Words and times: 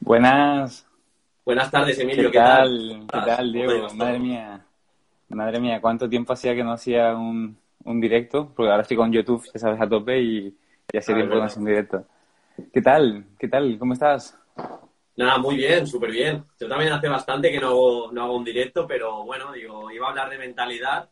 Buenas. 0.00 0.86
Buenas 1.44 1.70
tardes, 1.70 1.98
Emilio. 2.00 2.30
¿Qué, 2.32 2.38
tal? 2.38 3.06
¿Qué 3.12 3.20
tal, 3.20 3.52
Diego? 3.52 3.88
Madre 3.94 4.18
mía. 4.18 4.66
Madre 5.28 5.60
mía, 5.60 5.80
¿cuánto 5.80 6.08
tiempo 6.08 6.32
hacía 6.32 6.54
que 6.54 6.64
no 6.64 6.72
hacía 6.72 7.14
un, 7.14 7.56
directo? 8.00 8.52
Porque 8.54 8.70
ahora 8.70 8.82
estoy 8.82 8.96
con 8.96 9.12
YouTube, 9.12 9.44
ya 9.54 9.60
sabes, 9.60 9.80
a 9.80 9.88
tope 9.88 10.20
y 10.20 10.56
ya 10.92 10.98
hace 10.98 11.12
ah, 11.12 11.14
tiempo 11.14 11.34
que 11.34 11.40
no 11.40 11.46
hacía 11.46 11.60
un 11.60 11.66
directo. 11.66 12.04
¿Qué 12.72 12.82
tal? 12.82 13.24
¿Qué 13.38 13.48
tal? 13.48 13.78
¿Cómo 13.78 13.92
estás? 13.92 14.36
Nada, 15.16 15.38
muy 15.38 15.56
bien, 15.56 15.86
súper 15.86 16.10
bien. 16.10 16.44
Yo 16.58 16.68
también 16.68 16.92
hace 16.92 17.08
bastante 17.08 17.52
que 17.52 17.60
no 17.60 17.68
hago, 17.68 18.12
no 18.12 18.24
hago 18.24 18.36
un 18.36 18.44
directo, 18.44 18.86
pero 18.86 19.24
bueno, 19.24 19.52
digo, 19.52 19.90
iba 19.92 20.06
a 20.06 20.10
hablar 20.10 20.28
de 20.28 20.38
mentalidad 20.38 21.08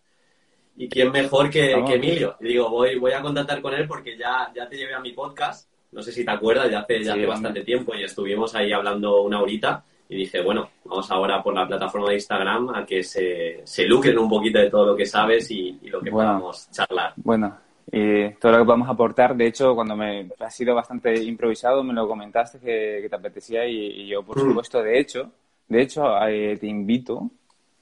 y 0.76 0.88
quién 0.88 1.12
mejor 1.12 1.48
que, 1.50 1.72
Emilio. 1.72 2.36
Y 2.40 2.48
digo, 2.48 2.68
voy, 2.68 2.98
voy 2.98 3.12
a 3.12 3.22
contactar 3.22 3.62
con 3.62 3.74
él 3.74 3.86
porque 3.86 4.18
ya, 4.18 4.50
ya 4.54 4.68
te 4.68 4.76
llevé 4.76 4.94
a 4.94 5.00
mi 5.00 5.12
podcast 5.12 5.70
no 5.92 6.02
sé 6.02 6.12
si 6.12 6.24
te 6.24 6.30
acuerdas, 6.30 6.70
ya 6.70 6.80
hace, 6.80 7.02
ya 7.02 7.12
hace 7.12 7.26
bastante 7.26 7.62
tiempo 7.62 7.94
y 7.94 8.04
estuvimos 8.04 8.54
ahí 8.54 8.72
hablando 8.72 9.22
una 9.22 9.40
horita 9.40 9.84
y 10.08 10.16
dije, 10.16 10.40
bueno, 10.42 10.68
vamos 10.84 11.10
ahora 11.10 11.42
por 11.42 11.54
la 11.54 11.66
plataforma 11.66 12.08
de 12.08 12.14
Instagram 12.14 12.70
a 12.70 12.84
que 12.84 13.02
se, 13.02 13.60
se 13.64 13.86
lucren 13.86 14.18
un 14.18 14.28
poquito 14.28 14.58
de 14.58 14.68
todo 14.68 14.86
lo 14.86 14.96
que 14.96 15.06
sabes 15.06 15.50
y, 15.50 15.78
lo 15.84 16.00
que 16.00 16.10
podamos 16.10 16.68
charlar. 16.70 17.12
Bueno, 17.16 17.56
y 17.90 18.30
todo 18.34 18.52
lo 18.52 18.58
que 18.58 18.64
podamos 18.64 18.88
aportar, 18.88 19.36
de 19.36 19.46
hecho, 19.46 19.74
cuando 19.74 19.96
me 19.96 20.28
ha 20.38 20.50
sido 20.50 20.74
bastante 20.74 21.14
improvisado, 21.22 21.84
me 21.84 21.94
lo 21.94 22.08
comentaste 22.08 22.58
que, 22.58 23.06
te 23.08 23.16
apetecía 23.16 23.66
y, 23.66 24.08
yo, 24.08 24.24
por 24.24 24.36
mm. 24.36 24.48
supuesto, 24.48 24.82
de 24.82 24.98
hecho, 24.98 25.30
de 25.68 25.82
hecho, 25.82 26.04
eh, 26.26 26.56
te 26.56 26.66
invito. 26.66 27.30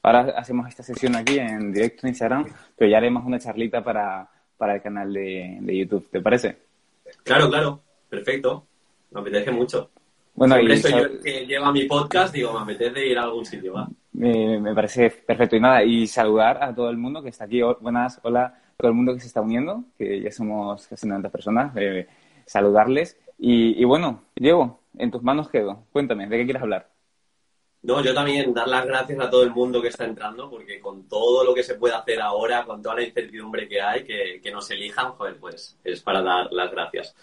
Ahora 0.03 0.35
hacemos 0.37 0.69
esta 0.69 0.83
sesión 0.83 1.17
aquí 1.17 1.39
en 1.39 1.73
directo 1.73 2.07
en 2.07 2.11
Instagram, 2.11 2.47
pero 2.77 2.91
ya 2.91 2.99
haremos 2.99 3.25
una 3.25 3.39
charlita 3.39 3.83
para, 3.83 4.29
para 4.57 4.77
el 4.77 4.83
canal 4.83 5.13
de, 5.13 5.59
de 5.61 5.79
YouTube, 5.79 6.09
¿te 6.11 6.21
parece? 6.21 6.59
Claro, 7.25 7.49
claro 7.49 7.88
perfecto. 8.09 8.67
Me 9.11 9.21
apetece 9.21 9.51
mucho. 9.51 9.91
Bueno, 10.35 10.61
y 10.61 10.71
esto 10.71 10.89
yo 10.89 11.21
que 11.21 11.47
lleva 11.47 11.73
mi 11.73 11.85
podcast, 11.87 12.33
digo, 12.33 12.53
me 12.53 12.61
apetece 12.61 13.07
ir 13.07 13.19
a 13.19 13.25
algún 13.25 13.45
sitio, 13.45 13.73
va. 13.75 13.89
Me, 14.13 14.75
parece 14.75 15.11
perfecto. 15.11 15.57
Y 15.57 15.61
nada, 15.61 15.83
y 15.83 16.07
saludar 16.07 16.63
a 16.63 16.75
todo 16.75 16.91
el 16.91 16.97
mundo 16.97 17.23
que 17.23 17.31
está 17.31 17.45
aquí. 17.45 17.61
Buenas, 17.81 18.21
hola, 18.23 18.57
todo 18.77 18.89
el 18.89 18.95
mundo 18.95 19.15
que 19.15 19.21
se 19.21 19.27
está 19.27 19.41
uniendo, 19.41 19.85
que 19.97 20.21
ya 20.21 20.31
somos 20.31 20.87
casi 20.87 21.09
90 21.09 21.29
personas. 21.31 21.73
Eh, 21.77 22.07
saludarles. 22.47 23.19
Y, 23.39 23.81
y, 23.81 23.85
bueno, 23.85 24.25
Diego, 24.37 24.81
en 24.97 25.11
tus 25.11 25.23
manos 25.23 25.49
quedo. 25.49 25.85
Cuéntame, 25.93 26.29
¿de 26.29 26.39
qué 26.39 26.45
quieres 26.45 26.63
hablar? 26.63 26.89
No, 27.83 28.03
yo 28.03 28.13
también 28.13 28.53
dar 28.53 28.69
las 28.69 28.87
gracias 28.87 29.21
a 29.21 29.31
todo 29.31 29.43
el 29.45 29.51
mundo 29.51 29.81
que 29.81 29.89
está 29.89 30.05
entrando, 30.05 30.51
porque 30.51 30.81
con 30.81 31.09
todo 31.09 31.45
lo 31.45 31.55
que 31.55 31.63
se 31.63 31.77
puede 31.77 31.95
hacer 31.95 32.21
ahora, 32.21 32.65
con 32.65 32.83
toda 32.83 32.97
la 32.97 33.03
incertidumbre 33.03 33.69
que 33.69 33.81
hay, 33.81 34.05
que, 34.05 34.41
que 34.43 34.51
nos 34.51 34.71
elijan, 34.71 35.13
joder, 35.13 35.37
pues 35.39 35.79
es 35.85 36.01
para 36.03 36.23
dar 36.23 36.53
las 36.53 36.71
gracias. 36.71 37.15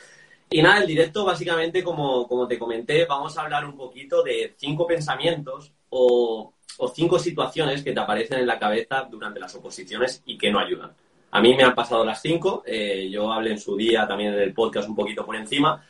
Y 0.50 0.62
nada, 0.62 0.80
el 0.80 0.88
directo 0.88 1.26
básicamente, 1.26 1.84
como, 1.84 2.28
como 2.28 2.48
te 2.48 2.60
comenté, 2.60 3.06
vamos 3.06 3.38
a 3.38 3.42
hablar 3.42 3.66
un 3.66 3.76
poquito 3.76 4.24
de 4.24 4.54
cinco 4.58 4.86
pensamientos 4.86 5.74
o, 5.90 6.54
o 6.78 6.88
cinco 6.90 7.20
situaciones 7.20 7.84
que 7.84 7.92
te 7.92 8.00
aparecen 8.00 8.40
en 8.40 8.48
la 8.48 8.60
cabeza 8.60 9.08
durante 9.10 9.40
las 9.40 9.56
oposiciones 9.56 10.22
y 10.26 10.38
que 10.38 10.52
no 10.52 10.60
ayudan. 10.60 10.94
A 11.32 11.42
mí 11.42 11.54
me 11.54 11.64
han 11.64 11.76
pasado 11.76 12.06
las 12.06 12.22
cinco, 12.22 12.64
eh, 12.66 13.10
yo 13.12 13.32
hablé 13.32 13.52
en 13.52 13.60
su 13.60 13.76
día 13.76 14.08
también 14.08 14.34
en 14.34 14.40
el 14.40 14.54
podcast 14.54 14.88
un 14.88 14.96
poquito 14.96 15.26
por 15.26 15.36
encima. 15.36 15.86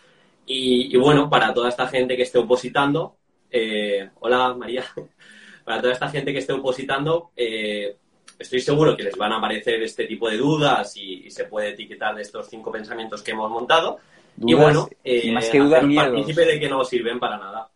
Y, 0.47 0.95
bueno, 0.97 1.29
para 1.29 1.53
toda 1.53 1.69
esta 1.69 1.87
gente 1.87 2.15
que 2.15 2.23
esté 2.23 2.39
opositando, 2.39 3.17
eh, 3.51 4.09
hola 4.21 4.55
María, 4.55 4.83
para 5.63 5.81
toda 5.81 5.93
esta 5.93 6.09
gente 6.09 6.33
que 6.33 6.39
esté 6.39 6.53
opositando, 6.53 7.31
eh, 7.35 7.97
estoy 8.37 8.59
seguro 8.59 8.95
que 8.95 9.03
les 9.03 9.17
van 9.17 9.31
a 9.33 9.37
aparecer 9.37 9.81
este 9.81 10.05
tipo 10.05 10.29
de 10.29 10.37
dudas 10.37 10.95
y, 10.97 11.25
y, 11.25 11.31
se 11.31 11.45
puede 11.45 11.69
etiquetar 11.69 12.15
de 12.15 12.21
estos 12.21 12.49
cinco 12.49 12.71
pensamientos 12.71 13.21
que 13.21 13.31
hemos 13.31 13.49
montado 13.49 13.99
y 14.41 14.53
bueno, 14.53 14.89
eh, 15.03 15.31
más 15.31 15.49
que 15.49 15.59
dudas, 15.59 15.85
partícipe 15.95 16.45
de 16.45 16.59
que 16.59 16.69
no 16.69 16.83
sirven 16.83 17.19
para 17.19 17.37
nada. 17.37 17.69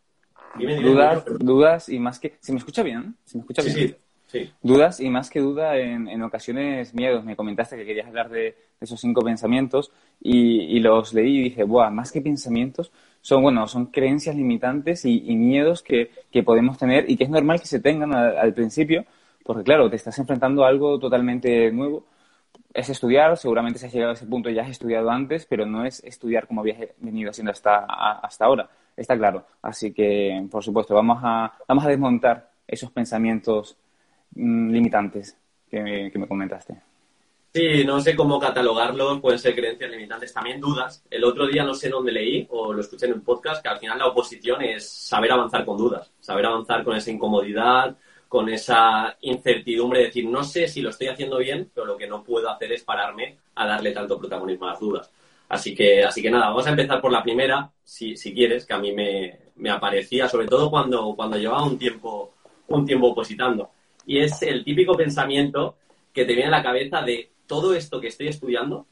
dudas, 0.58 1.24
dudas 1.40 1.90
y 1.90 2.00
más 2.00 2.20
que... 2.20 2.36
¿Se 2.40 2.52
me 2.52 2.59
escucha 2.59 2.84
bien? 2.84 3.16
¿Se 3.24 3.38
me 3.38 3.42
escucha 3.42 3.62
bien? 3.62 3.75
Sí, 3.75 3.96
sí. 4.28 4.52
Dudas 4.62 5.00
y 5.00 5.09
más 5.09 5.30
que 5.30 5.40
duda 5.40 5.78
en, 5.78 6.08
en, 6.08 6.22
ocasiones 6.22 6.94
miedos. 6.94 7.24
Me 7.24 7.36
comentaste 7.36 7.78
que 7.78 7.86
querías 7.86 8.08
hablar 8.08 8.30
de, 8.30 8.56
esos 8.81 9.00
cinco 9.00 9.22
pensamientos 9.22 9.91
y, 10.22 10.62
y, 10.78 10.80
los 10.80 11.14
leí 11.14 11.40
y 11.40 11.44
dije, 11.44 11.64
buah, 11.64 11.90
más 11.90 12.12
que 12.12 12.22
pensamientos, 12.22 12.91
son, 13.22 13.41
bueno, 13.41 13.68
son 13.68 13.88
creencias 13.88 14.36
limitantes 14.36 15.03
y, 15.06 15.20
miedos 15.36 15.81
que, 15.81 16.12
que, 16.31 16.44
podemos 16.44 16.78
tener 16.78 17.09
y 17.09 17.18
que 17.18 17.26
es 17.26 17.30
normal 17.30 17.59
que 17.59 17.68
se 17.68 17.80
tengan 17.80 18.14
al 18.14 18.53
principio, 18.53 19.06
porque 19.50 19.64
claro, 19.64 19.90
te 19.90 19.96
estás 19.96 20.20
enfrentando 20.20 20.64
a 20.64 20.68
algo 20.68 21.00
totalmente 21.00 21.72
nuevo 21.72 22.06
es 22.72 22.88
estudiar, 22.88 23.36
seguramente 23.36 23.80
si 23.80 23.88
has 23.88 23.92
llegado 23.92 24.12
a 24.12 24.14
ese 24.14 24.28
punto 24.28 24.48
ya 24.52 24.62
has 24.62 24.70
estudiado 24.70 25.10
antes, 25.10 25.48
pero 25.48 25.66
no 25.66 25.84
es 25.88 26.04
estudiar 26.04 26.46
como 26.46 26.62
habías 26.62 26.78
venido 27.00 27.32
haciendo 27.32 27.52
hasta, 27.52 27.80
hasta 27.80 28.46
ahora, 28.46 28.70
está 28.96 29.18
claro. 29.18 29.48
Así 29.64 29.92
que, 29.92 30.48
por 30.52 30.64
supuesto, 30.64 30.94
vamos 30.94 31.18
a, 31.24 31.52
vamos 31.68 31.84
a 31.84 31.90
desmontar 31.90 32.52
esos 32.68 32.92
pensamientos 32.92 33.76
mm, 34.36 34.70
limitantes 34.70 35.36
que 35.68 36.12
me, 36.14 36.28
comentaste. 36.28 36.76
Sí, 37.52 37.84
no 37.84 38.00
sé 38.02 38.16
cómo 38.16 38.40
catalogarlos, 38.40 39.20
pueden 39.20 39.40
ser 39.40 39.56
creencias 39.56 39.90
limitantes, 39.90 40.32
también 40.32 40.62
dudas. 40.62 41.04
El 41.09 41.24
otro 41.24 41.48
día 41.48 41.64
no 41.64 41.74
sé 41.74 41.90
dónde 41.90 42.12
leí 42.12 42.46
o 42.52 42.72
lo 42.72 42.82
escuché 42.82 43.08
en 43.08 43.14
un 43.14 43.22
podcast 43.22 43.64
que 43.64 43.70
al 43.70 43.80
final 43.80 43.98
la 43.98 44.06
oposición 44.06 44.62
es 44.62 44.88
saber 44.88 45.32
avanzar 45.32 45.66
con 45.66 45.76
dudas, 45.76 46.12
saber 46.20 46.46
avanzar 46.46 46.84
con 46.84 46.96
esa 46.96 47.09
incomodidad, 47.09 47.98
con 48.29 48.47
esa 48.47 49.17
incertidumbre 49.22 50.00
de 50.00 50.06
decir, 50.06 50.25
no 50.25 50.44
sé 50.44 50.67
si 50.67 50.81
lo 50.81 50.91
estoy 50.91 51.07
haciendo 51.07 51.40
bien, 51.40 51.72
pero 51.73 51.88
lo 51.88 51.97
que 51.97 52.07
no 52.07 52.23
puedo 52.23 52.47
hacer 52.47 52.72
es 52.72 52.84
pararme 52.84 53.38
a 53.56 53.66
darle 53.66 53.91
tanto 53.91 54.19
protagonismo 54.19 54.67
a 54.67 54.72
las 54.72 54.79
dudas. 54.79 55.12
Así 55.50 55.73
que, 55.73 56.03
así 56.03 56.22
que 56.22 56.29
nada, 56.29 56.50
vamos 56.50 56.67
a 56.67 56.69
empezar 56.69 57.01
por 57.01 57.12
la 57.12 57.23
primera, 57.23 57.72
si, 57.84 58.16
si 58.16 58.31
quieres, 58.31 58.67
que 58.67 58.73
a 58.73 58.78
mí 58.78 58.91
me, 58.91 59.40
me, 59.56 59.72
aparecía, 59.72 60.29
sobre 60.29 60.47
todo 60.47 60.69
cuando, 60.69 61.16
cuando 61.16 61.38
llevaba 61.38 61.63
un 61.63 61.79
tiempo, 61.79 62.35
un 62.67 62.85
tiempo 62.85 63.07
opositando. 63.07 63.72
Y 64.06 64.19
es 64.19 64.44
el 64.44 64.63
típico 64.63 64.96
pensamiento 64.96 65.78
que 66.13 66.23
te 66.23 66.34
viene 66.34 66.50
a 66.50 66.57
la 66.57 66.63
cabeza 66.63 67.01
de 67.01 67.31
todo 67.47 67.73
esto 67.73 68.00
que 68.00 68.09
estoy 68.09 68.28
estudiando, 68.28 68.85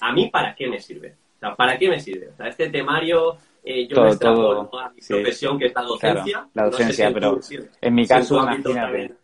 ¿a 0.00 0.10
mí 0.14 0.30
para 0.30 0.54
qué 0.54 0.68
me 0.68 0.80
sirve? 0.80 1.16
O 1.36 1.40
sea, 1.40 1.54
¿para 1.54 1.78
qué 1.78 1.90
me 1.90 2.00
sirve? 2.00 2.30
O 2.30 2.36
sea, 2.36 2.48
este 2.48 2.70
temario 2.70 3.36
eh, 3.62 3.86
yo 3.88 4.04
me 4.04 4.16
todo, 4.16 4.78
a 4.78 4.90
mi 4.90 5.00
profesión, 5.00 5.58
que 5.58 5.66
es 5.66 5.74
la 5.74 5.82
docencia. 5.82 6.48
la 6.54 6.64
docencia, 6.64 7.10
pero 7.12 7.38
en 7.80 7.94
mi 7.94 8.06
caso, 8.06 8.36
imagínate, 8.42 9.14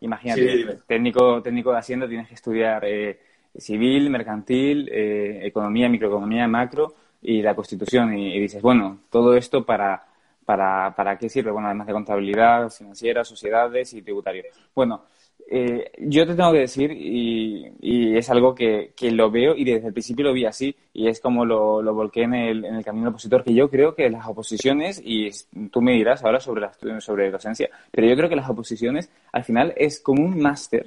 imagínate 0.00 0.78
técnico, 0.86 1.42
técnico 1.42 1.72
de 1.72 1.78
Hacienda 1.78 2.08
tienes 2.08 2.28
que 2.28 2.34
estudiar 2.34 2.84
eh, 2.84 3.18
civil, 3.56 4.10
mercantil, 4.10 4.88
eh, 4.92 5.40
economía, 5.44 5.88
microeconomía, 5.88 6.46
macro 6.46 6.94
y 7.22 7.42
la 7.42 7.54
Constitución. 7.54 8.16
Y, 8.16 8.36
y, 8.36 8.40
dices, 8.40 8.62
bueno, 8.62 9.00
todo 9.10 9.34
esto 9.34 9.64
para, 9.64 10.04
para, 10.44 10.94
para 10.94 11.18
qué 11.18 11.28
sirve? 11.28 11.50
Bueno, 11.50 11.68
además 11.68 11.86
de 11.86 11.92
contabilidad 11.92 12.70
financiera, 12.70 13.24
sociedades 13.24 13.92
y 13.94 14.02
tributario. 14.02 14.44
Bueno, 14.74 15.04
eh, 15.46 15.92
yo 15.98 16.26
te 16.26 16.34
tengo 16.34 16.52
que 16.52 16.60
decir, 16.60 16.90
y, 16.90 18.16
es 18.16 18.30
algo 18.30 18.54
que, 18.54 18.92
lo 19.12 19.30
veo 19.30 19.54
y 19.56 19.64
desde 19.64 19.88
el 19.88 19.92
principio 19.92 20.24
lo 20.24 20.32
vi 20.32 20.46
así, 20.46 20.74
y 20.92 21.08
es 21.08 21.20
como 21.20 21.44
lo, 21.44 21.82
lo 21.82 21.94
volqué 21.94 22.22
en 22.22 22.34
el, 22.34 22.64
en 22.64 22.76
el 22.76 22.84
camino 22.84 23.10
opositor, 23.10 23.44
que 23.44 23.54
yo 23.54 23.70
creo 23.70 23.94
que 23.94 24.08
las 24.08 24.26
oposiciones, 24.26 25.00
y 25.04 25.30
tú 25.70 25.82
me 25.82 25.92
dirás 25.92 26.24
ahora 26.24 26.40
sobre, 26.40 26.62
la, 26.62 27.00
sobre 27.00 27.30
docencia, 27.30 27.68
pero 27.90 28.06
yo 28.06 28.16
creo 28.16 28.28
que 28.28 28.36
las 28.36 28.48
oposiciones 28.48 29.10
al 29.32 29.44
final 29.44 29.74
es 29.76 30.00
como 30.00 30.24
un 30.24 30.40
máster 30.40 30.86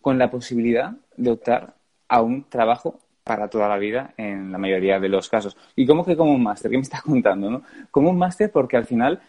con 0.00 0.18
la 0.18 0.30
posibilidad 0.30 0.92
de 1.16 1.30
optar 1.30 1.74
a 2.08 2.22
un 2.22 2.44
trabajo 2.48 2.98
para 3.24 3.48
toda 3.48 3.68
la 3.68 3.76
vida 3.76 4.14
en 4.16 4.50
la 4.50 4.58
mayoría 4.58 4.98
de 4.98 5.08
los 5.10 5.28
casos. 5.28 5.56
¿Y 5.76 5.86
cómo 5.86 6.04
que 6.04 6.16
como 6.16 6.32
un 6.32 6.42
máster? 6.42 6.70
¿Qué 6.70 6.78
me 6.78 6.82
estás 6.82 7.02
contando? 7.02 7.50
¿no? 7.50 7.62
Como 7.90 8.10
un 8.10 8.18
máster 8.18 8.50
porque 8.50 8.78
al 8.78 8.86
final 8.86 9.20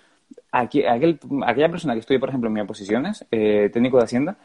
aquí, 0.51 0.85
aquel, 0.85 1.19
aquella 1.45 1.69
persona 1.69 1.94
que 1.94 1.99
estudia, 1.99 2.19
por 2.19 2.29
ejemplo, 2.29 2.47
en 2.47 2.53
mis 2.53 2.63
oposiciones, 2.63 3.25
eh, 3.31 3.69
técnico 3.71 3.97
de 3.97 4.03
Hacienda, 4.03 4.38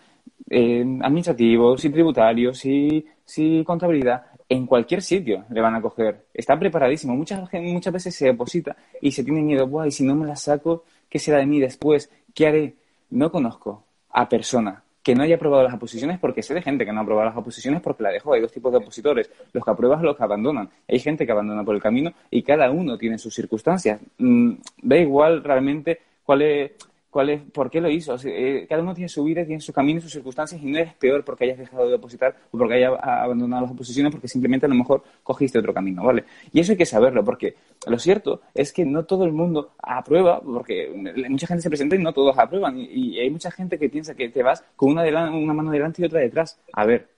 eh, 0.50 0.85
administrativo, 1.03 1.76
si 1.76 1.91
tributario, 1.91 2.53
si, 2.55 3.05
si 3.25 3.62
contabilidad, 3.65 4.26
en 4.49 4.67
cualquier 4.67 5.03
sitio 5.03 5.44
le 5.50 5.61
van 5.61 5.75
a 5.75 5.82
coger. 5.82 6.26
Está 6.32 6.59
preparadísimo. 6.59 7.15
Muchas, 7.15 7.49
muchas 7.53 7.93
veces 7.93 8.15
se 8.15 8.26
deposita 8.26 8.76
y 9.00 9.11
se 9.11 9.25
tiene 9.25 9.43
miedo, 9.43 9.87
y 9.87 9.91
si 9.91 10.05
no 10.05 10.15
me 10.15 10.26
la 10.26 10.37
saco, 10.37 10.85
¿qué 11.09 11.19
será 11.19 11.38
de 11.38 11.47
mí 11.47 11.61
después? 11.61 12.11
¿Qué 12.35 12.47
haré? 12.47 12.75
No 13.11 13.31
conozco 13.31 13.85
a 14.11 14.29
persona 14.29 14.82
que 15.03 15.15
no 15.15 15.23
haya 15.23 15.37
aprobado 15.37 15.62
las 15.62 15.75
oposiciones, 15.75 16.19
porque 16.19 16.43
sé 16.43 16.55
de 16.55 16.62
gente 16.62 16.87
que 16.87 16.93
no 16.93 17.00
ha 17.00 17.03
aprobado 17.03 17.29
las 17.29 17.37
oposiciones 17.37 17.82
porque 17.82 18.03
la 18.03 18.11
dejó. 18.11 18.32
Hay 18.32 18.41
dos 18.41 18.50
tipos 18.50 18.73
de 18.73 18.79
opositores, 18.79 19.31
los 19.53 19.62
que 19.62 19.71
aprueban 19.71 20.00
y 20.00 20.05
los 20.05 20.17
que 20.17 20.23
abandonan. 20.23 20.71
Hay 20.88 20.99
gente 20.99 21.26
que 21.26 21.32
abandona 21.32 21.62
por 21.62 21.75
el 21.75 21.82
camino 21.82 22.11
y 22.31 22.43
cada 22.43 22.71
uno 22.71 22.97
tiene 22.97 23.19
sus 23.19 23.35
circunstancias. 23.35 24.00
Mm, 24.17 24.53
da 24.82 24.97
igual 24.97 25.44
realmente 25.44 26.00
cuál 26.25 26.43
es 26.43 26.73
cuál 27.14 27.31
es, 27.31 27.43
por 27.52 27.70
qué 27.70 27.81
lo 27.81 27.88
hizo. 27.88 28.16
Eh, 28.25 28.66
cada 28.69 28.82
uno 28.82 28.93
tiene 28.93 29.08
su 29.08 29.22
vida, 29.22 29.44
tiene 29.46 29.61
su 29.61 29.72
camino, 29.72 30.00
sus 30.00 30.11
circunstancias 30.11 30.61
y 30.61 30.66
no 30.66 30.78
eres 30.78 30.94
peor 30.94 31.25
porque 31.25 31.44
hayas 31.44 31.58
dejado 31.58 31.88
de 31.88 31.94
opositar 31.94 32.34
o 32.50 32.58
porque 32.58 32.75
hayas 32.75 32.93
abandonado 33.00 33.62
las 33.62 33.70
oposiciones 33.70 34.11
porque 34.11 34.26
simplemente 34.26 34.66
a 34.66 34.69
lo 34.69 34.75
mejor 34.75 35.05
cogiste 35.22 35.61
otro 35.61 35.72
camino, 35.72 36.02
¿vale? 36.02 36.25
Y 36.52 36.58
eso 36.58 36.72
hay 36.72 36.76
que 36.76 36.84
saberlo 36.84 37.25
porque 37.25 37.55
lo 37.87 38.00
cierto 38.00 38.40
es 38.52 38.72
que 38.72 38.84
no 38.84 39.05
todo 39.05 39.26
el 39.26 39.32
mundo 39.32 39.75
aprueba 39.78 40.40
porque 40.40 40.90
mucha 41.28 41.46
gente 41.46 41.62
se 41.62 41.69
presenta 41.69 41.94
y 41.94 42.00
no 42.00 42.12
todos 42.12 42.37
aprueban 42.37 42.78
y, 42.78 43.16
hay 43.20 43.31
mucha 43.31 43.52
gente 43.52 43.78
que 43.78 43.88
piensa 43.88 44.16
que 44.16 44.28
te 44.31 44.43
vas 44.43 44.64
con 44.75 44.90
una, 44.90 45.05
una 45.31 45.55
mano 45.55 45.70
delante 45.70 46.02
y 46.02 46.06
otra 46.06 46.19
detrás. 46.19 46.61
A 46.72 46.84
ver, 46.84 47.11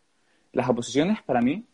las 0.53 0.69
oposiciones 0.69 1.23
para 1.23 1.41
mí 1.41 1.65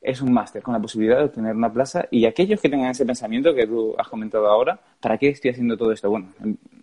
es 0.00 0.20
un 0.22 0.32
máster 0.32 0.62
con 0.62 0.72
la 0.72 0.80
posibilidad 0.80 1.18
de 1.18 1.24
obtener 1.24 1.54
una 1.54 1.72
plaza 1.72 2.06
y 2.10 2.24
aquellos 2.24 2.60
que 2.60 2.68
tengan 2.68 2.90
ese 2.90 3.04
pensamiento 3.04 3.54
que 3.54 3.66
tú 3.66 3.94
has 3.98 4.08
comentado 4.08 4.46
ahora, 4.46 4.78
¿para 5.00 5.18
qué 5.18 5.28
estoy 5.28 5.50
haciendo 5.50 5.76
todo 5.76 5.92
esto? 5.92 6.08
Bueno, 6.08 6.28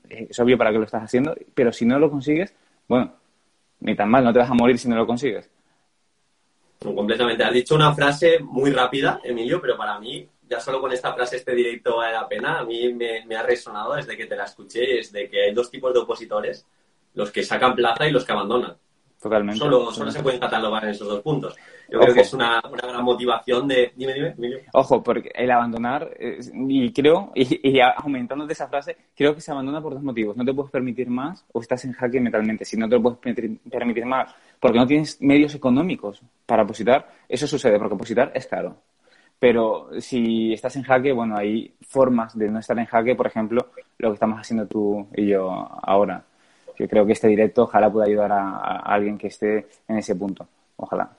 es 0.10 0.40
obvio 0.40 0.58
para 0.58 0.72
qué 0.72 0.78
lo 0.78 0.86
estás 0.86 1.04
haciendo, 1.04 1.36
pero 1.54 1.72
si 1.72 1.86
no 1.86 1.98
lo 1.98 2.12
consigues, 2.12 2.54
bueno, 2.88 3.14
ni 3.80 3.96
tan 3.96 4.10
mal, 4.10 4.24
no 4.24 4.34
te 4.34 4.40
vas 4.40 4.50
a 4.50 4.54
morir 4.54 4.78
si 4.78 4.88
no 4.88 4.96
lo 4.96 5.08
consigues. 5.08 5.50
completamente. 6.80 7.44
Has 7.44 7.54
dicho 7.54 7.76
una 7.76 7.94
frase 7.94 8.40
muy 8.40 8.72
rápida, 8.72 9.20
Emilio, 9.24 9.60
pero 9.62 9.76
para 9.78 10.00
mí, 10.00 10.28
ya 10.48 10.60
solo 10.60 10.80
con 10.80 10.92
esta 10.92 11.14
frase 11.14 11.38
este 11.38 11.54
directo 11.54 11.98
vale 11.98 12.14
la 12.14 12.28
pena. 12.28 12.60
A 12.60 12.64
mí 12.64 12.94
me, 12.94 13.26
me 13.26 13.36
ha 13.36 13.44
resonado 13.44 13.96
desde 13.96 14.16
que 14.16 14.26
te 14.26 14.36
la 14.36 14.46
escuché, 14.46 15.00
es 15.00 15.12
de 15.12 15.30
que 15.30 15.44
hay 15.44 15.54
dos 15.54 15.70
tipos 15.70 15.94
de 15.94 16.00
opositores, 16.00 16.66
los 17.16 17.32
que 17.32 17.44
sacan 17.44 17.76
plaza 17.76 18.08
y 18.08 18.12
los 18.12 18.24
que 18.24 18.32
abandonan. 18.32 18.78
Totalmente. 19.28 19.60
Solo, 19.60 19.92
solo 19.92 20.10
se 20.10 20.24
pueden 20.24 20.40
catalogar 20.40 20.86
en 20.86 20.92
esos 20.92 21.06
dos 21.06 21.22
puntos. 21.22 21.54
Yo 21.90 22.00
creo 22.00 22.14
que 22.14 22.22
es 22.22 22.34
una, 22.34 22.62
una, 22.72 22.88
gran 22.88 23.04
motivación 23.04 23.68
de... 23.68 23.92
Dime, 23.96 24.14
dime. 24.14 24.64
Ojo, 24.72 25.04
porque 25.04 25.32
el 25.36 25.52
abandonar, 25.52 26.10
y 26.20 26.94
creo, 26.94 27.32
y, 27.36 27.80
aumentando 27.80 28.46
de 28.46 28.54
esa 28.54 28.70
frase, 28.70 28.96
creo 29.16 29.36
que 29.36 29.42
se 29.42 29.52
abandona 29.52 29.82
por 29.82 29.94
dos 29.94 30.04
motivos. 30.04 30.38
No 30.38 30.46
te 30.46 30.54
puedes 30.54 30.72
permitir 30.72 31.10
más 31.10 31.46
o 31.52 31.60
estás 31.60 31.84
en 31.84 31.92
jaque 31.92 32.22
mentalmente. 32.22 32.64
Si 32.64 32.78
no 32.78 32.88
te 32.88 32.96
lo 32.96 33.02
puedes 33.02 33.20
permitir 33.20 34.06
más 34.06 34.34
porque 34.60 34.80
no 34.80 34.88
tienes 34.88 35.22
medios 35.22 35.54
económicos 35.56 36.22
para 36.46 36.64
opositar, 36.64 37.08
eso 37.28 37.48
sucede, 37.48 37.78
porque 37.78 37.96
opositar 37.96 38.32
es 38.34 38.48
caro. 38.48 38.78
Pero 39.40 39.90
si 40.00 40.54
estás 40.54 40.76
en 40.78 40.84
jaque, 40.84 41.12
bueno, 41.12 41.36
hay 41.38 41.76
formas 41.82 42.38
de 42.38 42.50
no 42.50 42.60
estar 42.60 42.80
en 42.80 42.86
jaque, 42.86 43.14
por 43.14 43.28
ejemplo, 43.28 43.70
lo 43.98 44.10
que 44.10 44.14
estamos 44.14 44.40
haciendo 44.40 44.68
tú 44.68 45.08
y 45.16 45.28
yo 45.28 45.50
ahora. 45.84 46.24
Yo 46.78 46.88
creo 46.88 47.06
que 47.06 47.14
este 47.14 47.28
directo 47.28 47.64
ojalá 47.64 47.92
pueda 47.92 48.06
ayudar 48.06 48.32
a, 48.32 48.78
alguien 48.80 49.18
que 49.18 49.28
esté 49.28 49.68
en 49.88 49.98
ese 49.98 50.16
punto. 50.16 50.48
Ojalá. 50.76 51.10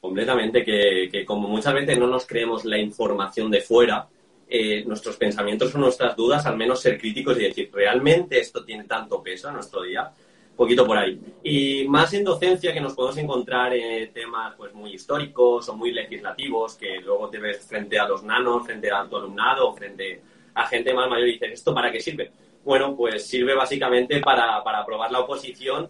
Completamente, 0.00 0.64
que, 0.64 1.24
como 1.24 1.48
muchas 1.48 1.74
veces 1.74 1.98
no 1.98 2.06
nos 2.06 2.26
creemos 2.26 2.64
la 2.64 2.78
información 2.78 3.50
de 3.50 3.60
fuera, 3.60 4.06
eh, 4.48 4.84
nuestros 4.86 5.16
pensamientos 5.16 5.74
o 5.74 5.78
nuestras 5.78 6.14
dudas, 6.14 6.46
al 6.46 6.56
menos 6.56 6.80
ser 6.80 6.98
críticos 6.98 7.38
y 7.38 7.42
decir, 7.42 7.70
¿realmente 7.72 8.38
esto 8.38 8.64
tiene 8.64 8.84
tanto 8.84 9.22
peso 9.22 9.48
en 9.48 9.54
nuestro 9.54 9.82
día? 9.82 10.10
Poquito 10.56 10.86
por 10.86 10.98
ahí. 10.98 11.20
Y 11.42 11.86
más 11.88 12.12
en 12.14 12.24
docencia 12.24 12.72
que 12.72 12.80
nos 12.80 12.94
podemos 12.94 13.16
encontrar 13.18 13.74
en 13.74 14.12
temas 14.12 14.54
pues 14.56 14.74
muy 14.74 14.92
históricos 14.92 15.68
o 15.68 15.76
muy 15.76 15.92
legislativos, 15.92 16.74
que 16.74 17.00
luego 17.00 17.28
te 17.30 17.38
ves 17.38 17.64
frente 17.66 17.98
a 17.98 18.08
los 18.08 18.22
nanos, 18.22 18.66
frente 18.66 18.90
a 18.90 19.06
tu 19.08 19.16
alumnado, 19.16 19.72
frente 19.74 20.20
a 20.54 20.66
gente 20.66 20.92
más 20.92 21.08
mayor 21.08 21.28
y 21.28 21.32
dices, 21.32 21.52
¿esto 21.52 21.72
para 21.72 21.92
qué 21.92 22.00
sirve? 22.00 22.32
Bueno, 22.68 22.94
pues 22.94 23.26
sirve 23.26 23.54
básicamente 23.54 24.20
para, 24.20 24.62
para 24.62 24.80
aprobar 24.80 25.10
la 25.10 25.20
oposición 25.20 25.88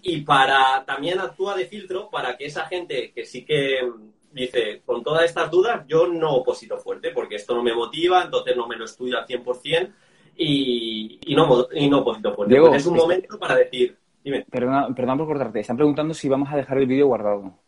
y 0.00 0.20
para 0.20 0.84
también 0.86 1.18
actúa 1.18 1.56
de 1.56 1.66
filtro 1.66 2.08
para 2.08 2.36
que 2.36 2.44
esa 2.44 2.66
gente 2.66 3.10
que 3.12 3.24
sí 3.24 3.44
que 3.44 3.80
dice, 4.30 4.80
con 4.86 5.02
todas 5.02 5.24
estas 5.24 5.50
dudas, 5.50 5.84
yo 5.88 6.06
no 6.06 6.36
oposito 6.36 6.78
fuerte, 6.78 7.10
porque 7.10 7.34
esto 7.34 7.52
no 7.52 7.64
me 7.64 7.74
motiva, 7.74 8.22
entonces 8.22 8.56
no 8.56 8.68
me 8.68 8.76
lo 8.76 8.84
estudio 8.84 9.18
al 9.18 9.26
100% 9.26 9.92
y, 10.36 11.18
y, 11.26 11.34
no, 11.34 11.66
y 11.74 11.90
no 11.90 11.98
oposito 11.98 12.32
fuerte. 12.32 12.54
Diego, 12.54 12.72
es 12.76 12.86
un 12.86 12.94
momento 12.94 13.36
para 13.36 13.56
decir, 13.56 13.98
dime. 14.22 14.46
Perdón, 14.48 14.94
perdón 14.94 15.18
por 15.18 15.26
cortarte, 15.26 15.58
están 15.58 15.78
preguntando 15.78 16.14
si 16.14 16.28
vamos 16.28 16.48
a 16.52 16.56
dejar 16.56 16.78
el 16.78 16.86
vídeo 16.86 17.08
guardado. 17.08 17.58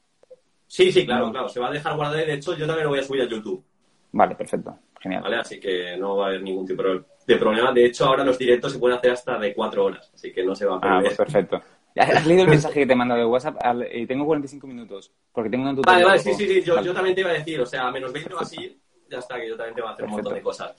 Sí, 0.68 0.92
sí, 0.92 1.04
claro, 1.04 1.32
claro, 1.32 1.48
se 1.48 1.58
va 1.58 1.66
a 1.66 1.72
dejar 1.72 1.96
guardado 1.96 2.22
y 2.22 2.26
de 2.26 2.34
hecho 2.34 2.56
yo 2.56 2.64
también 2.64 2.84
lo 2.84 2.90
voy 2.90 3.00
a 3.00 3.02
subir 3.02 3.22
a 3.22 3.28
YouTube. 3.28 3.64
Vale, 4.12 4.36
perfecto, 4.36 4.78
genial. 5.00 5.24
Vale, 5.24 5.38
así 5.38 5.58
que 5.58 5.96
no 5.96 6.18
va 6.18 6.26
a 6.26 6.28
haber 6.28 6.42
ningún 6.42 6.64
tipo 6.64 6.84
de 6.84 7.02
problema. 7.24 7.72
De 7.72 7.86
hecho, 7.86 8.06
ahora 8.06 8.24
los 8.24 8.38
directos 8.38 8.72
se 8.72 8.78
pueden 8.78 8.98
hacer 8.98 9.12
hasta 9.12 9.38
de 9.38 9.54
cuatro 9.54 9.84
horas, 9.84 10.10
así 10.14 10.32
que 10.32 10.44
no 10.44 10.54
se 10.54 10.66
va 10.66 10.76
a 10.76 10.80
perder. 10.80 10.96
Ah, 10.98 11.00
pues 11.02 11.16
perfecto. 11.16 11.62
¿Has 11.96 12.26
leído 12.26 12.44
el 12.44 12.48
mensaje 12.48 12.80
que 12.80 12.86
te 12.86 12.92
he 12.92 12.96
mandado 12.96 13.20
de 13.20 13.26
WhatsApp? 13.26 13.56
Y 13.92 14.06
tengo 14.06 14.24
45 14.24 14.66
minutos, 14.66 15.12
porque 15.32 15.50
tengo 15.50 15.64
una 15.64 15.74
tutorial. 15.74 16.04
Vale, 16.04 16.18
vale, 16.18 16.22
sí, 16.22 16.34
sí, 16.34 16.48
sí, 16.48 16.62
yo, 16.62 16.80
yo, 16.82 16.94
también 16.94 17.14
te 17.14 17.20
iba 17.20 17.30
a 17.30 17.34
decir, 17.34 17.60
o 17.60 17.66
sea, 17.66 17.90
menos 17.90 18.12
20 18.12 18.34
o 18.34 18.40
así, 18.40 18.78
ya 19.10 19.18
está, 19.18 19.38
que 19.38 19.48
yo 19.48 19.56
también 19.56 19.74
te 19.74 19.82
voy 19.82 19.90
a 19.90 19.92
hacer 19.92 20.04
un 20.06 20.10
montón 20.12 20.34
de 20.34 20.42
cosas. 20.42 20.74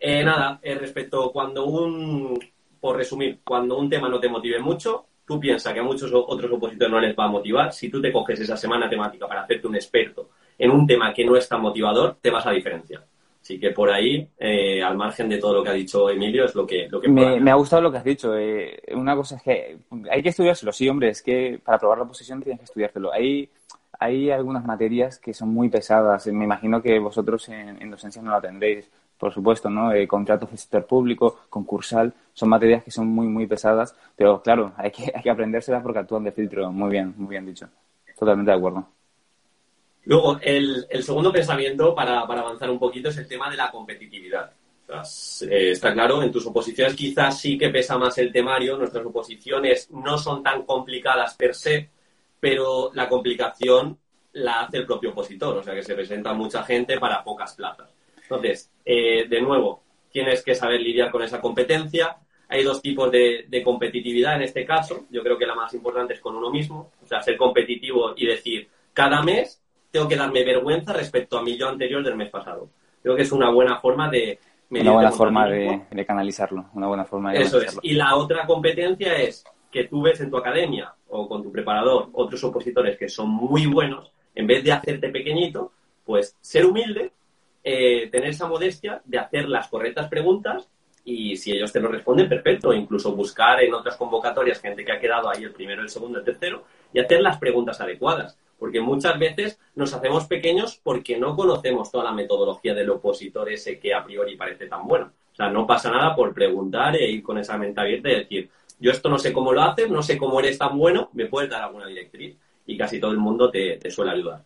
Eh, 0.00 0.24
nada, 0.24 0.58
eh, 0.62 0.74
respecto 0.74 1.30
cuando 1.30 1.66
un, 1.66 2.38
por 2.80 2.96
resumir, 2.96 3.40
cuando 3.44 3.78
un 3.78 3.88
tema 3.88 4.08
no 4.08 4.18
te 4.18 4.28
motive 4.28 4.58
mucho, 4.58 5.06
tú 5.26 5.38
piensas 5.38 5.72
que 5.72 5.80
a 5.80 5.82
muchos 5.82 6.10
otros 6.12 6.50
opositores 6.50 6.90
no 6.90 7.00
les 7.00 7.16
va 7.16 7.24
a 7.24 7.28
motivar, 7.28 7.72
si 7.72 7.88
tú 7.88 8.00
te 8.00 8.12
coges 8.12 8.40
esa 8.40 8.56
semana 8.56 8.88
temática 8.88 9.26
para 9.26 9.42
hacerte 9.42 9.66
un 9.66 9.74
experto 9.74 10.30
en 10.58 10.70
un 10.70 10.86
tema 10.86 11.12
que 11.12 11.24
no 11.24 11.36
es 11.36 11.48
tan 11.48 11.60
motivador, 11.60 12.16
te 12.20 12.30
vas 12.30 12.46
a 12.46 12.50
diferenciar. 12.50 13.04
Así 13.44 13.60
que 13.60 13.72
por 13.72 13.90
ahí, 13.90 14.26
eh, 14.38 14.82
al 14.82 14.96
margen 14.96 15.28
de 15.28 15.36
todo 15.36 15.56
lo 15.56 15.62
que 15.62 15.68
ha 15.68 15.74
dicho 15.74 16.08
Emilio, 16.08 16.46
es 16.46 16.54
lo 16.54 16.66
que... 16.66 16.88
Lo 16.88 16.98
que 16.98 17.10
me, 17.10 17.50
ha 17.50 17.54
gustado 17.54 17.82
lo 17.82 17.92
que 17.92 17.98
has 17.98 18.04
dicho. 18.04 18.34
Eh, 18.34 18.80
una 18.94 19.14
cosa 19.14 19.36
es 19.36 19.42
que 19.42 19.76
hay 20.10 20.22
que 20.22 20.30
estudiárselo, 20.30 20.72
sí, 20.72 20.88
hombre, 20.88 21.10
es 21.10 21.22
que 21.22 21.60
para 21.62 21.78
probar 21.78 21.98
la 21.98 22.06
posición 22.06 22.40
tienes 22.40 22.60
que 22.60 22.64
estudiártelo. 22.64 23.12
Hay, 23.12 23.50
hay 24.00 24.30
algunas 24.30 24.64
materias 24.64 25.18
que 25.18 25.34
son 25.34 25.50
muy 25.50 25.68
pesadas. 25.68 26.26
Me 26.28 26.44
imagino 26.44 26.80
que 26.80 26.98
vosotros 26.98 27.46
en, 27.50 27.90
docencia 27.90 28.22
no 28.22 28.30
la 28.30 28.40
tendréis, 28.40 28.90
por 29.18 29.30
supuesto, 29.30 29.68
¿no? 29.68 29.92
Eh, 29.92 30.08
contratos 30.08 30.50
de 30.50 30.56
sector 30.56 30.86
público, 30.86 31.40
concursal, 31.50 32.14
son 32.32 32.48
materias 32.48 32.82
que 32.82 32.90
son 32.90 33.08
muy, 33.08 33.26
muy 33.26 33.46
pesadas, 33.46 33.94
pero 34.16 34.40
claro, 34.40 34.72
hay 34.78 34.90
que, 34.90 35.02
hay 35.14 35.22
que 35.22 35.30
aprendérselas 35.30 35.82
porque 35.82 35.98
actúan 35.98 36.24
de 36.24 36.32
filtro. 36.32 36.72
Muy 36.72 36.92
bien, 36.92 37.12
muy 37.18 37.28
bien 37.28 37.44
dicho. 37.44 37.68
Totalmente 38.18 38.52
de 38.52 38.56
acuerdo. 38.56 38.93
Luego, 40.06 40.38
el, 40.42 40.86
segundo 41.02 41.32
pensamiento 41.32 41.94
para, 41.94 42.20
avanzar 42.20 42.70
un 42.70 42.78
poquito 42.78 43.08
es 43.08 43.16
el 43.16 43.26
tema 43.26 43.50
de 43.50 43.56
la 43.56 43.70
competitividad. 43.70 44.52
Eh, 45.48 45.70
está 45.70 45.94
claro, 45.94 46.22
en 46.22 46.30
tus 46.30 46.46
oposiciones 46.46 46.94
quizás 46.94 47.40
sí 47.40 47.56
que 47.56 47.70
pesa 47.70 47.96
más 47.96 48.18
el 48.18 48.30
temario, 48.30 48.76
nuestras 48.76 49.04
oposiciones 49.06 49.90
no 49.90 50.18
son 50.18 50.42
tan 50.42 50.64
complicadas 50.64 51.34
per 51.34 51.54
se, 51.54 51.88
pero 52.38 52.90
la 52.92 53.08
complicación 53.08 53.98
la 54.34 54.60
hace 54.60 54.78
el 54.78 54.86
propio 54.86 55.10
opositor, 55.10 55.56
o 55.56 55.62
sea 55.62 55.74
que 55.74 55.82
se 55.82 55.94
presenta 55.94 56.34
mucha 56.34 56.62
gente 56.64 56.98
para 56.98 57.24
pocas 57.24 57.54
plazas. 57.54 57.88
Entonces, 58.22 58.70
eh, 58.84 59.26
de 59.26 59.40
nuevo, 59.40 59.82
tienes 60.10 60.42
que 60.42 60.54
saber 60.54 60.80
lidiar 60.80 61.10
con 61.10 61.22
esa 61.22 61.40
competencia. 61.40 62.16
Hay 62.48 62.62
dos 62.62 62.82
tipos 62.82 63.10
de, 63.10 63.46
de, 63.48 63.62
competitividad 63.62 64.36
en 64.36 64.42
este 64.42 64.66
caso. 64.66 65.06
Yo 65.10 65.22
creo 65.22 65.38
que 65.38 65.46
la 65.46 65.54
más 65.54 65.72
importante 65.72 66.14
es 66.14 66.20
con 66.20 66.36
uno 66.36 66.50
mismo, 66.50 66.92
o 67.02 67.06
sea, 67.06 67.22
ser 67.22 67.38
competitivo 67.38 68.12
y 68.16 68.26
decir, 68.26 68.68
cada 68.92 69.22
mes 69.22 69.63
tengo 69.94 70.08
que 70.08 70.16
darme 70.16 70.42
vergüenza 70.42 70.92
respecto 70.92 71.38
a 71.38 71.42
mi 71.44 71.56
yo 71.56 71.68
anterior 71.68 72.02
del 72.02 72.16
mes 72.16 72.28
pasado. 72.28 72.68
Creo 73.00 73.14
que 73.14 73.22
es 73.22 73.30
una 73.30 73.48
buena 73.52 73.78
forma 73.78 74.10
de... 74.10 74.40
Una 74.68 74.90
buena 74.90 75.12
forma 75.12 75.46
de, 75.46 76.04
canalizarlo, 76.04 76.64
una 76.74 76.88
buena 76.88 77.04
forma 77.04 77.32
de 77.32 77.42
Eso 77.42 77.60
es. 77.60 77.78
Y 77.80 77.92
la 77.92 78.16
otra 78.16 78.44
competencia 78.44 79.14
es 79.14 79.44
que 79.70 79.84
tú 79.84 80.02
ves 80.02 80.20
en 80.20 80.30
tu 80.30 80.36
academia 80.36 80.92
o 81.10 81.28
con 81.28 81.44
tu 81.44 81.52
preparador 81.52 82.08
otros 82.12 82.42
opositores 82.42 82.98
que 82.98 83.08
son 83.08 83.30
muy 83.30 83.66
buenos, 83.66 84.10
en 84.34 84.48
vez 84.48 84.64
de 84.64 84.72
hacerte 84.72 85.10
pequeñito, 85.10 85.70
pues 86.04 86.36
ser 86.40 86.66
humilde, 86.66 87.12
eh, 87.62 88.08
tener 88.10 88.30
esa 88.30 88.48
modestia 88.48 89.00
de 89.04 89.18
hacer 89.18 89.48
las 89.48 89.68
correctas 89.68 90.08
preguntas 90.08 90.68
y 91.04 91.36
si 91.36 91.52
ellos 91.52 91.72
te 91.72 91.78
lo 91.78 91.86
responden, 91.86 92.28
perfecto. 92.28 92.74
Incluso 92.74 93.14
buscar 93.14 93.62
en 93.62 93.72
otras 93.72 93.96
convocatorias 93.96 94.60
gente 94.60 94.84
que 94.84 94.90
ha 94.90 94.98
quedado 94.98 95.30
ahí 95.30 95.44
el 95.44 95.52
primero, 95.52 95.82
el 95.82 95.88
segundo, 95.88 96.18
el 96.18 96.24
tercero 96.24 96.64
y 96.92 96.98
hacer 96.98 97.20
las 97.20 97.38
preguntas 97.38 97.80
adecuadas 97.80 98.36
porque 98.58 98.80
muchas 98.80 99.18
veces 99.18 99.58
nos 99.74 99.92
hacemos 99.92 100.26
pequeños 100.26 100.80
porque 100.82 101.18
no 101.18 101.36
conocemos 101.36 101.90
toda 101.90 102.04
la 102.04 102.12
metodología 102.12 102.74
del 102.74 102.90
opositor 102.90 103.50
ese 103.50 103.78
que 103.78 103.94
a 103.94 104.04
priori 104.04 104.36
parece 104.36 104.66
tan 104.66 104.86
bueno. 104.86 105.10
O 105.32 105.36
sea, 105.36 105.50
no 105.50 105.66
pasa 105.66 105.90
nada 105.90 106.14
por 106.14 106.32
preguntar 106.32 106.94
e 106.96 107.10
ir 107.10 107.22
con 107.22 107.38
esa 107.38 107.58
mente 107.58 107.80
abierta 107.80 108.08
y 108.08 108.14
decir, 108.14 108.50
yo 108.78 108.90
esto 108.90 109.08
no 109.08 109.18
sé 109.18 109.32
cómo 109.32 109.52
lo 109.52 109.62
haces, 109.62 109.90
no 109.90 110.02
sé 110.02 110.16
cómo 110.16 110.38
eres 110.38 110.58
tan 110.58 110.78
bueno, 110.78 111.10
me 111.12 111.26
puedes 111.26 111.50
dar 111.50 111.62
alguna 111.62 111.86
directriz. 111.86 112.36
Y 112.66 112.78
casi 112.78 112.98
todo 112.98 113.10
el 113.10 113.18
mundo 113.18 113.50
te, 113.50 113.78
suele 113.90 114.12
ayudar. 114.12 114.42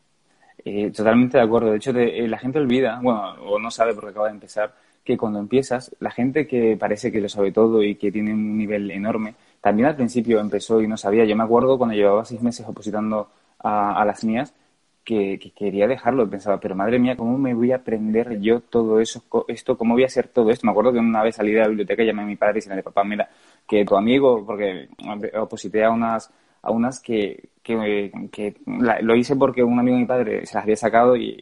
Eh, 0.64 0.90
totalmente 0.90 1.38
de 1.38 1.44
acuerdo. 1.44 1.70
De 1.70 1.76
hecho, 1.76 1.90
eh, 1.90 2.26
la 2.26 2.38
gente 2.38 2.58
olvida, 2.58 2.98
bueno, 3.02 3.34
o 3.44 3.58
no 3.58 3.70
sabe 3.70 3.94
porque 3.94 4.10
acaba 4.10 4.26
de 4.26 4.34
empezar, 4.34 4.74
que 5.04 5.16
cuando 5.16 5.38
empiezas, 5.38 5.94
la 6.00 6.10
gente 6.10 6.46
que 6.46 6.76
parece 6.76 7.12
que 7.12 7.20
lo 7.20 7.28
sabe 7.28 7.52
todo 7.52 7.82
y 7.82 7.94
que 7.94 8.10
tiene 8.10 8.32
un 8.32 8.58
nivel 8.58 8.90
enorme, 8.90 9.34
también 9.60 9.88
al 9.88 9.96
principio 9.96 10.40
empezó 10.40 10.80
y 10.80 10.88
no 10.88 10.96
sabía. 10.96 11.24
Yo 11.24 11.36
me 11.36 11.44
acuerdo 11.44 11.78
cuando 11.78 11.94
llevaba 11.94 12.24
seis 12.24 12.42
meses 12.42 12.66
opositando 12.66 13.28
a, 13.58 14.04
las 14.04 14.24
mías 14.24 14.54
que, 15.04 15.38
quería 15.56 15.86
dejarlo. 15.86 16.28
Pensaba, 16.28 16.60
pero 16.60 16.74
madre 16.74 16.98
mía, 16.98 17.16
¿cómo 17.16 17.38
me 17.38 17.54
voy 17.54 17.72
a 17.72 17.76
aprender 17.76 18.40
yo 18.40 18.60
todo 18.60 19.00
eso, 19.00 19.24
esto? 19.48 19.78
¿Cómo 19.78 19.94
voy 19.94 20.04
a 20.04 20.06
hacer 20.06 20.28
todo 20.28 20.50
esto? 20.50 20.66
Me 20.66 20.72
acuerdo 20.72 20.92
que 20.92 20.98
una 20.98 21.22
vez 21.22 21.36
salí 21.36 21.52
de 21.52 21.60
la 21.60 21.68
biblioteca 21.68 22.02
llamé 22.02 22.22
a 22.22 22.26
mi 22.26 22.36
padre 22.36 22.60
y 22.60 22.68
dije, 22.68 22.82
papá, 22.82 23.04
mira, 23.04 23.28
que 23.66 23.84
tu 23.84 23.96
amigo, 23.96 24.44
porque 24.44 24.88
oposité 25.38 25.84
a 25.84 25.90
unas, 25.90 26.30
a 26.62 26.70
unas 26.70 27.00
que, 27.00 27.50
que, 27.62 28.10
lo 29.02 29.16
hice 29.16 29.36
porque 29.36 29.62
un 29.62 29.78
amigo 29.78 29.96
de 29.96 30.02
mi 30.02 30.06
padre 30.06 30.46
se 30.46 30.54
las 30.54 30.64
había 30.64 30.76
sacado 30.76 31.16
y, 31.16 31.32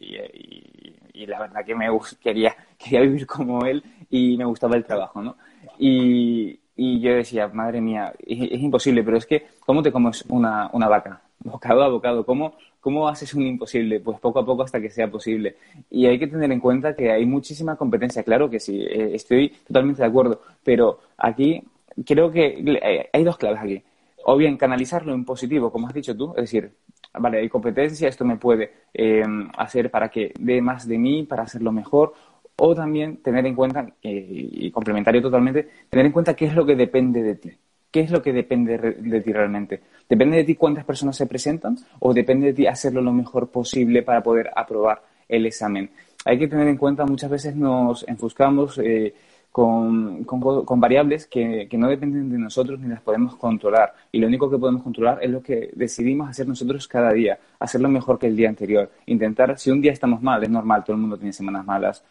la 1.25 1.39
verdad 1.39 1.65
que 1.65 1.75
me 1.75 1.87
quería, 2.21 2.55
quería 2.77 3.01
vivir 3.01 3.25
como 3.25 3.65
él 3.65 3.83
y 4.09 4.37
me 4.37 4.45
gustaba 4.45 4.75
el 4.75 4.85
trabajo, 4.85 5.21
¿no? 5.21 5.35
Y, 5.77 6.59
yo 6.77 7.15
decía, 7.15 7.47
madre 7.47 7.81
mía, 7.81 8.13
es, 8.19 8.61
imposible, 8.61 9.03
pero 9.03 9.17
es 9.17 9.25
que, 9.25 9.47
¿cómo 9.65 9.81
te 9.81 9.91
comes 9.91 10.23
una, 10.29 10.69
una 10.73 10.87
vaca? 10.87 11.21
Bocado 11.47 11.81
a 11.81 11.87
bocado, 11.87 12.25
¿cómo, 12.25 12.55
¿cómo 12.81 13.07
haces 13.07 13.33
un 13.33 13.43
imposible? 13.43 14.01
Pues 14.01 14.19
poco 14.19 14.39
a 14.39 14.45
poco 14.45 14.63
hasta 14.63 14.81
que 14.81 14.89
sea 14.89 15.09
posible. 15.09 15.55
Y 15.89 16.05
hay 16.05 16.19
que 16.19 16.27
tener 16.27 16.51
en 16.51 16.59
cuenta 16.59 16.93
que 16.93 17.09
hay 17.09 17.25
muchísima 17.25 17.77
competencia, 17.77 18.21
claro 18.21 18.49
que 18.49 18.59
sí, 18.59 18.81
eh, 18.81 19.11
estoy 19.13 19.49
totalmente 19.65 20.01
de 20.01 20.09
acuerdo, 20.09 20.41
pero 20.61 20.99
aquí 21.17 21.63
creo 22.05 22.29
que 22.31 22.61
eh, 22.83 23.09
hay 23.13 23.23
dos 23.23 23.37
claves 23.37 23.61
aquí. 23.61 23.81
O 24.25 24.35
bien 24.35 24.57
canalizarlo 24.57 25.13
en 25.13 25.23
positivo, 25.23 25.71
como 25.71 25.87
has 25.87 25.93
dicho 25.93 26.17
tú, 26.17 26.31
es 26.31 26.43
decir, 26.43 26.69
vale, 27.13 27.39
hay 27.39 27.47
competencia, 27.47 28.09
esto 28.09 28.25
me 28.25 28.35
puede 28.35 28.71
eh, 28.93 29.23
hacer 29.57 29.89
para 29.89 30.09
que 30.09 30.33
dé 30.37 30.61
más 30.61 30.85
de 30.85 30.97
mí, 30.97 31.23
para 31.23 31.43
hacerlo 31.43 31.71
mejor, 31.71 32.13
o 32.57 32.75
también 32.75 33.17
tener 33.23 33.45
en 33.45 33.55
cuenta, 33.55 33.87
y 34.01 34.69
complementario 34.71 35.21
totalmente, 35.21 35.69
tener 35.89 36.07
en 36.07 36.11
cuenta 36.11 36.35
qué 36.35 36.45
es 36.45 36.55
lo 36.55 36.65
que 36.65 36.75
depende 36.75 37.23
de 37.23 37.35
ti. 37.35 37.51
¿Qué 37.97 38.03
es 38.03 38.11
lo 38.11 38.21
que 38.21 38.31
depende 38.31 38.77
de 38.77 39.21
ti 39.21 39.33
realmente? 39.33 39.81
¿Depende 40.07 40.37
de 40.37 40.43
ti 40.43 40.53
cuántas 40.53 40.85
personas 40.85 41.15
se 41.15 41.25
presentan 41.25 41.79
o 41.97 42.13
depende 42.13 42.45
de 42.45 42.53
ti 42.53 42.67
hacerlo 42.67 43.01
lo 43.01 43.11
mejor 43.11 43.49
posible 43.49 44.03
para 44.03 44.21
poder 44.21 44.51
aprobar 44.55 45.01
el 45.27 45.47
examen? 45.47 45.89
Hay 46.23 46.37
que 46.37 46.47
tener 46.47 46.67
en 46.67 46.77
cuenta, 46.77 47.07
muchas 47.07 47.31
veces 47.31 47.55
nos 47.55 48.07
enfuscamos 48.07 48.79
eh, 48.83 49.15
con, 49.51 50.23
con, 50.25 50.79
variables 50.79 51.25
que, 51.25 51.67
que, 51.67 51.75
no 51.75 51.89
dependen 51.89 52.29
de 52.29 52.37
nosotros 52.37 52.79
ni 52.79 52.87
las 52.87 53.01
podemos 53.01 53.35
controlar. 53.35 53.95
Y 54.11 54.19
lo 54.19 54.27
único 54.27 54.47
que 54.47 54.59
podemos 54.59 54.83
controlar 54.83 55.17
es 55.23 55.31
lo 55.31 55.41
que 55.41 55.71
decidimos 55.73 56.29
hacer 56.29 56.47
nosotros 56.47 56.87
cada 56.87 57.11
día, 57.11 57.39
hacerlo 57.59 57.89
mejor 57.89 58.19
que 58.19 58.27
el 58.27 58.35
día 58.35 58.49
anterior. 58.49 58.91
Intentar, 59.07 59.57
si 59.57 59.71
un 59.71 59.81
día 59.81 59.91
estamos 59.91 60.21
mal, 60.21 60.43
es 60.43 60.51
normal, 60.51 60.83
todo 60.83 60.95
el 60.95 61.01
mundo 61.01 61.17
tiene 61.17 61.33
semanas 61.33 61.65
malas, 61.65 62.03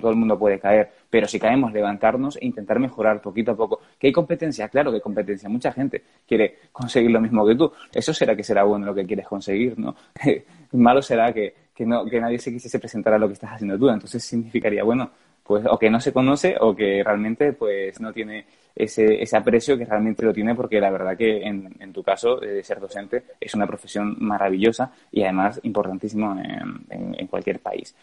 todo 0.00 0.10
el 0.10 0.16
mundo 0.16 0.38
puede 0.38 0.58
caer, 0.58 0.90
pero 1.10 1.26
si 1.26 1.38
caemos, 1.38 1.72
levantarnos 1.72 2.36
e 2.36 2.46
intentar 2.46 2.78
mejorar 2.78 3.20
poquito 3.20 3.52
a 3.52 3.56
poco. 3.56 3.80
¿Que 3.98 4.08
hay 4.08 4.12
competencia? 4.12 4.68
Claro 4.68 4.90
que 4.90 4.96
hay 4.96 5.00
competencia. 5.00 5.48
Mucha 5.48 5.72
gente 5.72 6.02
quiere 6.26 6.58
conseguir 6.70 7.10
lo 7.10 7.20
mismo 7.20 7.46
que 7.46 7.56
tú. 7.56 7.72
Eso 7.92 8.14
será 8.14 8.36
que 8.36 8.44
será 8.44 8.64
bueno 8.64 8.86
lo 8.86 8.94
que 8.94 9.04
quieres 9.04 9.26
conseguir, 9.26 9.78
¿no? 9.78 9.94
Malo 10.72 11.02
será 11.02 11.32
que, 11.32 11.54
que, 11.74 11.84
no, 11.84 12.04
que 12.04 12.20
nadie 12.20 12.38
se 12.38 12.52
quisiese 12.52 12.78
presentar 12.78 13.14
a 13.14 13.18
lo 13.18 13.26
que 13.26 13.34
estás 13.34 13.52
haciendo 13.52 13.76
tú. 13.76 13.88
Entonces 13.88 14.22
significaría, 14.22 14.84
bueno, 14.84 15.10
pues 15.42 15.64
o 15.68 15.76
que 15.76 15.90
no 15.90 15.98
se 16.00 16.12
conoce 16.12 16.54
o 16.60 16.74
que 16.74 17.02
realmente 17.04 17.52
pues 17.52 18.00
no 18.00 18.12
tiene 18.12 18.46
ese, 18.76 19.20
ese 19.20 19.36
aprecio 19.36 19.76
que 19.76 19.84
realmente 19.84 20.24
lo 20.24 20.32
tiene 20.32 20.54
porque 20.54 20.80
la 20.80 20.90
verdad 20.90 21.16
que 21.16 21.42
en, 21.42 21.68
en 21.80 21.92
tu 21.92 22.02
caso 22.02 22.36
de 22.36 22.62
ser 22.62 22.78
docente 22.78 23.24
es 23.40 23.52
una 23.54 23.66
profesión 23.66 24.16
maravillosa 24.20 24.92
y 25.10 25.24
además 25.24 25.60
importantísimo 25.64 26.36
en, 26.38 27.14
en 27.18 27.26
cualquier 27.26 27.58
país. 27.58 27.94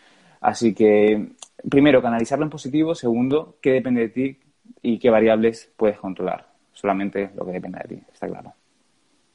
Así 0.41 0.73
que, 0.73 1.29
primero, 1.69 2.01
canalizarlo 2.01 2.45
en 2.45 2.51
positivo. 2.51 2.95
Segundo, 2.95 3.57
qué 3.61 3.71
depende 3.71 4.01
de 4.01 4.09
ti 4.09 4.37
y 4.81 4.99
qué 4.99 5.09
variables 5.09 5.71
puedes 5.75 5.97
controlar. 5.97 6.47
Solamente 6.73 7.31
lo 7.35 7.45
que 7.45 7.53
depende 7.53 7.79
de 7.79 7.95
ti, 7.95 8.03
está 8.11 8.27
claro. 8.27 8.53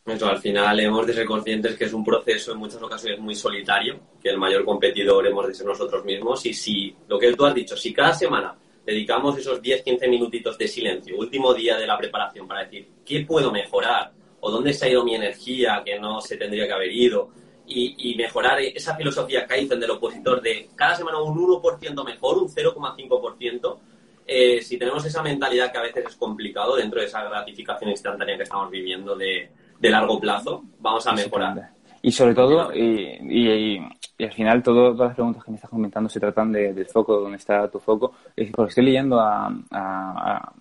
Eso, 0.07 0.29
al 0.29 0.39
final 0.39 0.79
hemos 0.81 1.07
de 1.07 1.15
ser 1.15 1.25
conscientes 1.25 1.77
que 1.77 1.85
es 1.85 1.93
un 1.95 2.05
proceso 2.05 2.53
en 2.53 2.59
muchas 2.59 2.83
ocasiones 2.83 3.19
muy 3.21 3.35
solitario, 3.35 3.99
que 4.23 4.29
el 4.29 4.37
mayor 4.37 4.63
competidor 4.65 5.27
hemos 5.27 5.47
de 5.49 5.55
ser 5.55 5.67
nosotros 5.67 6.05
mismos 6.05 6.45
y 6.45 6.53
si, 6.53 6.95
lo 7.09 7.19
que 7.19 7.33
tú 7.33 7.47
has 7.47 7.55
dicho, 7.55 7.75
si 7.75 7.91
cada 7.93 8.13
semana 8.13 8.55
dedicamos 8.85 9.39
esos 9.39 9.63
10-15 9.63 10.11
minutitos 10.11 10.59
de 10.59 10.69
silencio, 10.69 11.17
último 11.17 11.55
día 11.55 11.79
de 11.79 11.87
la 11.87 11.97
preparación 11.97 12.47
para 12.47 12.65
decir, 12.65 12.87
¿qué 13.05 13.21
puedo 13.21 13.51
mejorar? 13.51 14.13
¿O 14.41 14.51
dónde 14.51 14.75
se 14.75 14.85
ha 14.85 14.91
ido 14.91 15.05
mi 15.05 15.15
energía 15.15 15.81
que 15.83 15.99
no 15.99 16.21
se 16.21 16.37
tendría 16.37 16.67
que 16.67 16.73
haber 16.75 16.93
ido? 16.93 17.31
Y, 17.67 18.15
mejorar 18.17 18.61
esa 18.61 18.95
filosofía 18.95 19.47
Kaizen 19.47 19.81
del 19.81 19.91
opositor 19.91 20.41
de 20.41 20.69
cada 20.75 20.95
semana 20.95 21.21
un 21.21 21.37
1% 21.37 22.05
mejor, 22.05 22.39
un 22.39 22.49
0,5%, 22.49 23.79
eh, 24.27 24.63
si 24.63 24.79
tenemos 24.79 25.05
esa 25.05 25.23
mentalidad 25.23 25.71
que 25.71 25.79
a 25.79 25.83
veces 25.83 26.05
es 26.09 26.17
complicado 26.17 26.77
dentro 26.77 27.01
de 27.01 27.07
esa 27.07 27.23
gratificación 27.25 27.91
instantánea 27.91 28.37
que 28.37 28.45
estamos 28.45 28.71
viviendo 28.71 29.17
de, 29.17 29.51
largo 29.81 30.19
plazo, 30.19 30.65
vamos 30.79 31.07
a 31.07 31.13
mejorar. 31.13 31.71
Y 32.01 32.11
sobre 32.13 32.35
todo, 32.35 32.75
y, 32.75 33.79
al 34.19 34.33
final 34.33 34.63
todas 34.63 34.97
las 34.97 35.15
preguntas 35.15 35.45
que 35.45 35.51
me 35.51 35.57
estás 35.57 35.71
comentando 35.71 36.09
se 36.09 36.21
tratan 36.21 36.53
del 36.53 36.87
foco, 36.87 37.21
dónde 37.21 37.37
está 37.37 37.69
tu 37.69 37.81
foco. 37.81 38.15
Porque 38.53 38.69
estoy 38.71 38.85
leyendo 38.85 39.19
a, 39.21 40.53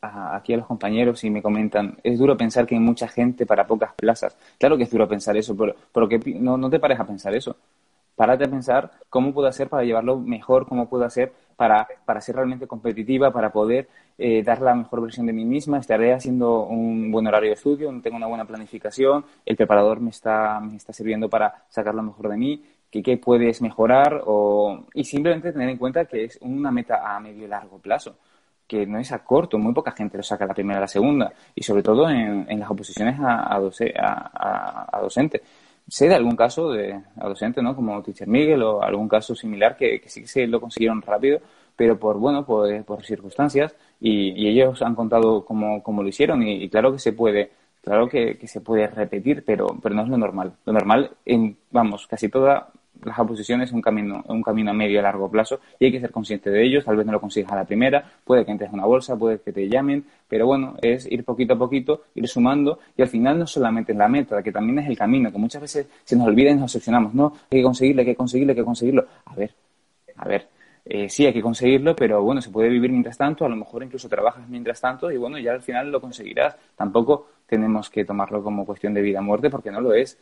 aquí 0.00 0.54
a 0.54 0.56
los 0.56 0.66
compañeros 0.66 1.22
y 1.24 1.30
me 1.30 1.42
comentan, 1.42 1.98
es 2.02 2.18
duro 2.18 2.36
pensar 2.36 2.66
que 2.66 2.74
hay 2.74 2.80
mucha 2.80 3.08
gente 3.08 3.46
para 3.46 3.66
pocas 3.66 3.92
plazas. 3.94 4.36
Claro 4.58 4.76
que 4.76 4.84
es 4.84 4.90
duro 4.90 5.08
pensar 5.08 5.36
eso, 5.36 5.56
pero, 5.56 5.74
pero 5.92 6.08
que 6.08 6.18
no, 6.38 6.56
no 6.56 6.70
te 6.70 6.78
pares 6.78 6.98
a 6.98 7.06
pensar 7.06 7.34
eso. 7.34 7.56
Párate 8.16 8.44
a 8.44 8.48
pensar 8.48 8.90
cómo 9.08 9.32
puedo 9.32 9.48
hacer 9.48 9.68
para 9.68 9.82
llevarlo 9.82 10.18
mejor, 10.18 10.66
cómo 10.66 10.88
puedo 10.88 11.04
hacer 11.04 11.32
para, 11.56 11.88
para 12.04 12.20
ser 12.20 12.36
realmente 12.36 12.66
competitiva, 12.66 13.32
para 13.32 13.50
poder 13.50 13.88
eh, 14.18 14.42
dar 14.42 14.60
la 14.60 14.74
mejor 14.74 15.00
versión 15.02 15.26
de 15.26 15.32
mí 15.32 15.44
misma. 15.44 15.78
Estaré 15.78 16.12
haciendo 16.12 16.64
un 16.64 17.10
buen 17.10 17.26
horario 17.26 17.48
de 17.48 17.54
estudio, 17.54 17.90
tengo 18.02 18.16
una 18.16 18.26
buena 18.26 18.44
planificación, 18.44 19.24
el 19.46 19.56
preparador 19.56 20.00
me 20.00 20.10
está, 20.10 20.60
me 20.60 20.76
está 20.76 20.92
sirviendo 20.92 21.30
para 21.30 21.64
sacar 21.68 21.94
lo 21.94 22.02
mejor 22.02 22.28
de 22.28 22.36
mí, 22.36 22.62
que 22.90 23.02
qué 23.02 23.16
puedes 23.16 23.62
mejorar 23.62 24.22
o, 24.26 24.84
y 24.92 25.04
simplemente 25.04 25.52
tener 25.52 25.70
en 25.70 25.78
cuenta 25.78 26.04
que 26.04 26.24
es 26.24 26.38
una 26.42 26.70
meta 26.70 27.16
a 27.16 27.20
medio 27.20 27.44
y 27.44 27.48
largo 27.48 27.78
plazo 27.78 28.16
que 28.70 28.86
no 28.86 29.00
es 29.00 29.10
a 29.10 29.18
corto, 29.24 29.58
muy 29.58 29.74
poca 29.74 29.90
gente 29.90 30.16
lo 30.16 30.22
saca 30.22 30.46
la 30.46 30.54
primera 30.54 30.78
a 30.78 30.82
la 30.82 30.86
segunda, 30.86 31.32
y 31.56 31.62
sobre 31.64 31.82
todo 31.82 32.08
en, 32.08 32.46
las 32.60 32.70
oposiciones 32.70 33.18
a, 33.18 33.56
a, 33.56 35.00
docente. 35.00 35.42
Sé 35.88 36.08
de 36.08 36.14
algún 36.14 36.36
caso 36.36 36.70
de 36.70 36.92
a 36.92 37.28
docente, 37.28 37.60
¿no? 37.62 37.74
Como 37.74 38.00
Teacher 38.00 38.28
Miguel 38.28 38.62
o 38.62 38.80
algún 38.80 39.08
caso 39.08 39.34
similar 39.34 39.76
que, 39.76 40.00
sí 40.06 40.20
que 40.20 40.28
se 40.28 40.46
lo 40.46 40.60
consiguieron 40.60 41.02
rápido, 41.02 41.40
pero 41.74 41.98
por, 41.98 42.18
bueno, 42.18 42.46
por, 42.46 42.84
por 42.84 43.04
circunstancias, 43.04 43.74
y, 44.00 44.46
ellos 44.46 44.80
han 44.82 44.94
contado 44.94 45.44
cómo, 45.44 45.82
cómo 45.82 46.04
lo 46.04 46.08
hicieron, 46.08 46.40
y, 46.46 46.68
claro 46.68 46.92
que 46.92 47.00
se 47.00 47.12
puede, 47.12 47.50
claro 47.82 48.08
que, 48.08 48.38
que, 48.38 48.46
se 48.46 48.60
puede 48.60 48.86
repetir, 48.86 49.42
pero, 49.44 49.66
pero 49.82 49.96
no 49.96 50.04
es 50.04 50.08
lo 50.08 50.16
normal. 50.16 50.52
Lo 50.64 50.72
normal, 50.72 51.10
en, 51.26 51.56
vamos, 51.72 52.06
casi 52.06 52.28
toda 52.28 52.70
las 53.04 53.18
oposiciones 53.18 53.68
es 53.68 53.74
un 53.74 53.80
camino, 53.80 54.22
un 54.28 54.42
camino 54.42 54.70
a 54.70 54.74
medio 54.74 55.00
a 55.00 55.02
largo 55.02 55.30
plazo 55.30 55.60
y 55.78 55.86
hay 55.86 55.92
que 55.92 56.00
ser 56.00 56.10
consciente 56.10 56.50
de 56.50 56.64
ellos. 56.64 56.84
Tal 56.84 56.96
vez 56.96 57.06
no 57.06 57.12
lo 57.12 57.20
consigas 57.20 57.52
a 57.52 57.56
la 57.56 57.64
primera, 57.64 58.04
puede 58.24 58.44
que 58.44 58.52
entres 58.52 58.70
en 58.70 58.74
una 58.74 58.86
bolsa, 58.86 59.16
puede 59.16 59.40
que 59.40 59.52
te 59.52 59.68
llamen, 59.68 60.04
pero 60.28 60.46
bueno, 60.46 60.76
es 60.82 61.10
ir 61.10 61.24
poquito 61.24 61.54
a 61.54 61.58
poquito, 61.58 62.02
ir 62.14 62.28
sumando 62.28 62.78
y 62.96 63.02
al 63.02 63.08
final 63.08 63.38
no 63.38 63.46
solamente 63.46 63.92
es 63.92 63.98
la 63.98 64.08
meta, 64.08 64.42
que 64.42 64.52
también 64.52 64.78
es 64.80 64.88
el 64.88 64.96
camino, 64.96 65.30
que 65.32 65.38
muchas 65.38 65.62
veces 65.62 65.88
se 66.04 66.16
nos 66.16 66.26
olvida 66.26 66.50
y 66.50 66.54
nos 66.54 66.64
obsesionamos. 66.64 67.14
No, 67.14 67.32
hay 67.50 67.58
que 67.58 67.62
conseguirlo, 67.62 68.00
hay 68.00 68.06
que 68.06 68.16
conseguirlo, 68.16 68.52
hay 68.52 68.56
que 68.56 68.64
conseguirlo. 68.64 69.06
A 69.26 69.34
ver, 69.34 69.54
a 70.16 70.28
ver. 70.28 70.48
Eh, 70.84 71.08
sí, 71.08 71.26
hay 71.26 71.32
que 71.32 71.42
conseguirlo, 71.42 71.94
pero 71.94 72.22
bueno, 72.22 72.40
se 72.40 72.50
puede 72.50 72.68
vivir 72.68 72.90
mientras 72.90 73.16
tanto, 73.16 73.44
a 73.44 73.48
lo 73.48 73.56
mejor 73.56 73.84
incluso 73.84 74.08
trabajas 74.08 74.48
mientras 74.48 74.80
tanto 74.80 75.10
y 75.10 75.16
bueno, 75.18 75.38
ya 75.38 75.52
al 75.52 75.62
final 75.62 75.90
lo 75.90 76.00
conseguirás. 76.00 76.56
Tampoco 76.74 77.28
tenemos 77.46 77.90
que 77.90 78.04
tomarlo 78.04 78.42
como 78.42 78.64
cuestión 78.64 78.94
de 78.94 79.02
vida 79.02 79.20
o 79.20 79.22
muerte 79.22 79.50
porque 79.50 79.70
no 79.70 79.80
lo 79.80 79.92
es. 79.92 80.18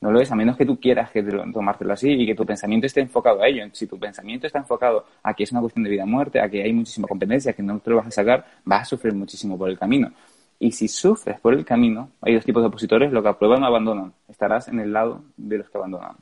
No 0.00 0.10
lo 0.10 0.20
es, 0.20 0.32
a 0.32 0.34
menos 0.34 0.56
que 0.56 0.64
tú 0.64 0.80
quieras 0.80 1.10
que 1.10 1.22
tomártelo 1.22 1.92
así 1.92 2.10
y 2.10 2.26
que 2.26 2.34
tu 2.34 2.46
pensamiento 2.46 2.86
esté 2.86 3.00
enfocado 3.00 3.42
a 3.42 3.48
ello. 3.48 3.64
Si 3.72 3.86
tu 3.86 3.98
pensamiento 3.98 4.46
está 4.46 4.58
enfocado 4.58 5.04
a 5.22 5.34
que 5.34 5.44
es 5.44 5.52
una 5.52 5.60
cuestión 5.60 5.84
de 5.84 5.90
vida 5.90 6.04
o 6.04 6.06
muerte, 6.06 6.40
a 6.40 6.48
que 6.48 6.62
hay 6.62 6.72
muchísima 6.72 7.06
competencia, 7.06 7.52
que 7.52 7.62
no 7.62 7.78
te 7.80 7.90
lo 7.90 7.96
vas 7.96 8.06
a 8.06 8.10
sacar, 8.10 8.46
vas 8.64 8.82
a 8.82 8.84
sufrir 8.86 9.12
muchísimo 9.12 9.58
por 9.58 9.68
el 9.68 9.78
camino. 9.78 10.10
Y 10.58 10.72
si 10.72 10.88
sufres 10.88 11.38
por 11.40 11.52
el 11.52 11.66
camino, 11.66 12.10
hay 12.22 12.34
dos 12.34 12.44
tipos 12.44 12.62
de 12.62 12.68
opositores, 12.68 13.12
los 13.12 13.22
que 13.22 13.28
aprueban 13.28 13.62
o 13.62 13.66
abandonan. 13.66 14.12
Estarás 14.26 14.68
en 14.68 14.80
el 14.80 14.92
lado 14.92 15.22
de 15.36 15.58
los 15.58 15.68
que 15.68 15.76
abandonan. 15.76 16.16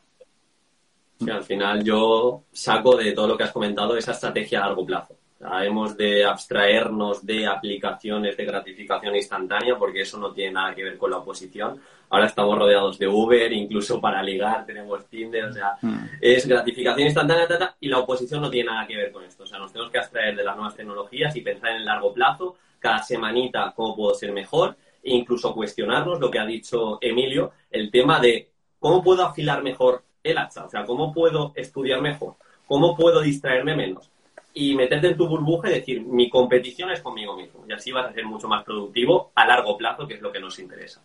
al 1.30 1.44
final 1.44 1.84
yo 1.84 2.42
saco 2.50 2.96
de 2.96 3.12
todo 3.12 3.28
lo 3.28 3.36
que 3.36 3.44
has 3.44 3.52
comentado 3.52 3.96
esa 3.96 4.12
estrategia 4.12 4.58
a 4.58 4.66
largo 4.66 4.84
plazo. 4.84 5.14
Hemos 5.62 5.96
de 5.96 6.24
abstraernos 6.24 7.24
de 7.24 7.46
aplicaciones 7.46 8.36
de 8.36 8.44
gratificación 8.44 9.14
instantánea 9.14 9.76
porque 9.78 10.02
eso 10.02 10.18
no 10.18 10.32
tiene 10.32 10.52
nada 10.52 10.74
que 10.74 10.84
ver 10.84 10.98
con 10.98 11.10
la 11.10 11.18
oposición 11.18 11.80
ahora 12.10 12.26
estamos 12.26 12.58
rodeados 12.58 12.98
de 12.98 13.06
Uber, 13.06 13.52
incluso 13.52 14.00
para 14.00 14.22
ligar 14.22 14.64
tenemos 14.66 15.06
Tinder, 15.06 15.44
o 15.44 15.52
sea, 15.52 15.76
mm. 15.80 16.04
es 16.20 16.46
gratificación 16.46 17.06
instantánea 17.06 17.76
y 17.80 17.88
la 17.88 17.98
oposición 17.98 18.40
no 18.40 18.50
tiene 18.50 18.70
nada 18.70 18.86
que 18.86 18.96
ver 18.96 19.12
con 19.12 19.24
esto. 19.24 19.44
O 19.44 19.46
sea, 19.46 19.58
nos 19.58 19.72
tenemos 19.72 19.92
que 19.92 19.98
abstraer 19.98 20.36
de 20.36 20.44
las 20.44 20.56
nuevas 20.56 20.74
tecnologías 20.74 21.34
y 21.36 21.40
pensar 21.40 21.70
en 21.70 21.76
el 21.78 21.84
largo 21.84 22.12
plazo, 22.12 22.56
cada 22.78 23.02
semanita 23.02 23.72
cómo 23.74 23.94
puedo 23.96 24.14
ser 24.14 24.32
mejor 24.32 24.76
e 25.02 25.14
incluso 25.14 25.54
cuestionarnos 25.54 26.20
lo 26.20 26.30
que 26.30 26.38
ha 26.38 26.46
dicho 26.46 26.98
Emilio, 27.00 27.52
el 27.70 27.90
tema 27.90 28.20
de 28.20 28.50
cómo 28.78 29.02
puedo 29.02 29.24
afilar 29.24 29.62
mejor 29.62 30.02
el 30.22 30.38
hacha, 30.38 30.64
o 30.64 30.68
sea, 30.68 30.84
cómo 30.84 31.12
puedo 31.12 31.52
estudiar 31.54 32.00
mejor, 32.00 32.36
cómo 32.66 32.96
puedo 32.96 33.20
distraerme 33.20 33.74
menos 33.74 34.10
y 34.60 34.74
meterte 34.74 35.08
en 35.08 35.16
tu 35.16 35.28
burbuja 35.28 35.70
y 35.70 35.74
decir, 35.74 36.02
mi 36.02 36.28
competición 36.28 36.90
es 36.90 37.00
conmigo 37.00 37.36
mismo. 37.36 37.64
Y 37.68 37.72
así 37.72 37.92
vas 37.92 38.06
a 38.06 38.12
ser 38.12 38.24
mucho 38.24 38.48
más 38.48 38.64
productivo 38.64 39.32
a 39.34 39.46
largo 39.46 39.76
plazo, 39.76 40.06
que 40.06 40.14
es 40.14 40.20
lo 40.20 40.32
que 40.32 40.40
nos 40.40 40.58
interesa 40.58 41.02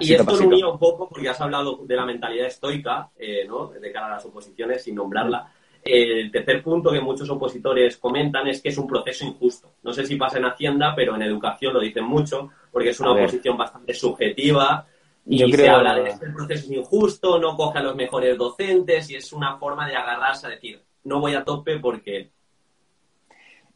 y 0.00 0.12
esto 0.12 0.36
lo 0.36 0.46
unía 0.48 0.66
un 0.66 0.78
poco 0.78 1.08
porque 1.08 1.28
has 1.28 1.40
hablado 1.40 1.80
de 1.84 1.96
la 1.96 2.04
mentalidad 2.04 2.46
estoica, 2.46 3.10
eh, 3.16 3.44
¿no? 3.46 3.68
De 3.68 3.92
cara 3.92 4.06
a 4.06 4.10
las 4.10 4.24
oposiciones, 4.24 4.82
sin 4.82 4.96
nombrarla. 4.96 5.52
El 5.82 6.30
tercer 6.30 6.62
punto 6.62 6.90
que 6.90 7.00
muchos 7.00 7.28
opositores 7.30 7.98
comentan 7.98 8.46
es 8.48 8.60
que 8.60 8.70
es 8.70 8.78
un 8.78 8.86
proceso 8.86 9.24
injusto. 9.24 9.74
No 9.82 9.92
sé 9.92 10.06
si 10.06 10.16
pasa 10.16 10.38
en 10.38 10.46
Hacienda, 10.46 10.94
pero 10.96 11.14
en 11.14 11.22
educación 11.22 11.74
lo 11.74 11.80
dicen 11.80 12.04
mucho, 12.04 12.50
porque 12.72 12.90
es 12.90 13.00
una 13.00 13.12
oposición 13.12 13.56
bastante 13.56 13.92
subjetiva 13.92 14.86
Y 15.26 15.38
Yo 15.38 15.48
se 15.48 15.68
habla 15.68 15.94
de 15.94 16.04
que 16.04 16.10
este 16.10 16.30
proceso 16.30 16.64
es 16.64 16.70
injusto, 16.70 17.38
no 17.38 17.54
coge 17.56 17.78
a 17.78 17.82
los 17.82 17.94
mejores 17.94 18.36
docentes 18.36 19.10
y 19.10 19.16
es 19.16 19.32
una 19.32 19.58
forma 19.58 19.86
de 19.86 19.94
agarrarse 19.94 20.46
a 20.46 20.50
decir, 20.50 20.82
no 21.04 21.20
voy 21.20 21.34
a 21.34 21.44
tope 21.44 21.78
porque... 21.78 22.32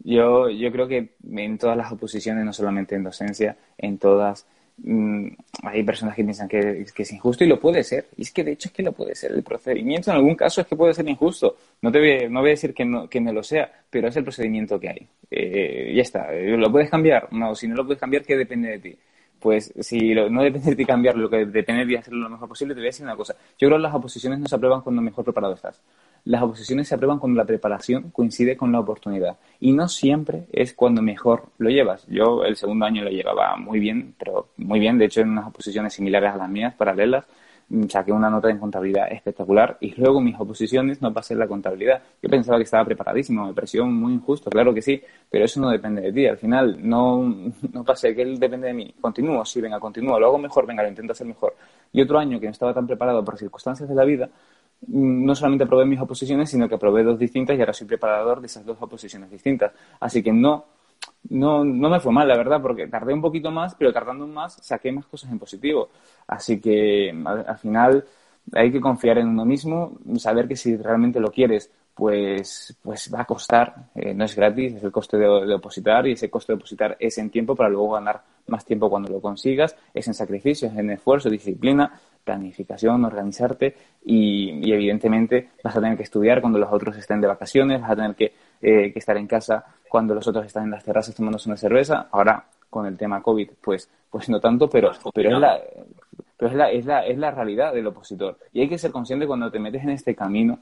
Yo, 0.04 0.48
yo 0.48 0.70
creo 0.70 0.86
que 0.88 1.10
en 1.30 1.58
todas 1.58 1.76
las 1.76 1.92
oposiciones, 1.92 2.44
no 2.44 2.52
solamente 2.52 2.94
en 2.94 3.04
docencia, 3.04 3.56
en 3.76 3.98
todas, 3.98 4.46
mm, 4.78 5.28
hay 5.64 5.82
personas 5.82 6.14
que 6.14 6.22
piensan 6.22 6.48
que, 6.48 6.84
es 6.96 7.12
injusto 7.12 7.44
y 7.44 7.48
lo 7.48 7.58
puede 7.58 7.82
ser. 7.82 8.06
Y 8.16 8.22
es 8.22 8.32
que 8.32 8.44
de 8.44 8.52
hecho 8.52 8.68
es 8.68 8.74
que 8.74 8.82
lo 8.82 8.92
puede 8.92 9.14
ser. 9.14 9.32
El 9.32 9.42
procedimiento 9.42 10.10
en 10.10 10.16
algún 10.16 10.34
caso 10.34 10.60
es 10.60 10.66
que 10.66 10.76
puede 10.76 10.94
ser 10.94 11.08
injusto. 11.08 11.56
No 11.82 11.90
te 11.90 11.98
voy, 11.98 12.30
no 12.30 12.40
voy 12.40 12.50
a 12.50 12.52
decir 12.52 12.74
que 12.74 12.84
no, 12.84 13.08
que 13.08 13.20
no 13.20 13.32
lo 13.32 13.42
sea, 13.42 13.70
pero 13.90 14.08
es 14.08 14.16
el 14.16 14.24
procedimiento 14.24 14.78
que 14.78 14.88
hay. 14.88 15.06
Eh, 15.30 15.92
ya 15.94 16.02
está. 16.02 16.30
¿Lo 16.32 16.70
puedes 16.70 16.90
cambiar? 16.90 17.32
No, 17.32 17.54
si 17.54 17.66
no 17.68 17.74
lo 17.74 17.84
puedes 17.84 18.00
cambiar, 18.00 18.22
¿qué 18.24 18.36
depende 18.36 18.70
de 18.70 18.78
ti? 18.78 18.96
Pues 19.40 19.72
si 19.80 20.14
no 20.14 20.42
depende 20.42 20.70
de 20.70 20.76
ti 20.76 20.84
cambiar 20.84 21.16
lo 21.16 21.28
que 21.30 21.46
depende 21.46 21.84
de 21.84 21.86
ti 21.86 21.96
hacerlo 21.96 22.20
lo 22.20 22.30
mejor 22.30 22.48
posible, 22.48 22.74
te 22.74 22.80
voy 22.80 22.86
a 22.86 22.90
decir 22.90 23.04
una 23.04 23.16
cosa. 23.16 23.34
Yo 23.58 23.68
creo 23.68 23.78
que 23.78 23.82
las 23.82 23.94
oposiciones 23.94 24.38
no 24.38 24.46
se 24.46 24.54
aprueban 24.54 24.80
cuando 24.80 25.02
mejor 25.02 25.24
preparado 25.24 25.54
estás. 25.54 25.80
Las 26.24 26.42
oposiciones 26.42 26.88
se 26.88 26.94
aprueban 26.94 27.18
cuando 27.18 27.38
la 27.38 27.46
preparación 27.46 28.10
coincide 28.10 28.56
con 28.56 28.72
la 28.72 28.80
oportunidad. 28.80 29.38
Y 29.60 29.72
no 29.72 29.88
siempre 29.88 30.44
es 30.52 30.74
cuando 30.74 31.00
mejor 31.00 31.44
lo 31.58 31.70
llevas. 31.70 32.06
Yo 32.08 32.44
el 32.44 32.56
segundo 32.56 32.84
año 32.84 33.02
lo 33.02 33.10
llevaba 33.10 33.56
muy 33.56 33.78
bien, 33.80 34.14
pero 34.18 34.48
muy 34.56 34.80
bien. 34.80 34.98
De 34.98 35.06
hecho, 35.06 35.20
en 35.20 35.30
unas 35.30 35.46
oposiciones 35.46 35.94
similares 35.94 36.32
a 36.32 36.36
las 36.36 36.48
mías, 36.50 36.74
paralelas, 36.74 37.24
saqué 37.88 38.12
una 38.12 38.30
nota 38.30 38.48
en 38.48 38.58
contabilidad 38.58 39.12
espectacular 39.12 39.76
y 39.80 39.94
luego 40.00 40.20
mis 40.20 40.38
oposiciones 40.38 41.02
no 41.02 41.12
pasé 41.12 41.34
la 41.34 41.46
contabilidad. 41.46 42.02
Yo 42.22 42.30
pensaba 42.30 42.56
que 42.56 42.64
estaba 42.64 42.84
preparadísimo, 42.84 43.46
me 43.46 43.52
pareció 43.52 43.84
muy 43.84 44.14
injusto, 44.14 44.50
claro 44.50 44.72
que 44.72 44.80
sí, 44.80 45.02
pero 45.30 45.44
eso 45.44 45.60
no 45.60 45.68
depende 45.68 46.00
de 46.00 46.12
ti. 46.12 46.26
Al 46.26 46.38
final 46.38 46.78
no, 46.80 47.52
no 47.72 47.84
pasé, 47.84 48.14
que 48.14 48.22
él 48.22 48.38
depende 48.38 48.68
de 48.68 48.74
mí. 48.74 48.94
Continúo, 49.00 49.44
sí, 49.44 49.60
venga, 49.60 49.78
continúo, 49.78 50.18
lo 50.18 50.26
hago 50.26 50.38
mejor, 50.38 50.66
venga, 50.66 50.82
lo 50.82 50.88
intento 50.88 51.12
hacer 51.12 51.26
mejor. 51.26 51.54
Y 51.92 52.00
otro 52.00 52.18
año 52.18 52.40
que 52.40 52.46
no 52.46 52.52
estaba 52.52 52.72
tan 52.72 52.86
preparado 52.86 53.24
por 53.24 53.36
circunstancias 53.36 53.88
de 53.88 53.94
la 53.94 54.04
vida, 54.04 54.30
mm, 54.86 55.24
no 55.26 55.34
solamente 55.34 55.64
aprobé 55.64 55.84
mis 55.84 56.00
oposiciones, 56.00 56.50
sino 56.50 56.68
que 56.68 56.76
aprobé 56.76 57.02
dos 57.02 57.18
distintas 57.18 57.56
y 57.56 57.60
ahora 57.60 57.74
soy 57.74 57.86
preparador 57.86 58.40
de 58.40 58.46
esas 58.46 58.64
dos 58.64 58.78
oposiciones 58.80 59.30
distintas. 59.30 59.72
Así 60.00 60.22
que 60.22 60.32
no 60.32 60.77
no, 61.30 61.64
no 61.64 61.90
me 61.90 62.00
fue 62.00 62.12
mal, 62.12 62.28
la 62.28 62.36
verdad, 62.36 62.60
porque 62.62 62.86
tardé 62.86 63.12
un 63.12 63.20
poquito 63.20 63.50
más, 63.50 63.74
pero 63.74 63.92
tardando 63.92 64.26
más 64.26 64.54
saqué 64.62 64.92
más 64.92 65.06
cosas 65.06 65.30
en 65.30 65.38
positivo. 65.38 65.90
Así 66.26 66.60
que 66.60 67.14
al, 67.24 67.58
final 67.58 68.04
hay 68.52 68.72
que 68.72 68.80
confiar 68.80 69.18
en 69.18 69.28
uno 69.28 69.44
mismo, 69.44 69.98
saber 70.16 70.48
que 70.48 70.56
si 70.56 70.76
realmente 70.76 71.20
lo 71.20 71.30
quieres, 71.30 71.70
pues, 71.94 72.76
pues 72.82 73.12
va 73.12 73.22
a 73.22 73.24
costar, 73.24 73.90
eh, 73.94 74.14
no 74.14 74.24
es 74.24 74.36
gratis, 74.36 74.74
es 74.74 74.84
el 74.84 74.92
coste 74.92 75.16
de, 75.16 75.46
de, 75.46 75.54
opositar 75.54 76.06
y 76.06 76.12
ese 76.12 76.30
coste 76.30 76.52
de 76.52 76.56
opositar 76.56 76.96
es 77.00 77.18
en 77.18 77.28
tiempo 77.28 77.56
para 77.56 77.68
luego 77.68 77.92
ganar 77.92 78.22
más 78.46 78.64
tiempo 78.64 78.88
cuando 78.88 79.10
lo 79.10 79.20
consigas, 79.20 79.76
es 79.92 80.06
en 80.06 80.14
sacrificio, 80.14 80.68
es 80.68 80.76
en 80.76 80.90
esfuerzo, 80.90 81.28
disciplina, 81.28 81.92
planificación, 82.28 83.04
organizarte 83.04 83.74
y, 84.04 84.70
evidentemente 84.70 85.48
vas 85.64 85.76
a 85.76 85.80
tener 85.80 85.96
que 85.96 86.02
estudiar 86.02 86.40
cuando 86.40 86.58
los 86.58 86.70
otros 86.70 86.96
estén 86.96 87.20
de 87.20 87.26
vacaciones, 87.26 87.80
vas 87.80 87.90
a 87.90 87.96
tener 87.96 88.14
que, 88.14 88.32
eh, 88.60 88.92
que 88.92 88.98
estar 88.98 89.16
en 89.16 89.26
casa 89.26 89.64
cuando 89.88 90.14
los 90.14 90.26
otros 90.26 90.46
están 90.46 90.64
en 90.64 90.70
las 90.70 90.84
terrazas 90.84 91.14
tomándose 91.14 91.48
una 91.48 91.56
cerveza. 91.56 92.08
Ahora, 92.10 92.44
con 92.68 92.86
el 92.86 92.96
tema 92.96 93.22
COVID, 93.22 93.50
pues, 93.62 93.88
pues 94.10 94.28
no 94.28 94.40
tanto, 94.40 94.68
pero, 94.68 94.90
pero, 95.14 95.30
es, 95.30 95.40
la, 95.40 95.60
pero 96.36 96.50
es, 96.50 96.56
la, 96.56 96.70
es, 96.70 96.84
la, 96.86 97.06
es 97.06 97.18
la 97.18 97.30
realidad 97.30 97.72
del 97.72 97.86
opositor. 97.86 98.38
Y 98.52 98.60
hay 98.60 98.68
que 98.68 98.78
ser 98.78 98.90
consciente 98.90 99.26
cuando 99.26 99.50
te 99.50 99.58
metes 99.58 99.82
en 99.82 99.90
este 99.90 100.14
camino 100.14 100.58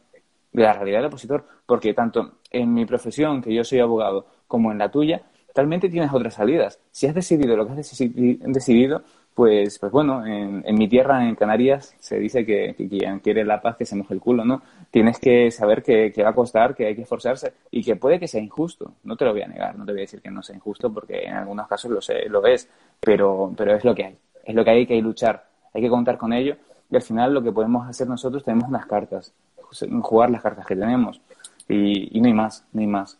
de 0.52 0.62
la 0.62 0.72
realidad 0.72 0.98
del 0.98 1.06
opositor, 1.06 1.44
porque 1.66 1.92
tanto 1.92 2.38
en 2.50 2.72
mi 2.72 2.86
profesión, 2.86 3.42
que 3.42 3.52
yo 3.52 3.64
soy 3.64 3.80
abogado, 3.80 4.26
como 4.46 4.72
en 4.72 4.78
la 4.78 4.90
tuya, 4.90 5.22
realmente 5.54 5.88
tienes 5.88 6.12
otras 6.12 6.34
salidas. 6.34 6.78
Si 6.90 7.06
has 7.06 7.14
decidido 7.14 7.56
lo 7.56 7.66
que 7.66 7.72
has 7.72 7.76
decidido, 7.78 9.02
pues, 9.36 9.78
pues 9.78 9.92
bueno, 9.92 10.24
en, 10.24 10.64
mi 10.76 10.88
tierra, 10.88 11.28
en 11.28 11.34
Canarias, 11.34 11.94
se 11.98 12.18
dice 12.18 12.46
que, 12.46 12.74
quien 12.74 13.20
quiere 13.20 13.44
la 13.44 13.60
paz 13.60 13.76
que 13.76 13.84
se 13.84 13.94
moje 13.94 14.14
el 14.14 14.20
culo, 14.20 14.46
¿no? 14.46 14.62
Tienes 14.90 15.18
que 15.18 15.50
saber 15.50 15.82
que, 15.82 16.10
va 16.22 16.30
a 16.30 16.34
costar, 16.34 16.74
que 16.74 16.86
hay 16.86 16.96
que 16.96 17.02
esforzarse 17.02 17.52
y 17.70 17.84
que 17.84 17.96
puede 17.96 18.18
que 18.18 18.28
sea 18.28 18.40
injusto. 18.40 18.94
No 19.04 19.14
te 19.14 19.26
lo 19.26 19.32
voy 19.32 19.42
a 19.42 19.46
negar, 19.46 19.76
no 19.76 19.84
te 19.84 19.92
voy 19.92 20.00
a 20.00 20.04
decir 20.04 20.22
que 20.22 20.30
no 20.30 20.42
sea 20.42 20.56
injusto 20.56 20.90
porque 20.90 21.24
en 21.24 21.34
algunos 21.34 21.68
casos 21.68 21.90
lo, 21.90 22.00
sé, 22.00 22.30
lo 22.30 22.46
es, 22.46 22.66
pero, 22.98 23.52
pero 23.54 23.76
es 23.76 23.84
lo 23.84 23.94
que 23.94 24.06
hay. 24.06 24.16
Es 24.42 24.54
lo 24.54 24.64
que 24.64 24.70
hay, 24.70 24.86
que 24.86 24.94
hay 24.94 25.02
luchar, 25.02 25.44
hay 25.74 25.82
que 25.82 25.90
contar 25.90 26.16
con 26.16 26.32
ello 26.32 26.56
y 26.90 26.96
al 26.96 27.02
final 27.02 27.34
lo 27.34 27.42
que 27.42 27.52
podemos 27.52 27.86
hacer 27.86 28.08
nosotros 28.08 28.42
tenemos 28.42 28.66
unas 28.70 28.86
cartas, 28.86 29.34
jugar 30.00 30.30
las 30.30 30.40
cartas 30.40 30.64
que 30.64 30.76
tenemos 30.76 31.20
y, 31.68 32.16
y 32.16 32.22
no 32.22 32.28
hay 32.28 32.32
más, 32.32 32.64
no 32.72 32.80
hay 32.80 32.86
más. 32.86 33.18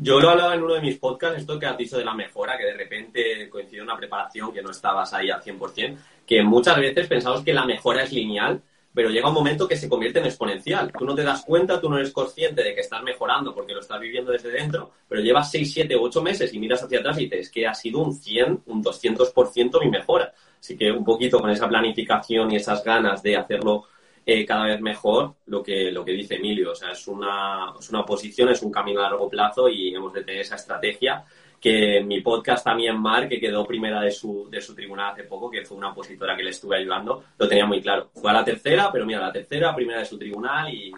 Yo 0.00 0.20
lo 0.20 0.30
hablaba 0.30 0.54
en 0.54 0.62
uno 0.62 0.74
de 0.74 0.80
mis 0.80 0.96
podcasts, 0.96 1.40
esto 1.40 1.58
que 1.58 1.66
has 1.66 1.76
dicho 1.76 1.98
de 1.98 2.04
la 2.04 2.14
mejora, 2.14 2.56
que 2.56 2.66
de 2.66 2.74
repente 2.74 3.48
coincide 3.50 3.82
una 3.82 3.96
preparación 3.96 4.52
que 4.52 4.62
no 4.62 4.70
estabas 4.70 5.12
ahí 5.12 5.28
al 5.28 5.42
100%, 5.42 5.96
que 6.24 6.40
muchas 6.40 6.76
veces 6.76 7.08
pensamos 7.08 7.42
que 7.42 7.52
la 7.52 7.64
mejora 7.64 8.04
es 8.04 8.12
lineal, 8.12 8.62
pero 8.94 9.10
llega 9.10 9.26
un 9.26 9.34
momento 9.34 9.66
que 9.66 9.76
se 9.76 9.88
convierte 9.88 10.20
en 10.20 10.26
exponencial. 10.26 10.92
Tú 10.96 11.04
no 11.04 11.16
te 11.16 11.24
das 11.24 11.44
cuenta, 11.44 11.80
tú 11.80 11.90
no 11.90 11.98
eres 11.98 12.12
consciente 12.12 12.62
de 12.62 12.76
que 12.76 12.82
estás 12.82 13.02
mejorando 13.02 13.52
porque 13.52 13.74
lo 13.74 13.80
estás 13.80 13.98
viviendo 13.98 14.30
desde 14.30 14.50
dentro, 14.50 14.92
pero 15.08 15.20
llevas 15.20 15.50
6, 15.50 15.72
7, 15.72 15.96
8 15.96 16.22
meses 16.22 16.54
y 16.54 16.60
miras 16.60 16.80
hacia 16.80 17.00
atrás 17.00 17.18
y 17.18 17.24
dices 17.24 17.50
que 17.50 17.66
ha 17.66 17.74
sido 17.74 17.98
un 17.98 18.14
100, 18.14 18.62
un 18.66 18.84
200% 18.84 19.80
mi 19.80 19.90
mejora. 19.90 20.32
Así 20.60 20.76
que 20.76 20.92
un 20.92 21.04
poquito 21.04 21.40
con 21.40 21.50
esa 21.50 21.68
planificación 21.68 22.52
y 22.52 22.56
esas 22.56 22.84
ganas 22.84 23.20
de 23.20 23.36
hacerlo 23.36 23.86
eh, 24.30 24.44
cada 24.44 24.66
vez 24.66 24.78
mejor 24.82 25.36
lo 25.46 25.62
que, 25.62 25.90
lo 25.90 26.04
que 26.04 26.12
dice 26.12 26.34
Emilio. 26.34 26.72
O 26.72 26.74
sea, 26.74 26.90
es 26.90 27.08
una, 27.08 27.72
es 27.80 27.88
una 27.88 28.04
posición, 28.04 28.50
es 28.50 28.62
un 28.62 28.70
camino 28.70 29.00
a 29.00 29.04
largo 29.04 29.26
plazo 29.26 29.70
y 29.70 29.94
hemos 29.94 30.12
de 30.12 30.22
tener 30.22 30.42
esa 30.42 30.56
estrategia 30.56 31.24
que 31.58 32.02
mi 32.04 32.20
podcast 32.20 32.62
también, 32.62 33.00
Mar, 33.00 33.26
que 33.26 33.40
quedó 33.40 33.64
primera 33.64 34.02
de 34.02 34.10
su, 34.10 34.46
de 34.50 34.60
su 34.60 34.74
tribunal 34.74 35.12
hace 35.12 35.24
poco, 35.24 35.50
que 35.50 35.64
fue 35.64 35.78
una 35.78 35.92
opositora 35.92 36.36
que 36.36 36.42
le 36.42 36.50
estuve 36.50 36.76
ayudando, 36.76 37.24
lo 37.38 37.48
tenía 37.48 37.64
muy 37.64 37.80
claro. 37.80 38.10
Fue 38.12 38.30
a 38.30 38.34
la 38.34 38.44
tercera, 38.44 38.92
pero 38.92 39.06
mira, 39.06 39.18
la 39.18 39.32
tercera, 39.32 39.74
primera 39.74 40.00
de 40.00 40.04
su 40.04 40.18
tribunal 40.18 40.74
y, 40.74 40.92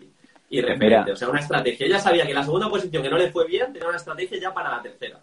y 0.48 0.60
referente. 0.60 1.12
O 1.12 1.16
sea, 1.16 1.28
una 1.28 1.38
estrategia. 1.38 1.86
Ella 1.86 2.00
sabía 2.00 2.26
que 2.26 2.34
la 2.34 2.42
segunda 2.42 2.68
posición 2.68 3.00
que 3.00 3.10
no 3.10 3.16
le 3.16 3.30
fue 3.30 3.46
bien, 3.46 3.72
tenía 3.72 3.88
una 3.88 3.96
estrategia 3.96 4.40
ya 4.40 4.52
para 4.52 4.70
la 4.70 4.82
tercera. 4.82 5.20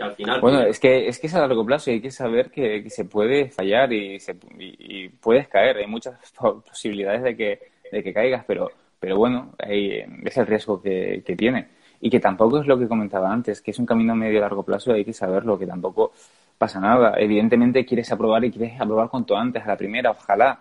Y 0.00 0.02
al 0.02 0.14
final... 0.14 0.40
Bueno, 0.40 0.62
es 0.62 0.80
que, 0.80 1.08
es 1.08 1.18
que 1.18 1.26
es 1.26 1.34
a 1.34 1.40
largo 1.40 1.64
plazo 1.64 1.90
y 1.90 1.94
hay 1.94 2.00
que 2.00 2.10
saber 2.10 2.50
que, 2.50 2.88
se 2.88 3.04
puede 3.04 3.50
fallar 3.50 3.92
y, 3.92 4.18
se, 4.18 4.34
y, 4.58 5.08
puedes 5.08 5.46
caer. 5.48 5.76
Hay 5.76 5.86
muchas 5.86 6.14
posibilidades 6.68 7.22
de 7.22 7.36
que, 7.36 7.58
de 7.92 8.02
que 8.02 8.12
caigas, 8.12 8.44
pero, 8.46 8.70
pero 8.98 9.16
bueno, 9.18 9.52
es 9.58 10.36
el 10.36 10.46
riesgo 10.46 10.80
que, 10.80 11.22
que 11.24 11.36
tiene. 11.36 11.68
Y 12.00 12.08
que 12.08 12.18
tampoco 12.18 12.60
es 12.60 12.66
lo 12.66 12.78
que 12.78 12.88
comentaba 12.88 13.30
antes, 13.30 13.60
que 13.60 13.72
es 13.72 13.78
un 13.78 13.84
camino 13.84 14.14
medio 14.14 14.38
a 14.38 14.42
largo 14.42 14.62
plazo 14.62 14.92
y 14.92 15.00
hay 15.00 15.04
que 15.04 15.12
saberlo, 15.12 15.58
que 15.58 15.66
tampoco 15.66 16.12
pasa 16.56 16.80
nada. 16.80 17.14
Evidentemente 17.18 17.84
quieres 17.84 18.10
aprobar 18.10 18.42
y 18.44 18.50
quieres 18.50 18.80
aprobar 18.80 19.10
cuanto 19.10 19.36
antes, 19.36 19.62
a 19.62 19.68
la 19.68 19.76
primera, 19.76 20.12
ojalá. 20.12 20.60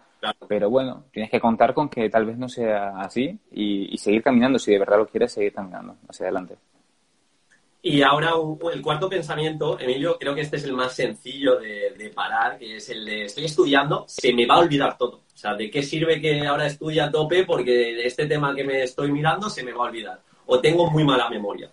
Pero 0.50 0.70
bueno, 0.70 1.06
tienes 1.14 1.32
que 1.32 1.40
contar 1.40 1.74
con 1.74 1.88
que 1.88 2.10
tal 2.10 2.26
vez 2.26 2.38
no 2.38 2.50
sea 2.50 3.00
así 3.00 3.40
y, 3.52 3.94
y 3.94 3.98
seguir 3.98 4.22
caminando, 4.22 4.60
si 4.60 4.74
de 4.74 4.80
verdad 4.80 4.98
lo 4.98 5.08
quieres, 5.08 5.32
seguir 5.32 5.54
caminando 5.54 5.96
hacia 6.10 6.26
adelante. 6.26 6.56
Y 7.82 8.02
ahora 8.02 8.34
el 8.74 8.82
cuarto 8.82 9.10
pensamiento, 9.10 9.80
Emilio, 9.80 10.18
creo 10.20 10.36
que 10.36 10.42
este 10.42 10.58
es 10.58 10.66
el 10.66 10.74
más 10.74 10.94
sencillo 10.94 11.58
de, 11.58 12.12
parar, 12.14 12.58
que 12.58 12.76
es 12.76 12.90
el 12.90 13.06
de 13.06 13.26
estoy 13.26 13.46
estudiando, 13.46 14.04
se 14.08 14.34
me 14.34 14.46
va 14.46 14.56
a 14.56 14.60
olvidar 14.60 14.98
todo. 14.98 15.22
O 15.34 15.38
sea, 15.38 15.56
¿de 15.56 15.72
qué 15.72 15.82
sirve 15.82 16.20
que 16.20 16.46
ahora 16.46 16.68
estudie 16.68 17.00
a 17.00 17.10
tope? 17.10 17.46
Porque 17.46 18.06
este 18.06 18.26
tema 18.26 18.54
que 18.54 18.66
me 18.66 18.84
estoy 18.84 19.12
mirando 19.12 19.50
se 19.50 19.64
me 19.64 19.72
va 19.72 19.86
a 19.86 19.90
olvidar. 19.90 20.22
O 20.48 20.60
tengo 20.60 20.92
muy 20.92 21.06
mala 21.06 21.30
memoria. 21.30 21.72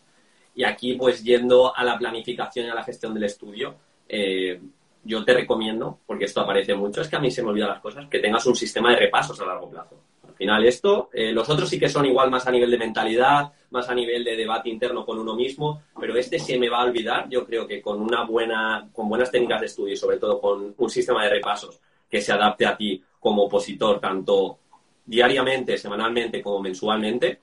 Y 0.55 0.63
aquí, 0.63 0.95
pues 0.95 1.25
yendo 1.25 1.77
a 1.77 1.83
la 1.83 1.99
planificación 1.99 2.67
y 2.67 2.71
a 2.71 2.75
la 2.75 2.85
gestión 2.85 3.13
del 3.13 3.25
estudio, 3.25 3.75
eh, 4.09 4.61
yo 5.03 5.25
te 5.25 5.35
recomiendo, 5.35 5.99
porque 6.07 6.27
esto 6.27 6.41
aparece 6.41 6.75
mucho, 6.75 7.01
es 7.01 7.09
que 7.09 7.17
a 7.17 7.21
mí 7.21 7.31
se 7.33 7.43
me 7.43 7.49
olvidan 7.49 7.71
las 7.71 7.81
cosas, 7.81 8.07
que 8.09 8.21
tengas 8.21 8.47
un 8.47 8.55
sistema 8.55 8.91
de 8.91 8.97
repasos 8.97 9.41
a 9.41 9.47
largo 9.47 9.69
plazo 9.69 10.01
final 10.37 10.65
esto, 10.65 11.11
eh, 11.13 11.33
los 11.33 11.49
otros 11.49 11.69
sí 11.69 11.79
que 11.79 11.89
son 11.89 12.07
igual 12.07 12.31
más 12.31 12.47
a 12.47 12.51
nivel 12.51 12.71
de 12.71 12.79
mentalidad, 12.79 13.53
más 13.71 13.89
a 13.89 13.95
nivel 13.95 14.23
de 14.23 14.37
debate 14.37 14.69
interno 14.69 15.05
con 15.05 15.19
uno 15.19 15.35
mismo, 15.35 15.83
pero 15.99 16.17
este 16.17 16.39
se 16.39 16.59
me 16.59 16.69
va 16.69 16.81
a 16.81 16.85
olvidar, 16.85 17.29
yo 17.29 17.45
creo 17.45 17.67
que 17.67 17.83
con 17.83 18.01
una 18.01 18.25
buena, 18.25 18.89
con 18.93 19.09
buenas 19.09 19.31
técnicas 19.31 19.61
de 19.61 19.67
estudio 19.67 19.95
y 19.95 19.97
sobre 19.97 20.19
todo 20.19 20.41
con 20.41 20.75
un 20.77 20.91
sistema 20.91 21.25
de 21.25 21.31
repasos 21.31 21.81
que 22.09 22.21
se 22.21 22.33
adapte 22.33 22.67
a 22.67 22.77
ti 22.77 23.03
como 23.19 23.45
opositor, 23.45 23.99
tanto 23.99 24.59
diariamente, 25.05 25.77
semanalmente 25.77 26.43
como 26.43 26.61
mensualmente, 26.61 27.41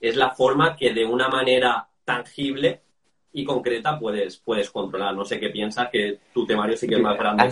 es 0.00 0.16
la 0.16 0.30
forma 0.30 0.76
que 0.76 0.92
de 0.92 1.04
una 1.04 1.28
manera 1.28 1.88
tangible 2.04 2.82
y 3.36 3.44
concreta 3.44 3.98
puedes, 3.98 4.38
puedes 4.38 4.70
controlar. 4.70 5.14
No 5.14 5.24
sé 5.24 5.40
qué 5.40 5.50
piensas, 5.50 5.88
que 5.90 6.20
tu 6.32 6.46
temario 6.46 6.76
sí 6.76 6.86
que 6.86 6.94
es 6.94 7.00
más 7.00 7.18
grande. 7.18 7.42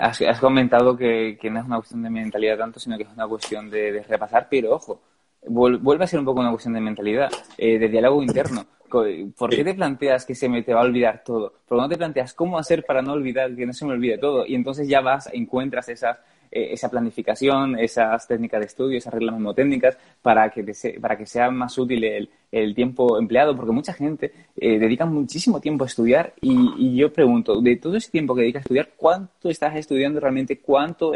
Has, 0.00 0.40
comentado 0.40 0.96
que, 0.96 1.36
no 1.50 1.58
es 1.58 1.66
una 1.66 1.76
cuestión 1.76 2.04
de 2.04 2.10
mentalidad 2.10 2.56
tanto, 2.56 2.78
sino 2.78 2.96
que 2.96 3.02
es 3.02 3.08
una 3.12 3.26
cuestión 3.26 3.68
de, 3.68 4.04
repasar, 4.08 4.46
pero 4.48 4.76
ojo, 4.76 5.02
vuelve 5.48 6.04
a 6.04 6.06
ser 6.06 6.20
un 6.20 6.24
poco 6.24 6.40
una 6.40 6.50
cuestión 6.50 6.74
de 6.74 6.80
mentalidad, 6.80 7.30
eh, 7.58 7.78
de 7.78 7.88
diálogo 7.88 8.22
interno. 8.22 8.64
¿Por 8.88 9.50
qué 9.50 9.64
te 9.64 9.74
planteas 9.74 10.24
que 10.24 10.34
se 10.34 10.48
me 10.48 10.62
te 10.62 10.72
va 10.72 10.82
a 10.82 10.84
olvidar 10.84 11.22
todo? 11.24 11.52
¿Por 11.66 11.78
qué 11.78 11.82
no 11.82 11.88
te 11.88 11.96
planteas 11.96 12.32
cómo 12.32 12.58
hacer 12.58 12.84
para 12.84 13.02
no 13.02 13.12
olvidar, 13.12 13.56
que 13.56 13.66
no 13.66 13.72
se 13.72 13.84
me 13.84 13.92
olvide 13.92 14.18
todo? 14.18 14.46
Y 14.46 14.54
entonces 14.54 14.86
ya 14.86 15.00
vas, 15.00 15.28
encuentras 15.32 15.88
esas, 15.88 16.18
eh, 16.52 16.74
esa 16.74 16.90
planificación, 16.90 17.78
esas 17.78 18.28
técnicas 18.28 18.60
de 18.60 18.66
estudio, 18.66 18.98
esas 18.98 19.14
reglas 19.14 19.34
memotécnicas 19.34 19.96
para 20.20 20.50
que, 20.50 20.64
para 21.00 21.16
que 21.16 21.24
sea 21.24 21.50
más 21.50 21.78
útil 21.78 22.04
el, 22.04 22.28
el 22.52 22.74
tiempo 22.74 23.18
empleado, 23.18 23.56
porque 23.56 23.72
mucha 23.72 23.94
gente 23.94 24.32
eh, 24.56 24.78
dedica 24.78 25.06
muchísimo 25.06 25.60
tiempo 25.60 25.84
a 25.84 25.86
estudiar 25.86 26.34
y, 26.42 26.94
yo 26.94 27.10
pregunto, 27.10 27.62
de 27.62 27.76
todo 27.76 27.96
ese 27.96 28.10
tiempo 28.10 28.34
que 28.34 28.42
dedica 28.42 28.58
a 28.58 28.60
estudiar, 28.60 28.90
¿cuánto 28.96 29.48
estás 29.48 29.74
estudiando 29.76 30.20
realmente? 30.20 30.60
¿Cuánto, 30.60 31.12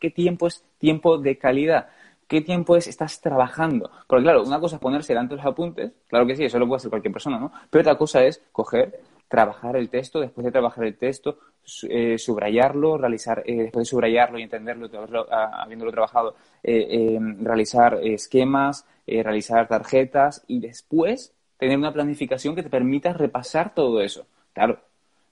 ¿Qué 0.00 0.10
tiempo 0.10 0.46
es 0.46 0.64
tiempo 0.78 1.18
de 1.18 1.36
calidad? 1.36 1.88
¿Qué 2.26 2.40
tiempo 2.40 2.74
es 2.74 2.86
estás 2.86 3.20
trabajando? 3.20 3.90
Porque 4.06 4.22
claro, 4.22 4.42
una 4.42 4.58
cosa 4.58 4.76
es 4.76 4.82
ponerse 4.82 5.12
delante 5.12 5.34
de 5.34 5.42
los 5.42 5.46
apuntes, 5.46 5.92
claro 6.08 6.26
que 6.26 6.36
sí, 6.36 6.44
eso 6.44 6.58
lo 6.58 6.66
puede 6.66 6.78
hacer 6.78 6.90
cualquier 6.90 7.12
persona, 7.12 7.38
¿no? 7.38 7.52
Pero 7.68 7.82
otra 7.82 7.98
cosa 7.98 8.24
es 8.24 8.42
coger, 8.52 9.00
trabajar 9.28 9.76
el 9.76 9.90
texto, 9.90 10.20
después 10.20 10.44
de 10.46 10.50
trabajar 10.50 10.84
el 10.84 10.96
texto, 10.96 11.38
eh, 11.88 12.18
subrayarlo, 12.18 12.98
realizar, 12.98 13.42
eh, 13.46 13.62
después 13.62 13.86
de 13.86 13.90
subrayarlo 13.90 14.38
y 14.38 14.42
entenderlo, 14.42 14.88
habiéndolo 15.30 15.90
trabajado, 15.90 16.34
eh, 16.62 17.18
realizar 17.40 17.98
esquemas, 18.02 18.86
realizar 19.06 19.68
tarjetas 19.68 20.44
y 20.46 20.60
después 20.60 21.32
tener 21.58 21.78
una 21.78 21.92
planificación 21.92 22.54
que 22.54 22.62
te 22.62 22.70
permita 22.70 23.12
repasar 23.12 23.74
todo 23.74 24.00
eso. 24.00 24.26
Claro, 24.52 24.78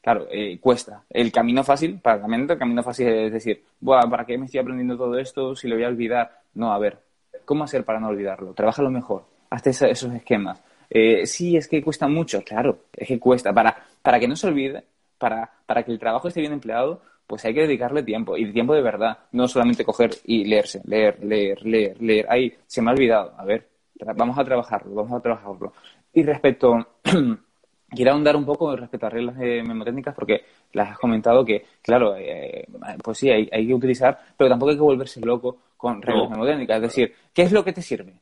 claro, 0.00 0.26
cuesta. 0.60 1.02
El 1.10 1.30
camino 1.30 1.62
fácil, 1.62 1.98
para 2.00 2.24
el 2.24 2.58
camino 2.58 2.82
fácil 2.82 3.08
es 3.08 3.32
decir, 3.32 3.62
¿para 3.84 4.24
qué 4.24 4.38
me 4.38 4.46
estoy 4.46 4.60
aprendiendo 4.60 4.96
todo 4.96 5.18
esto 5.18 5.54
si 5.54 5.68
lo 5.68 5.76
voy 5.76 5.84
a 5.84 5.88
olvidar? 5.88 6.40
No, 6.54 6.72
a 6.72 6.78
ver, 6.78 6.98
¿cómo 7.44 7.64
hacer 7.64 7.84
para 7.84 8.00
no 8.00 8.08
olvidarlo? 8.08 8.54
Trabájalo 8.54 8.90
mejor, 8.90 9.24
hazte 9.50 9.70
esos 9.70 10.12
esquemas. 10.14 10.60
Eh, 10.90 11.26
sí, 11.26 11.56
es 11.56 11.68
que 11.68 11.82
cuesta 11.82 12.08
mucho, 12.08 12.42
claro, 12.42 12.78
es 12.94 13.08
que 13.08 13.18
cuesta. 13.18 13.52
Para, 13.52 13.76
para 14.02 14.18
que 14.18 14.28
no 14.28 14.36
se 14.36 14.46
olvide, 14.46 14.84
para, 15.18 15.50
para 15.66 15.82
que 15.82 15.92
el 15.92 15.98
trabajo 15.98 16.28
esté 16.28 16.40
bien 16.40 16.52
empleado, 16.52 17.02
pues 17.26 17.44
hay 17.44 17.54
que 17.54 17.62
dedicarle 17.62 18.02
tiempo, 18.02 18.36
y 18.36 18.52
tiempo 18.52 18.74
de 18.74 18.82
verdad, 18.82 19.18
no 19.32 19.48
solamente 19.48 19.84
coger 19.84 20.10
y 20.24 20.44
leerse, 20.44 20.80
leer, 20.84 21.22
leer, 21.24 21.64
leer, 21.64 22.00
leer. 22.00 22.26
Ahí, 22.28 22.52
se 22.66 22.80
me 22.80 22.90
ha 22.90 22.94
olvidado, 22.94 23.34
a 23.36 23.44
ver, 23.44 23.68
vamos 24.16 24.38
a 24.38 24.44
trabajarlo, 24.44 24.94
vamos 24.94 25.12
a 25.12 25.20
trabajarlo. 25.20 25.72
Y 26.12 26.22
respecto, 26.22 26.86
quiero 27.90 28.12
ahondar 28.12 28.36
un 28.36 28.44
poco 28.44 28.76
respecto 28.76 29.06
a 29.06 29.10
reglas 29.10 29.36
de 29.36 29.62
memotécnicas, 29.62 30.14
porque 30.14 30.44
las 30.72 30.90
has 30.90 30.98
comentado 30.98 31.44
que, 31.44 31.64
claro, 31.82 32.16
eh, 32.16 32.66
pues 33.02 33.18
sí, 33.18 33.30
hay, 33.30 33.48
hay, 33.52 33.66
que 33.66 33.74
utilizar, 33.74 34.18
pero 34.36 34.50
tampoco 34.50 34.70
hay 34.70 34.76
que 34.76 34.82
volverse 34.82 35.20
loco 35.20 35.58
con 35.76 36.00
reglas 36.00 36.30
memotécnicas. 36.30 36.76
Es 36.76 36.82
decir, 36.82 37.14
¿qué 37.34 37.42
es 37.42 37.52
lo 37.52 37.64
que 37.64 37.72
te 37.72 37.82
sirve? 37.82 38.14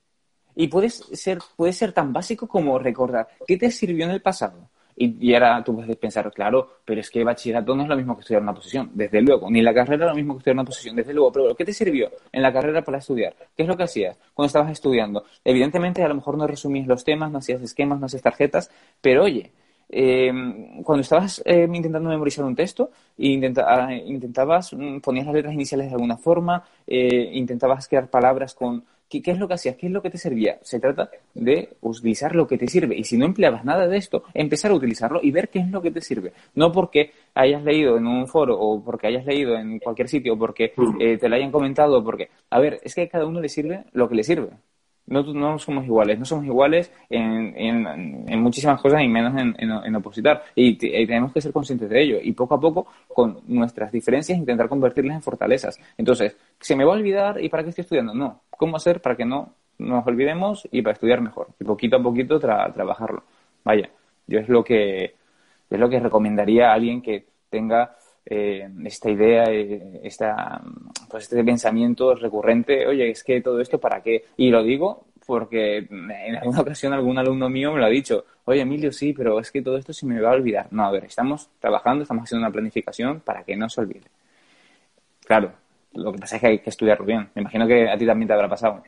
Y 0.57 0.68
puedes 0.68 0.94
ser, 0.94 1.38
puede 1.57 1.72
ser 1.72 1.92
tan 1.92 2.12
básico 2.12 2.46
como 2.46 2.78
recordar 2.78 3.28
qué 3.46 3.57
te 3.57 3.70
sirvió 3.70 4.04
en 4.04 4.12
el 4.12 4.22
pasado. 4.22 4.70
Y, 4.96 5.35
ahora 5.35 5.62
tú 5.64 5.74
puedes 5.74 5.96
pensar, 5.96 6.30
claro, 6.33 6.78
pero 6.85 7.00
es 7.00 7.11
que 7.11 7.24
bachillerato 7.24 7.74
no 7.74 7.83
es 7.83 7.88
lo 7.88 7.96
mismo 7.96 8.14
que 8.14 8.20
estudiar 8.20 8.42
una 8.42 8.54
posición, 8.54 8.90
desde 8.94 9.20
luego, 9.20 9.50
ni 9.50 9.61
la 9.61 9.74
carrera 9.74 10.07
es 10.07 10.11
lo 10.11 10.16
mismo 10.16 10.35
que 10.35 10.38
estudiar 10.38 10.54
una 10.54 10.64
posición, 10.64 10.94
desde 10.94 11.12
luego, 11.12 11.33
pero 11.33 11.54
¿qué 11.54 11.64
te 11.64 11.72
sirvió 11.72 12.11
en 12.30 12.42
la 12.42 12.52
carrera 12.52 12.83
para 12.83 12.98
estudiar? 12.98 13.35
¿Qué 13.57 13.64
es 13.64 13.68
lo 13.68 13.76
que 13.76 13.83
hacías 13.83 14.16
cuando 14.35 14.46
estabas 14.46 14.70
estudiando? 14.70 15.24
Evidentemente, 15.44 16.02
a 16.02 16.09
lo 16.09 16.14
mejor 16.14 16.38
no 16.38 16.46
resumías 16.46 16.87
los 16.87 17.04
temas, 17.04 17.33
no 17.33 17.38
hacías 17.38 17.61
esquemas, 17.62 17.98
no 17.98 18.07
hacías 18.07 18.22
tarjetas, 18.22 18.70
pero 19.00 19.24
oye, 19.24 19.50
eh, 19.88 20.33
cuando 20.83 21.02
estabas 21.02 21.42
eh, 21.44 21.68
intentando 21.72 22.09
memorizar 22.09 22.44
un 22.44 22.57
texto, 22.57 22.90
ah, 23.59 23.94
intentabas, 23.94 24.72
mm, 24.72 24.98
ponías 24.98 25.26
las 25.26 25.35
letras 25.35 25.54
iniciales 25.54 25.88
de 25.88 25.94
alguna 25.94 26.16
forma, 26.16 26.64
eh, 26.87 27.30
intentabas 27.35 27.88
crear 27.88 28.09
palabras 28.09 28.54
con 28.54 28.85
¿Qué, 29.22 29.31
es 29.33 29.38
lo 29.38 29.48
que 29.48 29.55
hacías? 29.55 29.77
¿Qué 29.77 29.87
es 29.87 29.92
lo 29.92 30.03
que 30.03 30.11
te 30.11 30.18
servía? 30.18 30.59
Se 30.62 30.81
trata 30.81 31.11
de 31.35 31.77
utilizar 31.81 32.35
lo 32.35 32.46
que 32.46 32.59
te 32.59 32.68
sirve. 32.68 32.96
Y 32.96 33.05
si 33.05 33.16
no 33.16 33.27
empleabas 33.27 33.64
nada 33.64 33.87
de 33.87 33.96
esto, 33.96 34.24
empezar 34.35 34.70
a 34.70 34.74
utilizarlo 34.74 35.20
y 35.22 35.31
ver 35.31 35.48
qué 35.48 35.61
es 35.61 35.70
lo 35.70 35.83
que 35.83 35.90
te 35.90 36.00
sirve. 36.00 36.33
No 36.55 36.72
porque 36.72 37.12
hayas 37.35 37.62
leído 37.64 37.96
en 37.96 38.07
un 38.07 38.27
foro 38.27 38.59
o 38.59 38.83
porque 38.83 39.09
hayas 39.09 39.27
leído 39.27 39.57
en 39.57 39.79
cualquier 39.79 40.09
sitio 40.09 40.35
o 40.35 40.38
porque 40.38 40.72
mm. 40.77 41.00
eh, 41.00 41.18
te 41.18 41.29
lo 41.29 41.37
hayan 41.37 41.50
comentado 41.50 41.98
o 41.98 42.05
porque... 42.05 42.29
A 42.50 42.61
ver, 42.61 42.81
es 42.83 42.94
que 42.94 43.03
a 43.03 43.09
cada 43.09 43.27
uno 43.27 43.40
le 43.40 43.48
sirve 43.48 43.85
lo 43.92 44.09
que 44.09 44.14
le 44.14 44.24
sirve. 44.24 44.50
No, 45.06 45.22
no 45.22 45.58
somos 45.58 45.84
iguales, 45.84 46.18
no 46.18 46.24
somos 46.24 46.46
iguales 46.46 46.90
en, 47.10 47.54
en, 47.56 48.40
muchísimas 48.42 48.80
cosas 48.80 49.02
y 49.02 49.08
menos 49.08 49.38
en, 49.38 49.54
en 49.58 49.96
opositar. 49.96 50.42
Y, 50.54 50.76
tenemos 50.76 51.32
que 51.32 51.42
ser 51.42 51.52
conscientes 51.52 51.90
de 51.90 52.02
ello 52.02 52.18
y 52.22 52.32
poco 52.32 52.54
a 52.54 52.60
poco, 52.60 52.86
con 53.08 53.40
nuestras 53.46 53.92
diferencias, 53.92 54.38
intentar 54.38 54.68
convertirlas 54.68 55.16
en 55.16 55.22
fortalezas. 55.22 55.78
Entonces, 55.98 56.36
¿se 56.58 56.74
me 56.74 56.84
va 56.84 56.92
a 56.92 56.96
olvidar 56.96 57.42
y 57.42 57.50
para 57.50 57.62
qué 57.62 57.68
estoy 57.68 57.82
estudiando? 57.82 58.14
No. 58.14 58.40
¿Cómo 58.50 58.76
hacer 58.76 59.02
para 59.02 59.14
que 59.16 59.26
no 59.26 59.52
nos 59.78 60.06
olvidemos 60.06 60.66
y 60.72 60.80
para 60.80 60.94
estudiar 60.94 61.20
mejor? 61.20 61.48
Y 61.60 61.64
poquito 61.64 61.96
a 61.96 62.02
poquito 62.02 62.38
trabajarlo. 62.38 63.24
Vaya, 63.62 63.90
yo 64.26 64.38
es 64.38 64.48
lo 64.48 64.64
que, 64.64 65.04
es 65.70 65.78
lo 65.78 65.88
que 65.90 66.00
recomendaría 66.00 66.70
a 66.70 66.74
alguien 66.74 67.02
que 67.02 67.26
tenga 67.50 67.96
eh, 68.26 68.68
esta 68.84 69.10
idea, 69.10 69.44
eh, 69.44 70.00
esta, 70.02 70.62
pues 71.10 71.24
este 71.24 71.44
pensamiento 71.44 72.14
recurrente, 72.14 72.87
oye, 72.87 73.10
es 73.10 73.22
que 73.22 73.40
todo 73.40 73.60
esto 73.60 73.78
para 73.78 74.02
qué. 74.02 74.24
Y 74.37 74.50
lo 74.50 74.62
digo 74.62 75.06
porque 75.26 75.78
en 75.78 76.37
alguna 76.37 76.60
ocasión 76.60 76.92
algún 76.92 77.18
alumno 77.18 77.48
mío 77.48 77.72
me 77.72 77.80
lo 77.80 77.87
ha 77.87 77.90
dicho, 77.90 78.24
oye 78.44 78.60
Emilio, 78.60 78.92
sí, 78.92 79.12
pero 79.12 79.40
es 79.40 79.50
que 79.50 79.62
todo 79.62 79.78
esto 79.78 79.92
se 79.92 80.06
me 80.06 80.20
va 80.20 80.30
a 80.30 80.34
olvidar. 80.34 80.68
No, 80.70 80.84
a 80.84 80.90
ver, 80.90 81.04
estamos 81.04 81.48
trabajando, 81.60 82.02
estamos 82.02 82.24
haciendo 82.24 82.46
una 82.46 82.52
planificación 82.52 83.20
para 83.20 83.42
que 83.42 83.56
no 83.56 83.68
se 83.68 83.80
olvide. 83.80 84.10
Claro, 85.24 85.52
lo 85.94 86.12
que 86.12 86.18
pasa 86.18 86.37
es 86.37 86.40
que 86.40 86.48
hay 86.48 86.58
que 86.58 86.70
estudiarlo 86.70 87.06
bien. 87.06 87.30
Me 87.34 87.42
imagino 87.42 87.66
que 87.66 87.88
a 87.88 87.96
ti 87.96 88.06
también 88.06 88.28
te 88.28 88.34
habrá 88.34 88.48
pasado. 88.48 88.82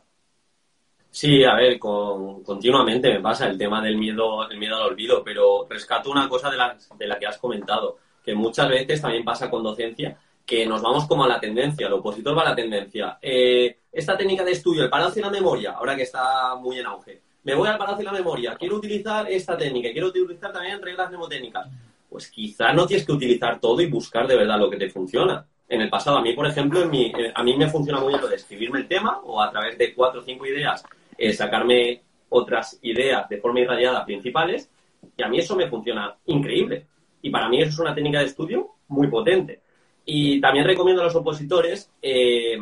Sí, 1.11 1.45
a 1.45 1.55
ver, 1.55 1.79
con, 1.79 2.43
continuamente 2.43 3.11
me 3.11 3.21
pasa 3.21 3.47
el 3.47 3.57
tema 3.57 3.81
del 3.81 3.97
miedo, 3.97 4.49
el 4.51 4.59
miedo 4.59 4.77
al 4.77 4.91
olvido, 4.91 5.25
pero 5.25 5.67
rescato 5.69 6.11
una 6.11 6.29
cosa 6.29 6.51
de 6.51 6.59
la, 6.59 6.77
de 6.99 7.07
la 7.07 7.19
que 7.19 7.27
has 7.27 7.39
comentado 7.39 7.99
que 8.27 8.35
muchas 8.35 8.69
veces 8.69 9.01
también 9.01 9.25
pasa 9.25 9.49
con 9.49 9.63
docencia, 9.63 10.19
que 10.45 10.67
nos 10.67 10.83
vamos 10.83 11.07
como 11.07 11.23
a 11.23 11.29
la 11.29 11.39
tendencia, 11.39 11.87
el 11.87 11.93
opositor 11.93 12.37
va 12.37 12.43
a 12.43 12.51
la 12.51 12.57
tendencia. 12.57 13.19
Eh, 13.23 13.79
esta 13.93 14.17
técnica 14.17 14.45
de 14.45 14.51
estudio, 14.51 14.83
el 14.83 14.91
palacio 14.91 15.23
de 15.23 15.29
la 15.29 15.31
memoria, 15.31 15.71
ahora 15.73 15.95
que 15.95 16.03
está 16.03 16.57
muy 16.57 16.79
en 16.81 16.87
auge. 16.87 17.23
Me 17.45 17.55
voy 17.55 17.69
al 17.69 17.79
palacio 17.79 17.99
de 17.99 18.05
la 18.05 18.13
memoria, 18.13 18.57
quiero 18.59 18.77
utilizar 18.77 19.31
esta 19.31 19.57
técnica, 19.57 19.93
quiero 19.93 20.09
utilizar 20.09 20.53
también 20.53 20.83
reglas 20.83 21.09
mnemotécnicas. 21.09 21.69
Pues 22.11 22.29
quizá 22.29 22.73
no 22.73 22.85
tienes 22.85 23.07
que 23.07 23.13
utilizar 23.13 23.61
todo 23.61 23.81
y 23.81 23.87
buscar 23.87 24.27
de 24.27 24.37
verdad 24.37 24.59
lo 24.59 24.69
que 24.69 24.77
te 24.77 24.91
funciona. 24.91 25.47
En 25.69 25.81
el 25.81 25.89
pasado, 25.89 26.19
a 26.19 26.23
mí, 26.23 26.33
por 26.33 26.49
ejemplo, 26.49 26.83
en 26.83 26.91
mi, 26.91 27.07
eh, 27.07 27.33
a 27.33 27.45
mí 27.45 27.57
me 27.57 27.69
funciona 27.69 28.01
muy 28.01 28.09
bien 28.09 28.21
lo 28.21 28.29
de 28.29 28.37
escribirme 28.37 28.81
el 28.81 28.89
tema 28.89 29.21
o 29.23 29.41
a 29.41 29.51
través 29.53 29.79
de 29.79 29.95
cuatro 29.95 30.21
o 30.21 30.25
cinco 30.25 30.47
ideas 30.47 30.85
eh, 31.17 31.33
sacarme 31.33 32.03
otras 32.29 32.79
ideas 32.83 33.29
de 33.29 33.39
forma 33.39 33.61
irradiada 33.61 34.05
principales 34.05 34.69
y 35.17 35.23
a 35.23 35.29
mí 35.29 35.39
eso 35.39 35.55
me 35.55 35.69
funciona 35.69 36.17
increíble. 36.27 36.87
Y 37.27 37.31
para 37.31 37.49
mí 37.49 37.61
eso 37.61 37.71
es 37.71 37.79
una 37.81 37.93
técnica 37.93 38.21
de 38.21 38.27
estudio 38.27 38.75
muy 38.87 39.09
potente. 39.09 39.61
Y 40.05 40.41
también 40.41 40.65
recomiendo 40.65 41.03
a 41.03 41.07
los 41.07 41.17
opositores, 41.17 41.91
eh, 42.01 42.57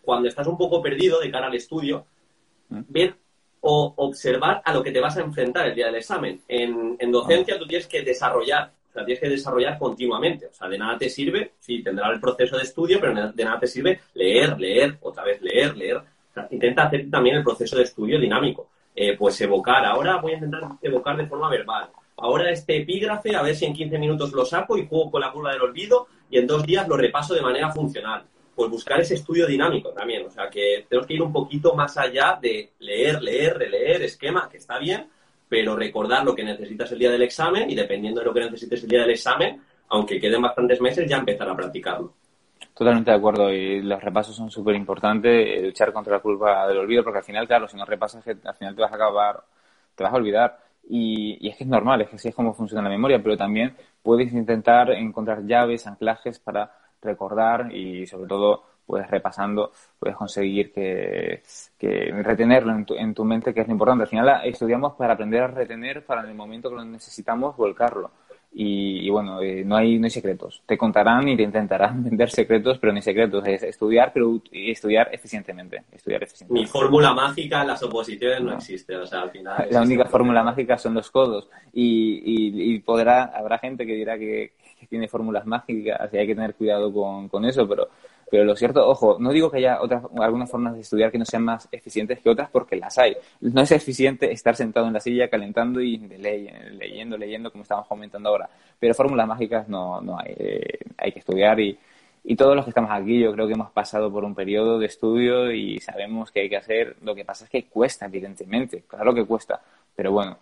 cuando 0.00 0.26
estás 0.26 0.46
un 0.46 0.56
poco 0.56 0.80
perdido 0.80 1.20
de 1.20 1.30
cara 1.30 1.48
al 1.48 1.54
estudio, 1.54 2.06
mm. 2.70 2.80
ver 2.88 3.14
o 3.60 3.92
observar 3.98 4.62
a 4.64 4.72
lo 4.72 4.82
que 4.82 4.90
te 4.90 5.00
vas 5.00 5.18
a 5.18 5.20
enfrentar 5.20 5.66
el 5.66 5.74
día 5.74 5.84
del 5.84 5.96
examen. 5.96 6.40
En, 6.48 7.12
docencia 7.12 7.58
tú 7.58 7.66
tienes 7.66 7.86
que 7.86 8.00
desarrollar, 8.00 8.72
o 8.88 8.92
sea, 8.94 9.04
tienes 9.04 9.20
que 9.20 9.28
desarrollar 9.28 9.78
continuamente. 9.78 10.46
O 10.46 10.54
sea, 10.54 10.66
de 10.66 10.78
nada 10.78 10.96
te 10.96 11.10
sirve, 11.10 11.52
sí, 11.60 11.82
tendrá 11.82 12.10
el 12.10 12.18
proceso 12.18 12.56
de 12.56 12.62
estudio, 12.62 12.98
pero 12.98 13.32
de 13.32 13.44
nada 13.44 13.60
te 13.60 13.66
sirve 13.66 14.00
leer, 14.14 14.58
leer, 14.58 14.96
otra 15.02 15.24
vez 15.24 15.42
leer, 15.42 15.76
leer. 15.76 16.00
intenta 16.52 16.84
hacer 16.84 17.10
también 17.10 17.36
el 17.36 17.44
proceso 17.44 17.76
de 17.76 17.82
estudio 17.82 18.18
dinámico. 18.18 18.70
Eh, 18.94 19.14
pues 19.14 19.38
evocar, 19.42 19.84
ahora 19.84 20.16
voy 20.16 20.32
a 20.32 20.36
intentar 20.36 20.62
evocar 20.80 21.18
de 21.18 21.26
forma 21.26 21.50
verbal 21.50 21.90
ahora 22.16 22.50
este 22.50 22.78
epígrafe, 22.78 23.36
a 23.36 23.42
ver 23.42 23.54
si 23.54 23.66
en 23.66 23.74
15 23.74 23.98
minutos 23.98 24.32
lo 24.32 24.44
saco 24.44 24.76
y 24.76 24.86
juego 24.86 25.10
con 25.10 25.20
la 25.20 25.32
curva 25.32 25.52
del 25.52 25.62
olvido 25.62 26.06
y 26.30 26.38
en 26.38 26.46
dos 26.46 26.64
días 26.64 26.88
lo 26.88 26.96
repaso 26.96 27.34
de 27.34 27.42
manera 27.42 27.70
funcional. 27.70 28.24
Pues 28.54 28.70
buscar 28.70 29.00
ese 29.00 29.14
estudio 29.14 29.46
dinámico 29.46 29.90
también, 29.90 30.26
o 30.26 30.30
sea 30.30 30.48
que 30.48 30.86
tenemos 30.88 31.06
que 31.06 31.14
ir 31.14 31.22
un 31.22 31.32
poquito 31.32 31.74
más 31.74 31.96
allá 31.98 32.38
de 32.40 32.72
leer, 32.78 33.22
leer, 33.22 33.58
releer, 33.58 34.02
esquema, 34.02 34.48
que 34.48 34.56
está 34.56 34.78
bien, 34.78 35.08
pero 35.46 35.76
recordar 35.76 36.24
lo 36.24 36.34
que 36.34 36.42
necesitas 36.42 36.90
el 36.92 36.98
día 36.98 37.10
del 37.10 37.22
examen 37.22 37.70
y 37.70 37.74
dependiendo 37.74 38.20
de 38.20 38.26
lo 38.26 38.32
que 38.32 38.40
necesites 38.40 38.82
el 38.82 38.88
día 38.88 39.02
del 39.02 39.10
examen, 39.10 39.60
aunque 39.88 40.18
queden 40.18 40.40
bastantes 40.40 40.80
meses, 40.80 41.08
ya 41.08 41.18
empezar 41.18 41.48
a 41.50 41.54
practicarlo. 41.54 42.14
Totalmente 42.74 43.10
de 43.10 43.16
acuerdo 43.16 43.52
y 43.52 43.82
los 43.82 44.02
repasos 44.02 44.34
son 44.34 44.50
súper 44.50 44.74
importantes, 44.74 45.62
luchar 45.62 45.92
contra 45.92 46.14
la 46.14 46.20
curva 46.20 46.66
del 46.66 46.78
olvido, 46.78 47.04
porque 47.04 47.18
al 47.18 47.24
final, 47.24 47.46
claro, 47.46 47.68
si 47.68 47.76
no 47.76 47.84
repasas, 47.84 48.26
al 48.26 48.54
final 48.54 48.74
te 48.74 48.82
vas 48.82 48.92
a 48.92 48.96
acabar, 48.96 49.42
te 49.94 50.02
vas 50.02 50.12
a 50.12 50.16
olvidar 50.16 50.65
y, 50.88 51.48
es 51.48 51.56
que 51.56 51.64
es 51.64 51.70
normal, 51.70 52.02
es 52.02 52.08
que 52.08 52.16
así 52.16 52.28
es 52.28 52.34
como 52.34 52.54
funciona 52.54 52.82
la 52.82 52.88
memoria, 52.88 53.22
pero 53.22 53.36
también 53.36 53.74
puedes 54.02 54.32
intentar 54.32 54.90
encontrar 54.90 55.44
llaves, 55.44 55.86
anclajes 55.86 56.38
para 56.38 56.70
recordar 57.02 57.74
y 57.74 58.06
sobre 58.06 58.28
todo 58.28 58.64
pues 58.86 59.08
repasando 59.10 59.72
puedes 59.98 60.16
conseguir 60.16 60.72
que, 60.72 61.42
que 61.76 62.12
retenerlo 62.22 62.72
en 62.72 62.84
tu, 62.84 62.94
en 62.94 63.14
tu 63.14 63.24
mente 63.24 63.52
que 63.52 63.62
es 63.62 63.66
lo 63.66 63.72
importante. 63.72 64.04
Al 64.04 64.08
final 64.08 64.40
estudiamos 64.44 64.94
para 64.94 65.14
aprender 65.14 65.42
a 65.42 65.48
retener 65.48 66.06
para 66.06 66.22
en 66.22 66.28
el 66.28 66.34
momento 66.36 66.70
que 66.70 66.76
lo 66.76 66.84
necesitamos 66.84 67.56
volcarlo. 67.56 68.12
Y, 68.58 69.10
bueno, 69.10 69.42
eh, 69.42 69.62
no, 69.66 69.76
hay, 69.76 69.98
no 69.98 70.06
hay 70.06 70.10
secretos. 70.10 70.62
Te 70.64 70.78
contarán 70.78 71.28
y 71.28 71.36
te 71.36 71.42
intentarán 71.42 72.02
vender 72.08 72.30
secretos, 72.30 72.78
pero 72.78 72.90
no 72.90 72.96
hay 72.96 73.02
secretos. 73.02 73.46
Es 73.46 73.62
estudiar, 73.62 74.12
pero 74.14 74.40
estudiar 74.50 75.10
eficientemente. 75.12 75.82
Estudiar 75.92 76.22
eficientemente. 76.22 76.62
Mi 76.62 76.66
fórmula 76.66 77.12
mágica 77.12 77.60
en 77.60 77.68
las 77.68 77.82
oposiciones 77.82 78.40
no, 78.40 78.54
existe. 78.54 78.96
O 78.96 79.06
sea, 79.06 79.20
al 79.20 79.30
final 79.30 79.68
La 79.70 79.82
única 79.82 80.06
fórmula 80.06 80.42
mágica 80.42 80.78
son 80.78 80.94
los 80.94 81.10
codos. 81.10 81.50
Y, 81.74 82.22
y, 82.74 82.78
podrá, 82.78 83.24
habrá 83.24 83.58
gente 83.58 83.84
que 83.84 83.92
dirá 83.92 84.18
que, 84.18 84.52
tiene 84.88 85.08
fórmulas 85.08 85.44
mágicas 85.46 86.08
y 86.12 86.16
hay 86.16 86.26
que 86.28 86.34
tener 86.34 86.54
cuidado 86.54 86.92
con, 86.92 87.28
con 87.28 87.44
eso, 87.44 87.66
pero 87.66 87.88
Pero 88.28 88.44
lo 88.44 88.56
cierto, 88.56 88.86
ojo, 88.88 89.18
no 89.20 89.30
digo 89.30 89.50
que 89.50 89.58
haya 89.58 89.80
otras, 89.80 90.02
algunas 90.18 90.50
formas 90.50 90.74
de 90.74 90.80
estudiar 90.80 91.12
que 91.12 91.18
no 91.18 91.24
sean 91.24 91.44
más 91.44 91.68
eficientes 91.70 92.18
que 92.18 92.28
otras 92.28 92.50
porque 92.50 92.74
las 92.74 92.98
hay. 92.98 93.16
No 93.40 93.62
es 93.62 93.70
eficiente 93.70 94.32
estar 94.32 94.56
sentado 94.56 94.88
en 94.88 94.94
la 94.94 95.00
silla 95.00 95.28
calentando 95.28 95.80
y 95.80 95.96
leyendo, 95.98 97.16
leyendo, 97.16 97.52
como 97.52 97.62
estamos 97.62 97.86
comentando 97.86 98.28
ahora. 98.28 98.50
Pero 98.80 98.94
fórmulas 98.94 99.28
mágicas 99.28 99.68
no, 99.68 100.00
no 100.00 100.18
hay. 100.18 100.34
Eh, 100.36 100.78
hay 100.98 101.12
que 101.12 101.20
estudiar 101.20 101.60
y, 101.60 101.78
y 102.24 102.34
todos 102.34 102.56
los 102.56 102.64
que 102.64 102.70
estamos 102.70 102.90
aquí 102.90 103.20
yo 103.20 103.32
creo 103.32 103.46
que 103.46 103.52
hemos 103.52 103.70
pasado 103.70 104.10
por 104.10 104.24
un 104.24 104.34
periodo 104.34 104.78
de 104.80 104.86
estudio 104.86 105.52
y 105.52 105.78
sabemos 105.78 106.32
que 106.32 106.40
hay 106.40 106.48
que 106.48 106.56
hacer. 106.56 106.96
Lo 107.02 107.14
que 107.14 107.24
pasa 107.24 107.44
es 107.44 107.50
que 107.50 107.66
cuesta, 107.66 108.06
evidentemente. 108.06 108.82
Claro 108.88 109.14
que 109.14 109.24
cuesta. 109.24 109.60
Pero 109.94 110.10
bueno, 110.10 110.36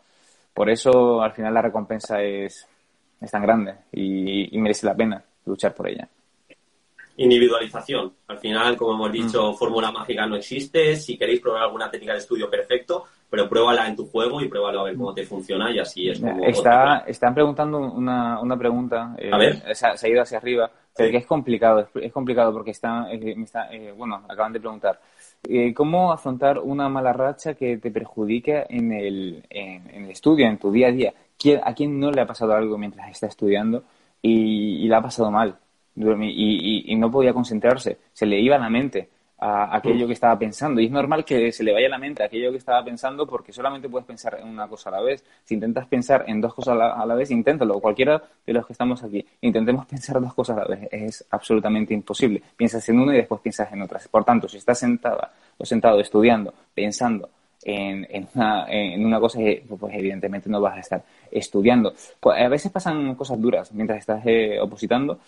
por 0.54 0.70
eso 0.70 1.20
al 1.20 1.32
final 1.32 1.52
la 1.52 1.62
recompensa 1.62 2.22
es, 2.22 2.66
es 3.20 3.30
tan 3.30 3.42
grande 3.42 3.74
y 3.92 4.56
merece 4.58 4.86
la 4.86 4.94
pena 4.94 5.22
luchar 5.44 5.74
por 5.74 5.88
ella 5.88 6.08
individualización. 7.16 8.12
Al 8.28 8.38
final, 8.38 8.76
como 8.76 8.94
hemos 8.94 9.12
dicho, 9.12 9.52
mm. 9.52 9.56
fórmula 9.56 9.92
mágica 9.92 10.26
no 10.26 10.36
existe. 10.36 10.96
Si 10.96 11.16
queréis 11.16 11.40
probar 11.40 11.62
alguna 11.62 11.90
técnica 11.90 12.12
de 12.12 12.18
estudio, 12.18 12.50
perfecto, 12.50 13.04
pero 13.30 13.48
pruébala 13.48 13.88
en 13.88 13.96
tu 13.96 14.06
juego 14.06 14.40
y 14.40 14.48
pruébalo 14.48 14.80
a 14.80 14.84
ver 14.84 14.96
cómo 14.96 15.14
te 15.14 15.24
funciona 15.24 15.70
y 15.70 15.78
así 15.78 16.08
es 16.08 16.20
como... 16.20 16.44
Está, 16.44 16.98
están 17.06 17.34
preguntando 17.34 17.78
una, 17.78 18.40
una 18.40 18.56
pregunta, 18.56 19.14
eh, 19.18 19.30
a 19.32 19.38
ver. 19.38 19.62
Se, 19.74 19.86
ha 19.86 20.08
ido 20.08 20.22
hacia 20.22 20.38
arriba, 20.38 20.70
pero 20.96 21.10
que 21.10 21.16
es 21.16 21.26
complicado, 21.26 21.88
es, 21.94 22.12
complicado 22.12 22.52
porque 22.52 22.70
está, 22.70 23.12
eh, 23.12 23.34
está 23.42 23.72
eh, 23.72 23.92
bueno, 23.96 24.22
acaban 24.28 24.52
de 24.52 24.60
preguntar, 24.60 25.00
¿cómo 25.74 26.12
afrontar 26.12 26.58
una 26.58 26.88
mala 26.88 27.12
racha 27.12 27.54
que 27.54 27.78
te 27.78 27.90
perjudique 27.90 28.66
en 28.68 28.92
el, 28.92 29.44
en, 29.50 30.04
el 30.04 30.10
estudio, 30.10 30.46
en 30.46 30.58
tu 30.58 30.70
día 30.70 30.88
a 30.88 30.92
día? 30.92 31.14
¿A 31.64 31.74
quién 31.74 31.98
no 31.98 32.10
le 32.10 32.20
ha 32.20 32.26
pasado 32.26 32.54
algo 32.54 32.78
mientras 32.78 33.10
está 33.10 33.26
estudiando 33.26 33.82
y, 34.22 34.84
y 34.84 34.88
le 34.88 34.94
ha 34.94 35.02
pasado 35.02 35.30
mal? 35.30 35.58
Y, 35.96 36.92
y, 36.92 36.96
no 36.96 37.10
podía 37.10 37.32
concentrarse, 37.32 37.98
se 38.12 38.26
le 38.26 38.40
iba 38.40 38.56
a 38.56 38.58
la 38.58 38.68
mente 38.68 39.08
a 39.38 39.76
aquello 39.76 40.06
que 40.06 40.14
estaba 40.14 40.38
pensando. 40.38 40.80
Y 40.80 40.86
es 40.86 40.90
normal 40.90 41.24
que 41.24 41.52
se 41.52 41.62
le 41.62 41.72
vaya 41.72 41.86
a 41.86 41.90
la 41.90 41.98
mente 41.98 42.22
a 42.22 42.26
aquello 42.26 42.50
que 42.50 42.58
estaba 42.58 42.82
pensando 42.84 43.26
porque 43.26 43.52
solamente 43.52 43.88
puedes 43.88 44.06
pensar 44.06 44.38
en 44.40 44.48
una 44.48 44.66
cosa 44.68 44.88
a 44.88 44.92
la 44.92 45.02
vez. 45.02 45.24
Si 45.44 45.54
intentas 45.54 45.86
pensar 45.86 46.24
en 46.26 46.40
dos 46.40 46.54
cosas 46.54 46.78
a 46.80 47.04
la, 47.04 47.14
vez, 47.14 47.30
inténtalo. 47.30 47.80
Cualquiera 47.80 48.22
de 48.46 48.52
los 48.52 48.66
que 48.66 48.72
estamos 48.72 49.02
aquí, 49.02 49.24
intentemos 49.42 49.86
pensar 49.86 50.20
dos 50.20 50.34
cosas 50.34 50.56
a 50.58 50.60
la 50.60 50.76
vez. 50.76 50.88
Es 50.90 51.26
absolutamente 51.30 51.92
imposible. 51.92 52.42
Piensas 52.56 52.88
en 52.88 53.00
una 53.00 53.12
y 53.14 53.18
después 53.18 53.40
piensas 53.40 53.70
en 53.72 53.82
otra. 53.82 54.00
Por 54.10 54.24
tanto, 54.24 54.48
si 54.48 54.56
estás 54.56 54.78
sentada 54.78 55.32
o 55.58 55.64
sentado 55.64 56.00
estudiando, 56.00 56.54
pensando 56.74 57.28
en, 57.64 58.06
en, 58.10 58.28
una, 58.34 58.66
en 58.68 59.04
una 59.04 59.20
cosa, 59.20 59.40
pues 59.78 59.94
evidentemente 59.94 60.48
no 60.48 60.60
vas 60.60 60.76
a 60.76 60.80
estar 60.80 61.04
estudiando. 61.30 61.92
Pues 62.20 62.40
a 62.40 62.48
veces 62.48 62.70
pasan 62.70 63.14
cosas 63.14 63.40
duras 63.40 63.72
mientras 63.72 63.98
estás 63.98 64.22
eh, 64.24 64.58
opositando 64.60 65.18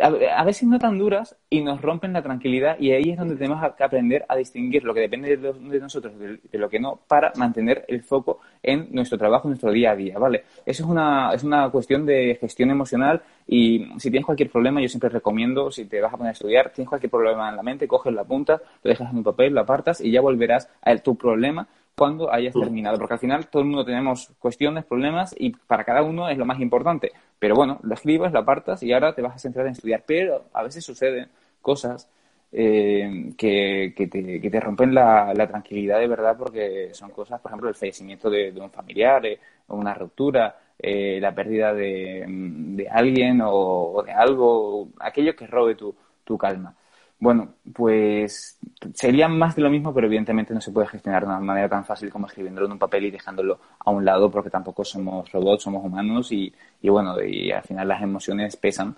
a, 0.00 0.44
veces 0.44 0.68
no 0.68 0.78
tan 0.78 0.98
duras 0.98 1.36
y 1.48 1.62
nos 1.62 1.80
rompen 1.80 2.12
la 2.12 2.22
tranquilidad 2.22 2.78
y 2.78 2.92
ahí 2.92 3.10
es 3.10 3.18
donde 3.18 3.36
tenemos 3.36 3.62
que 3.74 3.84
aprender 3.84 4.24
a 4.28 4.36
distinguir 4.36 4.84
lo 4.84 4.94
que 4.94 5.00
depende 5.00 5.36
de, 5.36 5.80
nosotros 5.80 6.12
de, 6.18 6.58
lo 6.58 6.68
que 6.68 6.80
no 6.80 7.00
para 7.06 7.32
mantener 7.36 7.84
el 7.88 8.02
foco 8.02 8.40
en 8.62 8.88
nuestro 8.90 9.18
trabajo, 9.18 9.48
en 9.48 9.50
nuestro 9.50 9.70
día 9.70 9.92
a 9.92 9.96
día, 9.96 10.18
¿vale? 10.18 10.44
Eso 10.64 10.84
es 10.84 10.88
una, 10.88 11.32
es 11.32 11.44
una 11.44 11.70
cuestión 11.70 12.06
de 12.06 12.36
gestión 12.40 12.70
emocional 12.70 13.22
y 13.46 13.86
si 13.98 14.10
tienes 14.10 14.26
cualquier 14.26 14.50
problema, 14.50 14.80
yo 14.80 14.88
siempre 14.88 15.08
recomiendo, 15.08 15.70
si 15.70 15.86
te 15.86 16.00
vas 16.00 16.12
a 16.12 16.16
poner 16.16 16.30
a 16.30 16.32
estudiar, 16.32 16.70
tienes 16.70 16.88
cualquier 16.88 17.10
problema 17.10 17.48
en 17.48 17.56
la 17.56 17.62
mente, 17.62 17.86
coges 17.86 18.12
la 18.12 18.24
punta, 18.24 18.60
lo 18.82 18.88
dejas 18.88 19.10
en 19.10 19.18
un 19.18 19.24
papel, 19.24 19.54
lo 19.54 19.60
apartas 19.60 20.00
y 20.00 20.10
ya 20.10 20.20
volverás 20.20 20.68
a 20.82 20.96
tu 20.98 21.16
problema 21.16 21.68
cuando 21.96 22.32
hayas 22.32 22.54
terminado, 22.54 22.98
porque 22.98 23.14
al 23.14 23.20
final 23.20 23.46
todo 23.48 23.62
el 23.62 23.68
mundo 23.68 23.84
tenemos 23.84 24.30
cuestiones, 24.38 24.84
problemas 24.84 25.34
y 25.38 25.50
para 25.50 25.84
cada 25.84 26.02
uno 26.02 26.28
es 26.28 26.36
lo 26.36 26.44
más 26.44 26.60
importante. 26.60 27.12
Pero 27.38 27.54
bueno, 27.54 27.78
lo 27.82 27.94
escribes, 27.94 28.32
lo 28.32 28.40
apartas 28.40 28.82
y 28.82 28.92
ahora 28.92 29.14
te 29.14 29.22
vas 29.22 29.36
a 29.36 29.38
centrar 29.38 29.66
en 29.66 29.72
estudiar. 29.72 30.04
Pero 30.06 30.44
a 30.52 30.62
veces 30.62 30.84
suceden 30.84 31.28
cosas 31.62 32.08
eh, 32.52 33.32
que, 33.36 33.94
que, 33.96 34.06
te, 34.08 34.40
que, 34.40 34.50
te, 34.50 34.60
rompen 34.60 34.94
la, 34.94 35.32
la, 35.34 35.46
tranquilidad 35.46 35.98
de 35.98 36.06
verdad 36.06 36.36
porque 36.38 36.90
son 36.92 37.10
cosas, 37.10 37.40
por 37.40 37.50
ejemplo, 37.50 37.68
el 37.68 37.74
fallecimiento 37.74 38.30
de, 38.30 38.52
un 38.60 38.70
familiar, 38.70 39.24
eh, 39.26 39.38
una 39.68 39.94
ruptura, 39.94 40.56
eh, 40.78 41.18
la 41.20 41.34
pérdida 41.34 41.72
de, 41.72 42.24
de 42.28 42.88
alguien 42.88 43.40
o, 43.40 43.50
o, 43.50 44.02
de 44.02 44.12
algo, 44.12 44.88
aquello 45.00 45.34
que 45.34 45.46
robe 45.46 45.74
tu, 45.74 45.94
tu 46.24 46.36
calma. 46.36 46.74
Bueno, 47.18 47.54
pues 47.72 48.58
sería 48.94 49.26
más 49.26 49.56
de 49.56 49.62
lo 49.62 49.70
mismo, 49.70 49.92
pero 49.94 50.06
evidentemente 50.06 50.52
no 50.52 50.60
se 50.60 50.70
puede 50.70 50.86
gestionar 50.88 51.22
de 51.22 51.28
una 51.28 51.40
manera 51.40 51.68
tan 51.68 51.84
fácil 51.84 52.10
como 52.10 52.26
escribiéndolo 52.26 52.66
en 52.66 52.72
un 52.72 52.78
papel 52.78 53.06
y 53.06 53.10
dejándolo 53.10 53.58
a 53.78 53.90
un 53.90 54.04
lado, 54.04 54.30
porque 54.30 54.50
tampoco 54.50 54.84
somos 54.84 55.30
robots, 55.32 55.62
somos 55.62 55.84
humanos 55.84 56.30
y, 56.32 56.52
y 56.82 56.88
bueno, 56.90 57.20
y 57.22 57.50
al 57.50 57.62
final 57.62 57.88
las 57.88 58.02
emociones 58.02 58.56
pesan. 58.56 58.96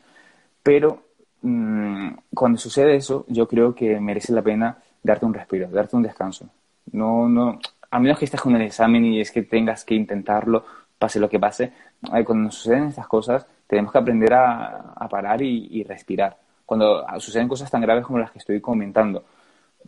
Pero 0.62 1.04
mmm, 1.42 2.11
cuando 2.35 2.59
sucede 2.59 2.96
eso, 2.96 3.24
yo 3.28 3.46
creo 3.46 3.74
que 3.74 4.00
merece 4.00 4.33
la 4.33 4.42
pena 4.42 4.78
darte 5.02 5.26
un 5.26 5.35
respiro, 5.35 5.68
darte 5.68 5.96
un 5.96 6.02
descanso. 6.02 6.48
No, 6.92 7.28
no, 7.28 7.59
a 7.90 8.00
menos 8.00 8.18
que 8.18 8.24
estés 8.24 8.40
con 8.40 8.57
el 8.57 8.62
examen 8.62 9.04
y 9.04 9.20
es 9.20 9.31
que 9.31 9.42
tengas 9.42 9.85
que 9.85 9.94
intentarlo, 9.94 10.64
pase 10.98 11.20
lo 11.20 11.28
que 11.28 11.38
pase, 11.38 11.72
eh, 12.14 12.24
cuando 12.24 12.50
suceden 12.50 12.85
estas 12.88 13.07
cosas, 13.07 13.46
tenemos 13.66 13.92
que 13.92 13.98
aprender 13.98 14.33
a, 14.35 15.07
parar 15.09 15.40
y 15.42 15.85
respirar 15.85 16.37
cuando 16.68 17.02
suceden 17.18 17.48
cosas 17.48 17.70
tan 17.70 17.81
graves 17.81 18.04
como 18.04 18.18
las 18.18 18.31
que 18.31 18.40
estoy 18.40 18.61
comentando. 18.61 19.24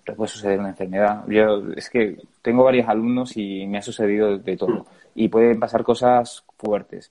Te 0.03 0.15
puede 0.15 0.31
suceder 0.31 0.59
una 0.59 0.71
enfermedad. 0.71 1.27
Yo 1.29 1.63
es 1.77 1.91
que 1.91 2.17
tengo 2.41 2.65
varios 2.65 2.89
alumnos 2.89 3.37
y 3.37 3.67
me 3.67 3.77
ha 3.77 3.83
sucedido 3.83 4.39
de 4.39 4.57
todo. 4.57 4.87
Y 5.15 5.29
pueden 5.29 5.61
pasar 5.61 5.85
cosas 5.85 6.43
fuertes. 6.57 7.11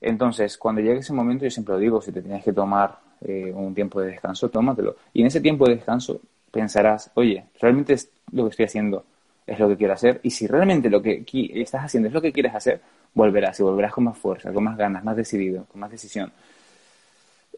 Entonces, 0.00 0.56
cuando 0.56 0.80
llegue 0.80 1.00
ese 1.00 1.12
momento, 1.12 1.44
yo 1.44 1.50
siempre 1.50 1.74
lo 1.74 1.78
digo, 1.78 2.00
si 2.00 2.10
te 2.10 2.22
tienes 2.22 2.42
que 2.42 2.54
tomar 2.54 3.00
eh, 3.20 3.52
un 3.54 3.74
tiempo 3.74 4.00
de 4.00 4.12
descanso, 4.12 4.48
tómatelo. 4.48 4.96
Y 5.12 5.20
en 5.20 5.26
ese 5.26 5.42
tiempo 5.42 5.66
de 5.66 5.74
descanso 5.74 6.18
pensarás, 6.50 7.10
oye, 7.12 7.44
realmente 7.60 7.92
es 7.92 8.10
lo 8.32 8.44
que 8.44 8.50
estoy 8.50 8.64
haciendo 8.64 9.04
es 9.46 9.58
lo 9.58 9.68
que 9.68 9.76
quiero 9.76 9.92
hacer. 9.92 10.20
Y 10.22 10.30
si 10.30 10.46
realmente 10.46 10.88
lo 10.88 11.02
que 11.02 11.22
estás 11.54 11.84
haciendo 11.84 12.08
es 12.08 12.14
lo 12.14 12.22
que 12.22 12.32
quieres 12.32 12.54
hacer, 12.54 12.80
volverás 13.12 13.60
y 13.60 13.62
volverás 13.62 13.92
con 13.92 14.04
más 14.04 14.16
fuerza, 14.16 14.50
con 14.54 14.64
más 14.64 14.78
ganas, 14.78 15.04
más 15.04 15.16
decidido, 15.16 15.66
con 15.66 15.80
más 15.82 15.90
decisión. 15.90 16.32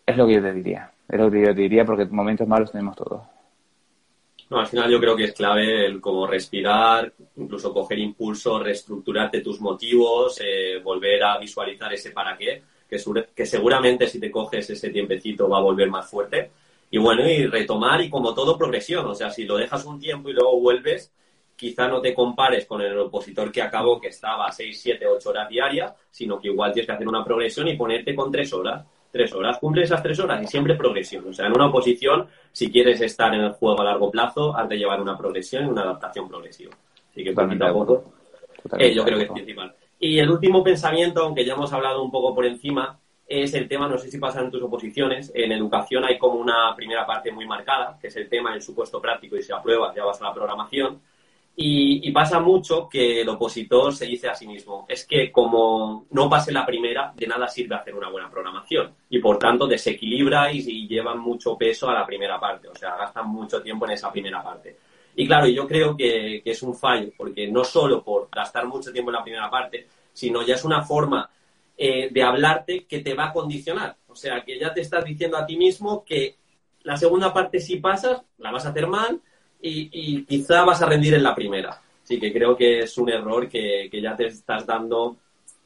Es 0.07 0.17
lo 0.17 0.27
que 0.27 0.35
yo 0.35 0.43
te 0.43 0.53
diría. 0.53 0.91
Es 1.09 1.19
lo 1.19 1.31
que 1.31 1.41
yo 1.41 1.55
te 1.55 1.61
diría 1.63 1.85
porque 1.85 2.05
momentos 2.07 2.47
malos 2.47 2.73
tenemos 2.73 2.97
todos. 2.97 3.23
No, 4.51 4.59
al 4.59 4.67
final 4.67 4.91
yo 4.91 5.01
creo 5.01 5.17
que 5.17 5.25
es 5.25 5.33
clave 5.33 5.87
el 5.87 6.01
como 6.01 6.27
respirar, 6.27 7.13
incluso 7.37 7.73
coger 7.73 7.99
impulso, 7.99 8.59
reestructurarte 8.59 9.41
tus 9.41 9.61
motivos, 9.61 10.41
eh, 10.45 10.81
volver 10.83 11.25
a 11.25 11.39
visualizar 11.39 11.93
ese 11.93 12.11
para 12.11 12.37
qué, 12.37 12.63
que, 12.89 12.99
que 13.35 13.47
seguramente 13.47 14.07
si 14.07 14.21
te 14.21 14.31
coges 14.31 14.69
ese 14.69 14.91
tiempecito 14.91 15.49
va 15.49 15.59
a 15.59 15.63
volver 15.63 15.89
más 15.89 16.09
fuerte. 16.09 16.51
Y 16.91 16.99
bueno, 16.99 17.27
y 17.29 17.47
retomar 17.47 18.03
y 18.03 18.11
como 18.11 18.35
todo 18.35 18.59
progresión, 18.59 19.07
o 19.07 19.15
sea, 19.15 19.31
si 19.31 19.45
lo 19.45 19.57
dejas 19.57 19.85
un 19.87 19.99
tiempo 19.99 20.29
y 20.29 20.35
luego 20.35 20.61
vuelves, 20.61 21.11
quizá 21.57 21.89
no 21.89 22.01
te 22.01 22.15
compares 22.15 22.67
con 22.67 22.83
el 22.83 22.97
opositor 22.99 23.51
que 23.51 23.63
acabó 23.63 24.01
que 24.01 24.09
estaba 24.09 24.53
6, 24.53 24.79
7, 24.81 25.07
8 25.07 25.31
horas 25.31 25.49
diarias, 25.49 25.95
sino 26.11 26.39
que 26.39 26.49
igual 26.49 26.73
tienes 26.73 26.87
que 26.87 26.93
hacer 26.93 27.09
una 27.09 27.25
progresión 27.25 27.67
y 27.69 27.77
ponerte 27.77 28.15
con 28.15 28.31
3 28.31 28.53
horas 28.53 28.85
tres 29.15 29.33
horas, 29.33 29.59
cumple 29.59 29.85
esas 29.85 30.03
tres 30.03 30.19
horas 30.19 30.43
y 30.43 30.47
siempre 30.49 30.75
progresión. 30.75 31.25
O 31.29 31.33
sea, 31.33 31.47
en 31.47 31.53
una 31.53 31.67
oposición, 31.67 32.27
si 32.51 32.69
quieres 32.69 33.01
estar 33.01 33.33
en 33.33 33.43
el 33.43 33.53
juego 33.53 33.81
a 33.81 33.85
largo 33.85 34.11
plazo, 34.11 34.57
has 34.57 34.69
de 34.69 34.77
llevar 34.77 35.01
una 35.01 35.17
progresión 35.17 35.65
y 35.65 35.69
una 35.69 35.83
adaptación 35.83 36.29
progresiva. 36.29 36.75
Así 37.13 37.23
que 37.23 37.33
poquito 37.33 37.65
a 37.65 37.73
poco, 37.73 38.13
eh, 38.77 38.93
yo 38.93 39.05
creo 39.05 39.17
que 39.17 39.25
es 39.25 39.31
principal. 39.31 39.73
Y 40.01 40.19
el 40.19 40.29
último 40.29 40.65
pensamiento, 40.65 41.23
aunque 41.23 41.45
ya 41.45 41.55
hemos 41.55 41.73
hablado 41.73 42.03
un 42.03 42.11
poco 42.11 42.35
por 42.35 42.45
encima, 42.45 42.99
es 43.29 43.55
el 43.55 43.69
tema, 43.69 43.89
no 43.89 43.99
sé 43.99 44.11
si 44.11 44.19
pasa 44.19 44.41
en 44.41 44.51
tus 44.51 44.63
oposiciones, 44.63 45.31
en 45.33 45.53
educación 45.53 46.05
hay 46.05 46.19
como 46.19 46.35
una 46.35 46.75
primera 46.75 47.07
parte 47.07 47.31
muy 47.31 47.47
marcada, 47.47 47.97
que 48.01 48.09
es 48.09 48.17
el 48.17 48.29
tema 48.29 48.51
del 48.51 48.63
supuesto 48.63 49.01
práctico 49.01 49.37
y 49.37 49.43
si 49.45 49.53
apruebas 49.53 49.95
ya 49.95 50.05
vas 50.05 50.21
a 50.21 50.25
la 50.25 50.35
programación. 50.35 51.01
Y, 51.57 52.11
pasa 52.11 52.41
mucho 52.41 52.89
que 52.89 53.21
el 53.21 53.29
opositor 53.29 53.95
se 53.95 54.07
dice 54.07 54.29
a 54.29 54.35
sí 54.35 54.47
mismo, 54.47 54.87
es 54.89 55.07
que 55.07 55.31
como 55.31 56.07
no 56.11 56.29
pase 56.29 56.53
la 56.53 56.67
primera, 56.67 57.13
de 57.15 57.27
nada 57.27 57.49
sirve 57.49 57.77
hacer 57.77 57.95
una 57.95 58.11
buena 58.11 58.31
programación. 58.31 58.93
Y 59.09 59.19
por 59.19 59.39
tanto 59.39 59.67
desequilibra 59.67 60.53
y, 60.53 60.59
y 60.59 60.89
llevan 60.89 61.19
mucho 61.19 61.57
peso 61.57 61.89
a 61.89 61.95
la 61.95 62.07
primera 62.07 62.39
parte, 62.41 62.69
o 62.69 62.75
sea, 62.75 62.97
gastan 62.97 63.29
mucho 63.29 63.63
tiempo 63.63 63.85
en 63.87 63.93
esa 63.93 64.11
primera 64.11 64.43
parte. 64.43 64.77
Y 65.17 65.27
claro, 65.27 65.47
yo 65.47 65.67
creo 65.67 65.97
que, 65.97 66.43
es 66.45 66.63
un 66.63 66.75
fallo, 66.75 67.13
porque 67.17 67.47
no 67.49 67.65
solo 67.65 68.03
por 68.03 68.29
gastar 68.31 68.67
mucho 68.67 68.93
tiempo 68.93 69.11
en 69.11 69.17
la 69.17 69.23
primera 69.23 69.51
parte, 69.51 69.87
sino 70.13 70.43
ya 70.43 70.55
es 70.55 70.65
una 70.65 70.83
forma 70.83 71.31
eh, 71.77 72.09
de 72.11 72.23
hablarte 72.23 72.85
que 72.85 73.01
te 73.01 73.15
va 73.15 73.27
a 73.27 73.33
condicionar. 73.33 73.97
O 74.09 74.17
sea, 74.17 74.45
que 74.45 74.59
ya 74.59 74.75
te 74.75 74.81
estás 74.81 75.05
diciendo 75.05 75.37
a 75.37 75.47
ti 75.47 75.57
mismo 75.57 76.05
que 76.05 76.37
la 76.83 76.97
segunda 76.97 77.33
parte 77.33 77.61
si 77.61 77.77
pasas, 77.77 78.23
la 78.39 78.51
vas 78.51 78.67
a 78.67 78.71
hacer 78.71 78.87
mal, 78.87 79.21
y, 79.65 80.25
quizá 80.25 80.65
vas 80.65 80.83
a 80.83 80.87
rendir 80.87 81.15
en 81.15 81.23
la 81.23 81.35
primera. 81.35 81.81
Así 82.03 82.21
que 82.21 82.33
creo 82.33 82.57
que 82.57 82.81
es 82.81 82.99
un 82.99 83.09
error 83.09 83.49
que, 83.49 83.89
ya 83.91 84.15
te 84.15 84.27
estás 84.27 84.67
dando 84.67 85.17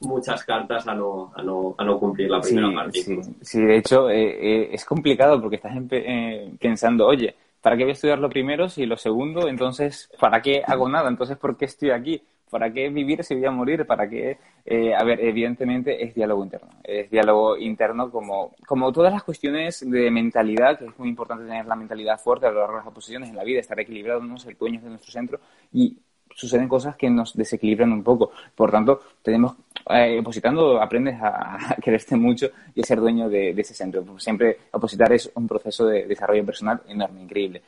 muchas 0.01 0.43
cartas 0.45 0.87
a 0.87 0.95
no, 0.95 1.33
a 1.35 1.43
no, 1.43 1.75
a 1.77 1.83
no 1.83 1.99
cumplir 1.99 2.29
la 2.29 2.39
primera 2.39 2.73
parte. 2.73 3.03
Sí, 3.41 3.61
de 3.61 3.77
hecho 3.77 4.09
eh, 4.09 4.29
eh, 4.29 4.69
es 4.71 4.85
complicado 4.85 5.41
porque 5.41 5.57
estás 5.57 5.73
eh, 5.91 6.53
pensando, 6.59 7.05
oye, 7.05 7.35
¿para 7.61 7.75
qué 7.75 7.83
voy 7.83 7.91
a 7.91 7.93
estudiar 7.93 8.19
lo 8.19 8.29
primero 8.29 8.69
si 8.69 8.85
lo 8.85 8.95
segundo, 8.95 9.49
entonces, 9.49 10.09
¿para 10.17 10.41
qué 10.41 10.63
hago 10.65 10.87
nada? 10.87 11.09
Entonces, 11.09 11.37
¿por 11.37 11.57
qué 11.57 11.65
estoy 11.65 11.91
aquí? 11.91 12.21
¿Para 12.49 12.71
qué 12.71 12.89
vivir 12.89 13.23
si 13.23 13.35
voy 13.35 13.45
a 13.45 13.51
morir? 13.51 13.85
¿Para 13.85 14.09
qué? 14.09 14.37
Eh, 14.65 14.93
a 14.93 15.03
ver, 15.03 15.19
evidentemente 15.21 16.03
es 16.03 16.15
diálogo 16.15 16.43
interno. 16.43 16.69
Es 16.83 17.09
diálogo 17.09 17.57
interno 17.57 18.09
como, 18.09 18.55
como 18.65 18.91
todas 18.91 19.13
las 19.13 19.23
cuestiones 19.23 19.87
de 19.89 20.09
mentalidad, 20.09 20.77
que 20.77 20.85
es 20.85 20.99
muy 20.99 21.09
importante 21.09 21.45
tener 21.45 21.65
la 21.65 21.75
mentalidad 21.75 22.19
fuerte 22.19 22.47
a 22.47 22.51
lo 22.51 22.59
largo 22.59 22.77
de 22.77 22.83
las 22.85 22.93
posiciones 22.93 23.29
en 23.29 23.35
la 23.35 23.43
vida, 23.43 23.59
estar 23.59 23.79
equilibrados, 23.79 24.23
no 24.23 24.37
ser 24.37 24.57
dueños 24.57 24.83
de 24.83 24.89
nuestro 24.89 25.11
centro 25.11 25.39
y 25.71 25.97
suceden 26.35 26.67
cosas 26.67 26.95
que 26.95 27.09
nos 27.09 27.35
desequilibran 27.35 27.91
un 27.91 28.03
poco. 28.03 28.31
Por 28.55 28.71
tanto, 28.71 29.01
tenemos, 29.21 29.53
eh, 29.89 30.19
opositando 30.19 30.81
aprendes 30.81 31.19
a, 31.21 31.57
quererte 31.83 32.15
mucho 32.15 32.49
y 32.73 32.81
a 32.81 32.83
ser 32.83 32.99
dueño 32.99 33.29
de, 33.29 33.51
ese 33.51 33.73
centro. 33.73 34.05
Siempre 34.17 34.57
opositar 34.71 35.11
es 35.13 35.29
un 35.35 35.47
proceso 35.47 35.85
de 35.85 36.05
desarrollo 36.07 36.45
personal 36.45 36.81
enorme, 36.87 37.23
increíble. 37.23 37.61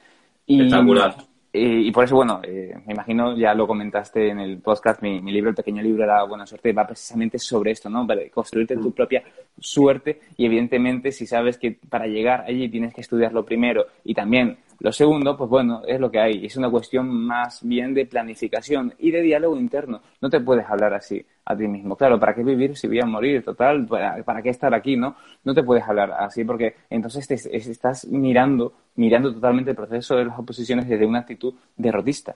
Y, 0.46 0.70
y 1.54 1.92
por 1.92 2.06
eso, 2.06 2.16
bueno, 2.16 2.40
eh, 2.44 2.74
me 2.86 2.94
imagino, 2.94 3.36
ya 3.36 3.54
lo 3.54 3.68
comentaste 3.68 4.30
en 4.30 4.40
el 4.40 4.60
podcast, 4.60 5.02
mi, 5.02 5.20
libro, 5.22 5.50
el 5.50 5.56
pequeño 5.56 5.82
libro 5.82 6.06
La 6.06 6.24
Buena 6.24 6.46
Suerte, 6.46 6.72
va 6.72 6.88
precisamente 6.88 7.38
sobre 7.40 7.72
esto, 7.72 7.90
¿no? 7.90 8.08
Para 8.08 8.22
construirte 8.30 8.78
tu 8.78 8.90
mm. 8.90 8.94
propia 8.94 9.24
suerte 9.60 10.22
y 10.38 10.46
evidentemente 10.46 11.12
si 11.12 11.28
sabes 11.28 11.58
que 11.58 11.78
para 11.90 12.08
llegar 12.08 12.46
allí 12.48 12.70
tienes 12.70 12.94
que 12.94 13.02
estudiarlo 13.02 13.44
primero 13.44 13.86
y 14.04 14.14
también 14.14 14.58
lo 14.82 14.92
segundo, 14.92 15.38
pues 15.38 15.48
bueno, 15.48 15.84
es 15.86 16.00
lo 16.00 16.10
que 16.10 16.20
hay. 16.20 16.44
Es 16.44 16.58
una 16.58 16.68
cuestión 16.68 17.08
más 17.08 17.60
bien 17.62 17.94
de 17.94 18.08
planificación 18.08 18.96
y 18.98 19.12
de 19.12 19.22
diálogo 19.22 19.56
interno. 19.56 20.02
No 20.20 20.28
te 20.28 20.40
puedes 20.40 20.68
hablar 20.68 20.96
así 20.96 21.24
a 21.46 21.56
ti 21.56 21.68
mismo. 21.68 21.96
Claro, 21.96 22.20
¿para 22.20 22.34
qué 22.34 22.44
vivir 22.44 22.76
si 22.76 22.88
voy 22.88 23.00
a 23.00 23.06
morir? 23.06 23.44
Total, 23.44 23.86
¿para, 23.86 24.42
qué 24.42 24.50
estar 24.50 24.74
aquí? 24.74 24.98
¿No? 24.98 25.16
No 25.44 25.54
te 25.54 25.62
puedes 25.62 25.84
hablar 25.84 26.12
así 26.18 26.44
porque 26.44 26.78
entonces 26.90 27.28
te, 27.28 27.36
estás 27.36 28.08
mirando, 28.08 28.74
mirando 28.96 29.34
totalmente 29.34 29.72
el 29.72 29.76
proceso 29.76 30.16
de 30.16 30.26
las 30.26 30.38
oposiciones 30.38 30.88
desde 30.88 31.06
una 31.06 31.20
actitud 31.20 31.54
derrotista. 31.76 32.36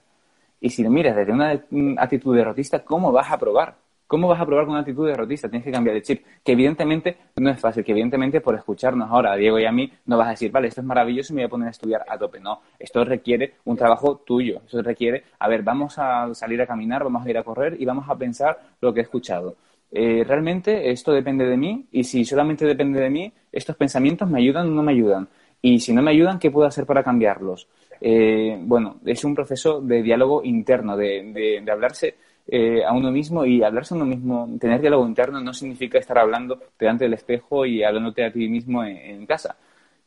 Y 0.59 0.69
si 0.69 0.83
lo 0.83 0.89
miras 0.89 1.15
desde 1.15 1.31
una 1.31 1.51
actitud 1.97 2.35
derrotista, 2.35 2.83
¿cómo 2.83 3.11
vas 3.11 3.31
a 3.31 3.37
probar? 3.37 3.75
¿Cómo 4.07 4.27
vas 4.27 4.39
a 4.39 4.45
probar 4.45 4.65
con 4.65 4.73
una 4.73 4.81
actitud 4.81 5.07
derrotista? 5.07 5.49
Tienes 5.49 5.65
que 5.65 5.71
cambiar 5.71 5.95
de 5.95 6.03
chip. 6.03 6.23
Que 6.43 6.51
evidentemente 6.51 7.17
no 7.37 7.49
es 7.49 7.59
fácil, 7.59 7.83
que 7.83 7.91
evidentemente 7.91 8.39
por 8.39 8.53
escucharnos 8.53 9.09
ahora 9.09 9.33
a 9.33 9.35
Diego 9.35 9.57
y 9.57 9.65
a 9.65 9.71
mí 9.71 9.91
no 10.05 10.17
vas 10.17 10.27
a 10.27 10.31
decir, 10.31 10.51
vale, 10.51 10.67
esto 10.67 10.81
es 10.81 10.87
maravilloso 10.87 11.33
y 11.33 11.35
me 11.35 11.41
voy 11.41 11.47
a 11.47 11.49
poner 11.49 11.67
a 11.69 11.71
estudiar 11.71 12.05
a 12.07 12.17
tope. 12.17 12.39
No, 12.39 12.61
esto 12.77 13.03
requiere 13.03 13.55
un 13.65 13.75
trabajo 13.75 14.17
tuyo. 14.17 14.61
Eso 14.67 14.81
requiere, 14.83 15.23
a 15.39 15.47
ver, 15.47 15.63
vamos 15.63 15.97
a 15.97 16.31
salir 16.35 16.61
a 16.61 16.67
caminar, 16.67 17.03
vamos 17.03 17.25
a 17.25 17.29
ir 17.29 17.37
a 17.37 17.43
correr 17.43 17.77
y 17.79 17.85
vamos 17.85 18.07
a 18.07 18.15
pensar 18.15 18.59
lo 18.79 18.93
que 18.93 18.99
he 18.99 19.03
escuchado. 19.03 19.55
Eh, 19.91 20.23
realmente 20.27 20.91
esto 20.91 21.11
depende 21.11 21.45
de 21.45 21.57
mí 21.57 21.87
y 21.91 22.03
si 22.03 22.25
solamente 22.25 22.65
depende 22.65 22.99
de 22.99 23.09
mí, 23.09 23.33
estos 23.51 23.75
pensamientos 23.75 24.29
me 24.29 24.39
ayudan 24.39 24.67
o 24.67 24.71
no 24.71 24.83
me 24.83 24.91
ayudan. 24.91 25.27
Y 25.65 25.79
si 25.79 25.93
no 25.93 26.03
me 26.03 26.11
ayudan, 26.11 26.37
¿qué 26.37 26.51
puedo 26.51 26.67
hacer 26.67 26.85
para 26.85 27.03
cambiarlos? 27.03 27.67
Eh, 27.99 28.55
bueno, 28.61 28.97
es 29.03 29.23
un 29.23 29.33
proceso 29.33 29.81
de 29.81 30.03
diálogo 30.03 30.43
interno, 30.43 30.95
de, 30.95 31.61
de 31.65 31.71
hablarse 31.71 32.15
eh, 32.47 32.83
a 32.85 32.93
uno 32.93 33.11
mismo 33.11 33.43
y 33.43 33.63
hablarse 33.63 33.95
a 33.95 33.97
uno 33.97 34.05
mismo, 34.05 34.47
tener 34.59 34.79
diálogo 34.79 35.07
interno 35.07 35.41
no 35.41 35.51
significa 35.51 35.97
estar 35.97 36.19
hablando 36.19 36.59
delante 36.77 37.05
del 37.05 37.15
espejo 37.15 37.65
y 37.65 37.83
hablándote 37.83 38.23
a 38.23 38.31
ti 38.31 38.47
mismo 38.47 38.83
en, 38.83 39.25
casa. 39.25 39.55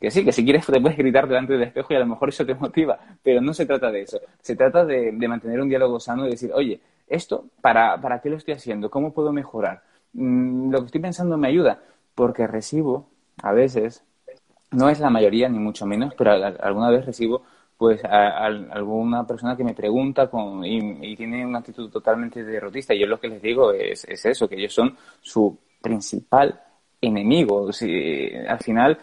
Que 0.01 0.13
sí, 0.13 0.25
que 0.25 0.31
si 0.31 0.45
quieres 0.45 0.65
te 0.65 0.81
puedes 0.81 0.97
gritar 0.97 1.27
delante 1.27 1.55
del 1.55 1.63
espejo 1.65 1.93
y 1.93 1.97
a 1.97 2.01
lo 2.01 2.07
mejor 2.07 2.29
eso 2.29 2.47
te 2.47 2.55
motiva, 2.55 2.97
pero 3.21 3.41
no 3.41 3.53
se 3.53 3.67
trata 3.67 3.91
de 3.91 4.03
eso. 4.03 4.21
Se 4.41 4.55
trata 4.55 4.85
de, 4.85 5.11
mantener 5.11 5.61
un 5.61 5.69
diálogo 5.69 5.99
sano 5.99 6.25
y 6.29 6.31
decir, 6.31 6.53
oye, 6.55 6.81
esto, 7.09 7.47
¿para, 7.61 8.01
¿para 8.01 8.21
qué 8.21 8.31
lo 8.31 8.37
estoy 8.37 8.55
haciendo? 8.55 8.91
¿Cómo 8.91 9.13
puedo 9.13 9.33
mejorar? 9.33 9.83
Mm, 10.13 10.71
lo 10.71 10.79
que 10.81 10.87
estoy 10.87 11.01
pensando 11.01 11.37
me 11.37 11.49
ayuda, 11.49 11.83
porque 12.15 12.47
recibo, 12.47 13.09
a 13.43 13.53
veces, 13.53 14.05
no 14.71 14.89
es 14.89 15.01
la 15.01 15.11
mayoría 15.11 15.49
ni 15.49 15.59
mucho 15.59 15.87
menos, 15.87 16.15
pero 16.17 16.33
alguna 16.33 16.91
vez 16.91 17.07
recibo 17.07 17.43
pues 17.77 18.05
a, 18.05 18.47
alguna 18.47 19.27
persona 19.27 19.57
que 19.57 19.65
me 19.65 19.75
pregunta 19.75 20.29
con, 20.29 20.65
y, 20.65 21.15
tiene 21.17 21.47
una 21.47 21.61
actitud 21.61 21.89
totalmente 21.91 22.43
derrotista. 22.43 22.93
Y 22.93 23.01
yo 23.01 23.07
lo 23.07 23.21
que 23.21 23.29
les 23.29 23.41
digo 23.41 23.73
es, 23.73 24.05
es 24.05 24.27
eso, 24.27 24.49
que 24.49 24.57
ellos 24.57 24.75
son 24.75 24.97
su 25.21 25.57
principal 25.81 26.61
enemigo. 27.01 27.69
Al 28.49 28.59
final 28.59 28.99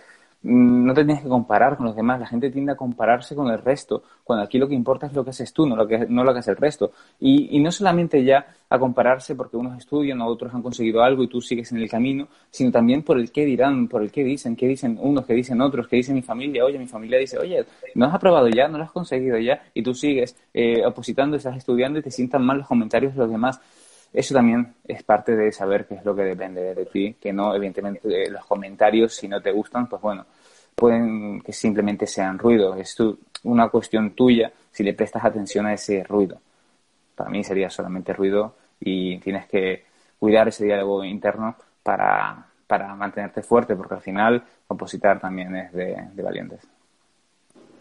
no 0.46 0.94
te 0.94 1.04
tienes 1.04 1.24
que 1.24 1.30
comparar 1.30 1.76
con 1.76 1.88
los 1.88 1.96
demás. 1.96 2.20
La 2.20 2.28
gente 2.28 2.52
tiende 2.52 2.72
a 2.72 2.76
compararse 2.76 3.36
con 3.36 3.50
el 3.50 3.58
resto, 3.58 4.04
cuando 4.24 4.46
aquí 4.46 4.60
lo 4.60 4.68
que 4.68 4.76
importa 4.76 5.08
es 5.08 5.14
lo 5.14 5.24
que 5.24 5.32
haces 5.32 5.52
tú, 5.52 5.66
no 5.66 5.76
lo 5.76 5.88
que, 5.88 6.06
no 6.08 6.24
lo 6.24 6.34
que 6.34 6.40
hace 6.40 6.52
el 6.52 6.58
resto. 6.58 6.92
Y, 7.20 7.60
no 7.60 7.72
solamente 7.72 8.24
ya 8.24 8.46
a 8.70 8.78
compararse 8.78 9.34
porque 9.34 9.58
unos 9.58 9.76
estudian, 9.76 10.22
otros 10.22 10.54
han 10.54 10.62
conseguido 10.62 11.02
algo 11.02 11.24
y 11.24 11.28
tú 11.28 11.42
sigues 11.42 11.72
en 11.72 11.80
el 11.80 11.90
camino, 11.90 12.28
sino 12.52 12.72
también 12.72 13.02
por 13.02 13.18
el 13.18 13.32
qué 13.32 13.44
dirán, 13.44 13.88
por 13.88 14.04
el 14.04 14.12
qué 14.12 14.24
dicen, 14.24 14.56
qué 14.56 14.68
dicen 14.68 15.00
unos, 15.02 15.26
qué 15.26 15.34
dicen 15.34 15.62
otros, 15.62 15.88
qué 15.88 15.96
dice 15.96 16.14
mi 16.14 16.22
familia. 16.22 16.64
Oye, 16.64 16.78
mi 16.78 16.88
familia 16.88 17.18
dice, 17.18 17.40
oye, 17.40 17.66
no 17.96 18.06
has 18.06 18.14
aprobado 18.14 18.48
ya, 18.48 18.68
no 18.68 18.78
lo 18.78 18.84
has 18.84 18.92
conseguido 18.92 19.40
ya, 19.40 19.64
y 19.74 19.82
tú 19.82 19.96
sigues 19.96 20.36
eh, 20.54 20.86
opositando, 20.86 21.38
estás 21.38 21.58
estudiando 21.58 21.98
y 21.98 22.04
te 22.04 22.12
sientan 22.12 22.46
mal 22.46 22.60
los 22.60 22.68
comentarios 22.68 23.14
de 23.14 23.20
los 23.20 23.32
demás 23.32 23.60
eso 24.16 24.34
también 24.34 24.76
es 24.88 25.04
parte 25.04 25.36
de 25.36 25.52
saber 25.52 25.86
qué 25.86 25.96
es 25.96 26.06
lo 26.06 26.16
que 26.16 26.24
depende 26.24 26.74
de 26.74 26.86
ti, 26.86 27.16
que 27.20 27.34
no, 27.34 27.54
evidentemente, 27.54 28.30
los 28.30 28.46
comentarios, 28.46 29.14
si 29.14 29.28
no 29.28 29.42
te 29.42 29.52
gustan, 29.52 29.88
pues 29.88 30.02
bueno, 30.02 30.26
pueden 30.74 31.42
que 31.42 31.52
simplemente 31.52 32.08
sean 32.08 32.40
ruido. 32.40 32.76
Es 32.76 32.96
una 33.44 33.70
cuestión 33.70 34.12
tuya 34.12 34.52
si 34.72 34.84
le 34.84 34.94
prestas 34.94 35.26
atención 35.26 35.66
a 35.66 35.74
ese 35.74 36.04
ruido. 36.04 36.40
Para 37.16 37.30
mí 37.30 37.44
sería 37.44 37.70
solamente 37.70 38.14
ruido 38.14 38.56
y 38.80 39.18
tienes 39.20 39.48
que 39.48 39.86
cuidar 40.18 40.48
ese 40.48 40.66
diálogo 40.66 41.04
interno 41.04 41.56
para, 41.84 42.46
para 42.68 42.96
mantenerte 42.96 43.42
fuerte, 43.42 43.76
porque 43.76 43.96
al 43.96 44.02
final 44.02 44.44
opositar 44.68 45.20
también 45.20 45.56
es 45.56 45.74
de 45.74 46.24
valientes. 46.24 46.62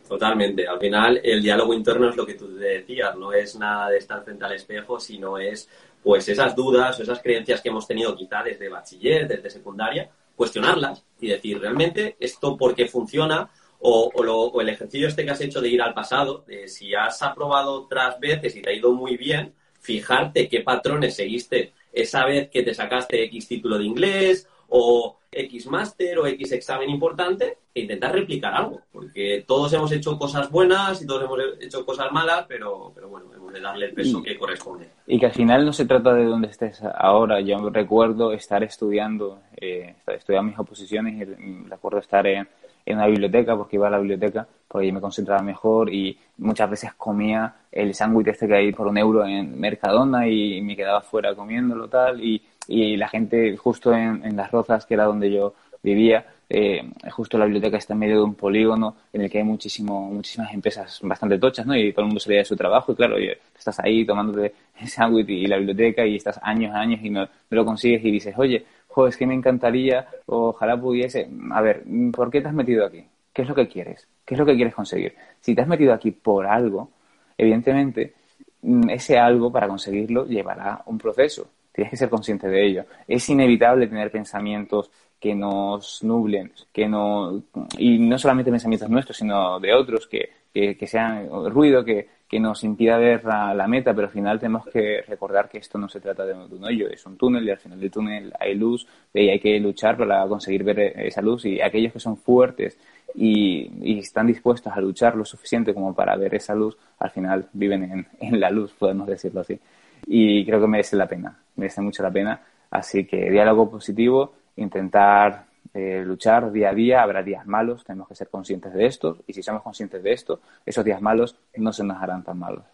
Totalmente. 0.09 0.67
Al 0.69 0.79
final, 0.79 1.21
el 1.25 1.43
diálogo 1.43 1.73
interno 1.73 2.11
es 2.11 2.17
lo 2.17 2.27
que 2.27 2.35
tú 2.35 2.55
decías, 2.57 3.17
no 3.17 3.33
es 3.33 3.57
nada 3.57 3.89
de 3.89 3.99
estar 3.99 4.23
frente 4.23 4.45
al 4.45 4.53
espejo, 4.53 5.01
sino 5.01 5.39
es 5.39 5.69
pues 6.05 6.29
esas 6.29 6.55
dudas 6.55 7.01
o 7.01 7.03
esas 7.03 7.21
creencias 7.21 7.63
que 7.63 7.71
hemos 7.71 7.89
tenido 7.89 8.15
quizá 8.15 8.43
desde 8.43 8.69
bachiller, 8.69 9.27
desde 9.27 9.49
secundaria, 9.49 10.11
cuestionarlas 10.37 11.03
y 11.19 11.29
decir, 11.29 11.59
¿realmente 11.59 12.17
esto 12.21 12.59
por 12.59 12.75
qué 12.75 12.87
funciona? 12.87 13.51
O, 13.81 14.11
o, 14.15 14.61
el 14.61 14.69
ejercicio 14.69 15.09
este 15.09 15.25
que 15.25 15.31
has 15.31 15.41
hecho 15.41 15.61
de 15.61 15.69
ir 15.69 15.83
al 15.83 15.95
pasado, 15.95 16.45
de 16.47 16.69
si 16.69 16.95
has 16.95 17.23
aprobado 17.23 17.73
otras 17.73 18.21
veces 18.21 18.55
y 18.55 18.63
te 18.63 18.71
ha 18.71 18.75
ido 18.75 18.93
muy 18.93 19.17
bien, 19.17 19.55
fijarte 19.81 20.49
qué 20.49 20.61
patrones 20.61 21.17
seguiste 21.17 21.73
esa 21.93 22.25
vez 22.25 22.51
que 22.51 22.63
te 22.63 22.75
sacaste 22.75 23.25
X 23.25 23.49
título 23.49 23.79
de 23.79 23.85
inglés 23.85 24.47
o 24.69 25.19
X 25.35 25.67
máster 25.67 26.19
o 26.19 26.27
X 26.27 26.53
examen 26.53 26.91
importante 26.91 27.59
e 27.75 27.81
intentar 27.81 28.13
replicar 28.13 28.55
algo, 28.55 28.81
porque 28.93 29.45
todos 29.47 29.73
hemos 29.73 29.91
hecho 29.93 30.17
cosas 30.19 30.51
buenas 30.51 31.03
y 31.03 31.07
todos 31.07 31.25
hemos 31.25 31.41
hecho 31.61 31.85
cosas 31.85 32.13
malas, 32.13 32.45
pero, 32.49 32.93
pero 32.95 33.09
bueno, 33.09 33.27
hemos 33.35 33.53
de 33.53 33.61
darle 33.61 33.87
el 33.87 33.95
peso 33.95 34.23
que 34.23 34.37
corresponde. 34.37 34.89
Y 35.07 35.19
que 35.19 35.27
al 35.27 35.33
final 35.33 35.65
no 35.65 35.73
se 35.73 35.87
trata 35.87 36.13
de 36.13 36.25
dónde 36.25 36.49
estés 36.49 36.83
ahora. 36.83 37.41
Yo 37.41 37.71
recuerdo 37.71 38.33
estar 38.33 38.63
estudiando, 38.63 39.41
eh, 39.57 39.97
estudiando 40.07 40.51
mis 40.51 40.59
oposiciones 40.59 41.15
y 41.21 41.69
recuerdo 41.69 41.99
estar 41.99 42.27
en, 42.27 42.49
en 42.87 42.97
una 42.97 43.07
biblioteca, 43.07 43.57
porque 43.57 43.77
iba 43.77 43.89
a 43.89 43.91
la 43.91 43.99
biblioteca, 43.99 44.47
porque 44.69 44.87
ahí 44.87 44.93
me 44.93 45.01
concentraba 45.01 45.43
mejor 45.43 45.93
y 45.93 46.19
muchas 46.39 46.69
veces 46.69 46.95
comía 46.95 47.55
el 47.71 47.95
sándwich 47.95 48.29
este 48.29 48.47
que 48.47 48.55
hay 48.55 48.73
por 48.73 48.87
un 48.87 48.99
euro 48.99 49.27
en 49.27 49.59
Mercadona 49.59 50.29
y 50.29 50.61
me 50.61 50.77
quedaba 50.77 51.01
fuera 51.01 51.35
comiéndolo 51.35 51.89
tal 51.89 52.23
y 52.23 52.43
y 52.69 52.97
la 52.97 53.09
gente 53.09 53.57
justo 53.57 53.93
en, 53.93 54.25
en 54.25 54.37
Las 54.37 54.51
Rozas, 54.51 54.87
que 54.87 54.95
era 54.95 55.05
donde 55.05 55.31
yo 55.31 55.55
vivía, 55.83 56.25
eh, 56.49 56.83
justo 57.11 57.39
la 57.39 57.47
biblioteca 57.47 57.77
está 57.77 57.95
en 57.95 58.01
medio 58.01 58.17
de 58.17 58.23
un 58.23 58.35
polígono 58.35 58.97
en 59.13 59.23
el 59.23 59.31
que 59.31 59.39
hay 59.39 59.45
muchísimo, 59.45 60.11
muchísimas 60.11 60.53
empresas 60.53 60.99
bastante 61.03 61.39
tochas, 61.39 61.67
¿no? 61.67 61.77
Y 61.77 61.93
todo 61.93 62.03
el 62.03 62.07
mundo 62.07 62.21
salía 62.21 62.39
de 62.39 62.45
su 62.45 62.57
trabajo 62.57 62.93
y 62.93 62.95
claro, 62.95 63.17
estás 63.19 63.81
ahí 63.81 64.05
tomándote 64.05 64.55
el 64.81 64.89
sándwich 64.89 65.29
y 65.29 65.47
la 65.47 65.59
biblioteca 65.59 66.07
y 66.07 66.17
estás 66.17 66.39
años, 66.43 66.75
años 66.75 67.01
y 67.03 67.11
no, 67.11 67.29
lo 67.51 67.65
consigues 67.65 68.05
y 68.05 68.11
dices, 68.11 68.35
oye, 68.37 68.65
jo, 68.89 69.07
es 69.07 69.17
que 69.17 69.27
me 69.27 69.35
encantaría, 69.35 70.07
ojalá 70.27 70.81
pudiese, 70.81 71.29
a 71.53 71.61
ver, 71.61 71.83
¿por 72.13 72.31
qué 72.31 72.41
te 72.41 72.49
has 72.49 72.55
metido 72.55 72.87
aquí? 72.87 73.05
¿Qué 73.33 73.43
es 73.43 73.49
lo 73.49 73.55
que 73.55 73.69
quieres? 73.69 74.07
¿Qué 74.25 74.35
es 74.35 74.39
lo 74.39 74.47
que 74.47 74.55
quieres 74.55 74.75
conseguir? 74.75 75.15
Si 75.41 75.55
te 75.55 75.63
has 75.63 75.69
metido 75.69 75.93
aquí 75.93 76.13
por 76.13 76.47
algo, 76.47 76.91
evidentemente, 77.37 78.15
mm, 78.63 78.91
ese 78.91 79.19
algo 79.19 79.51
para 79.51 79.67
conseguirlo 79.69 80.27
llevará 80.27 80.83
un 80.87 80.99
proceso 80.99 81.49
Tienes 81.75 81.91
que 81.91 81.97
ser 81.97 82.09
consciente 82.09 82.49
de 82.49 82.65
ello. 82.65 82.85
Es 83.09 83.29
inevitable 83.29 83.89
tener 83.89 84.11
pensamientos 84.11 84.91
que 85.19 85.35
nos 85.35 86.05
nublen, 86.05 86.53
que 86.73 86.87
no, 86.87 87.43
y 87.79 87.99
no 87.99 88.19
solamente 88.19 88.51
pensamientos 88.51 88.91
nuestros, 88.91 89.17
sino 89.17 89.59
de 89.59 89.73
otros, 89.73 90.07
que, 90.07 90.29
que, 90.53 90.87
sean 90.87 91.29
ruido, 91.51 91.85
que, 91.85 92.09
que 92.29 92.39
nos 92.39 92.63
impida 92.63 92.99
ver 92.99 93.25
la, 93.25 93.67
meta, 93.67 93.95
pero 93.95 94.07
al 94.07 94.13
final 94.13 94.39
tenemos 94.39 94.67
que 94.67 95.03
recordar 95.09 95.49
que 95.49 95.59
esto 95.59 95.79
no 95.79 95.89
se 95.89 96.01
trata 96.01 96.25
de, 96.27 96.35
un 96.35 96.63
hoyo, 96.63 96.89
es 96.89 97.05
un 97.07 97.17
túnel 97.17 97.47
y 97.47 97.51
al 97.51 97.59
final 97.59 97.81
del 97.81 97.91
túnel 97.91 98.33
hay 98.39 98.55
luz 98.55 98.87
y 99.13 99.31
hay 99.31 99.41
que 99.41 99.59
luchar 99.59 99.97
para 99.97 100.27
conseguir 100.29 100.63
ver 100.63 100.79
esa 100.81 101.23
luz 101.23 101.45
y 101.47 101.61
aquellos 101.61 101.93
que 101.93 102.01
son 102.01 102.17
fuertes 102.17 102.79
y, 103.15 103.71
y 103.81 103.99
están 103.99 104.27
dispuestos 104.27 104.73
a 104.73 104.81
luchar 104.81 105.17
lo 105.17 105.25
suficiente 105.25 105.73
como 105.73 105.95
para 105.95 106.17
ver 106.17 106.35
esa 106.35 106.55
luz, 106.55 106.77
al 106.99 107.11
final 107.11 107.49
viven 107.53 107.83
en, 107.85 108.07
en 108.21 108.41
la 108.41 108.51
luz, 108.51 108.73
podemos 108.79 109.07
decirlo 109.07 109.41
así. 109.41 109.59
Y 110.07 110.45
creo 110.45 110.61
que 110.61 110.67
merece 110.67 110.97
la 110.97 111.09
pena, 111.09 111.35
merece 111.57 111.81
mucho 111.81 112.03
la 112.03 112.11
pena. 112.11 112.41
Así 112.71 113.07
que 113.07 113.31
diálogo 113.31 113.71
positivo, 113.71 114.35
intentar 114.57 115.47
eh, 115.73 116.03
luchar 116.05 116.53
día 116.53 116.71
a 116.71 116.75
día, 116.75 117.03
habrá 117.03 117.23
días 117.23 117.47
malos, 117.47 117.85
tenemos 117.85 118.09
que 118.09 118.15
ser 118.15 118.29
conscientes 118.29 118.73
de 118.73 118.87
esto 118.87 119.19
y 119.27 119.33
si 119.33 119.43
somos 119.43 119.63
conscientes 119.63 120.03
de 120.03 120.13
esto, 120.13 120.41
esos 120.65 120.85
días 120.85 121.01
malos 121.01 121.37
no 121.57 121.73
se 121.73 121.85
nos 121.85 122.03
harán 122.03 122.23
tan 122.23 122.39
malos. 122.39 122.65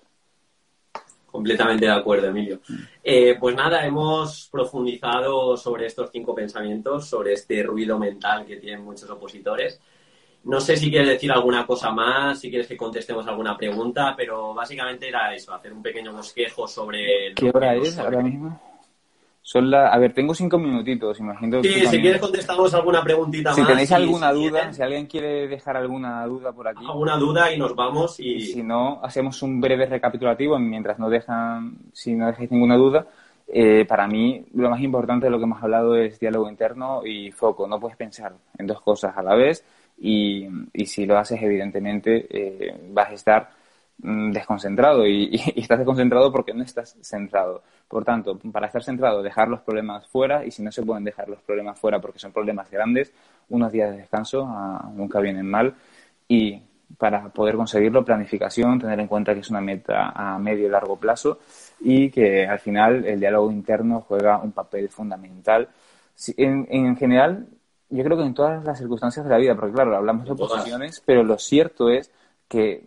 Completamente 1.26 1.86
de 1.86 1.92
acuerdo, 1.92 2.26
Emilio. 2.26 2.60
Eh, 3.04 3.36
pues 3.38 3.54
nada, 3.54 3.86
hemos 3.86 4.48
profundizado 4.50 5.56
sobre 5.56 5.86
estos 5.86 6.10
cinco 6.10 6.34
pensamientos, 6.34 7.08
sobre 7.08 7.34
este 7.34 7.62
ruido 7.62 7.98
mental 7.98 8.44
que 8.44 8.56
tienen 8.56 8.84
muchos 8.84 9.08
opositores. 9.08 9.80
No 10.42 10.60
sé 10.60 10.76
si 10.76 10.90
quieres 10.90 11.08
decir 11.08 11.30
alguna 11.30 11.66
cosa 11.66 11.90
más, 11.92 12.40
si 12.40 12.50
quieres 12.50 12.66
que 12.66 12.76
contestemos 12.76 13.26
alguna 13.28 13.56
pregunta, 13.56 14.14
pero 14.16 14.52
básicamente 14.54 15.08
era 15.08 15.32
eso, 15.34 15.54
hacer 15.54 15.72
un 15.72 15.82
pequeño 15.82 16.12
bosquejo 16.12 16.66
sobre... 16.66 17.32
¿Qué 17.34 17.50
hora 17.54 17.76
es 17.76 17.96
ahora 17.98 18.22
mismo? 18.22 18.69
Son 19.42 19.72
A 19.74 19.96
ver, 19.98 20.12
tengo 20.12 20.34
cinco 20.34 20.58
minutitos, 20.58 21.18
imagino. 21.18 21.62
Sí, 21.62 21.86
si 21.86 22.00
quieres 22.00 22.20
contestamos 22.20 22.72
alguna 22.74 23.02
preguntita 23.02 23.54
si 23.54 23.64
Tenéis 23.64 23.90
alguna 23.92 24.32
duda, 24.32 24.72
si 24.72 24.82
alguien 24.82 25.06
quiere 25.06 25.48
dejar 25.48 25.76
alguna 25.76 26.24
duda 26.26 26.52
por 26.52 26.68
aquí. 26.68 26.84
Alguna 26.86 27.16
duda 27.16 27.52
y 27.52 27.58
nos 27.58 27.74
vamos 27.74 28.20
y... 28.20 28.40
si 28.40 28.62
no, 28.62 29.00
hacemos 29.02 29.42
un 29.42 29.60
breve 29.60 29.86
recapitulativo 29.86 30.58
mientras 30.58 30.98
no 30.98 31.08
dejan, 31.08 31.78
si 31.92 32.14
no 32.14 32.26
dejáis 32.26 32.50
ninguna 32.50 32.76
duda. 32.76 33.06
Eh, 33.52 33.84
para 33.86 34.06
mí, 34.06 34.44
lo 34.54 34.70
más 34.70 34.80
importante 34.80 35.26
de 35.26 35.30
lo 35.30 35.38
que 35.38 35.44
hemos 35.44 35.62
hablado 35.62 35.96
es 35.96 36.20
diálogo 36.20 36.48
interno 36.48 37.04
y 37.04 37.32
foco. 37.32 37.66
No 37.66 37.80
puedes 37.80 37.96
pensar 37.96 38.34
en 38.58 38.66
dos 38.66 38.80
cosas 38.80 39.16
a 39.16 39.22
la 39.22 39.34
vez 39.34 39.64
y, 39.98 40.46
y 40.72 40.86
si 40.86 41.06
lo 41.06 41.18
haces, 41.18 41.42
evidentemente, 41.42 42.26
eh, 42.30 42.78
vas 42.92 43.08
a 43.08 43.14
estar 43.14 43.59
desconcentrado 44.02 45.06
y, 45.06 45.40
estás 45.56 45.78
desconcentrado 45.78 46.32
porque 46.32 46.54
no 46.54 46.62
estás 46.62 46.96
centrado. 47.02 47.62
Por 47.88 48.04
tanto, 48.04 48.38
para 48.52 48.66
estar 48.66 48.82
centrado, 48.82 49.22
dejar 49.22 49.48
los 49.48 49.60
problemas 49.60 50.06
fuera 50.06 50.44
y 50.44 50.50
si 50.50 50.62
no 50.62 50.70
se 50.70 50.82
pueden 50.82 51.04
dejar 51.04 51.28
los 51.28 51.40
problemas 51.42 51.78
fuera 51.78 52.00
porque 52.00 52.18
son 52.18 52.32
problemas 52.32 52.70
grandes, 52.70 53.12
unos 53.48 53.72
días 53.72 53.90
de 53.90 53.98
descanso 53.98 54.46
ah, 54.48 54.90
nunca 54.94 55.20
vienen 55.20 55.46
mal 55.46 55.74
y 56.28 56.62
para 56.98 57.28
poder 57.28 57.56
conseguirlo, 57.56 58.04
planificación, 58.04 58.80
tener 58.80 58.98
en 58.98 59.06
cuenta 59.06 59.34
que 59.34 59.40
es 59.40 59.50
una 59.50 59.60
meta 59.60 60.10
a 60.14 60.38
medio 60.38 60.66
y 60.66 60.70
largo 60.70 60.96
plazo 60.96 61.38
y 61.80 62.10
que 62.10 62.46
al 62.46 62.58
final 62.58 63.04
el 63.04 63.20
diálogo 63.20 63.50
interno 63.50 64.04
juega 64.06 64.38
un 64.38 64.52
papel 64.52 64.88
fundamental. 64.88 65.68
En, 66.36 66.66
en 66.68 66.96
general, 66.96 67.46
yo 67.88 68.04
creo 68.04 68.16
que 68.16 68.24
en 68.24 68.34
todas 68.34 68.64
las 68.64 68.78
circunstancias 68.78 69.24
de 69.24 69.30
la 69.30 69.38
vida, 69.38 69.54
porque 69.54 69.72
claro, 69.72 69.96
hablamos 69.96 70.24
de 70.24 70.32
oposiciones, 70.32 71.02
pero 71.04 71.22
lo 71.22 71.38
cierto 71.38 71.90
es 71.90 72.10
que 72.48 72.84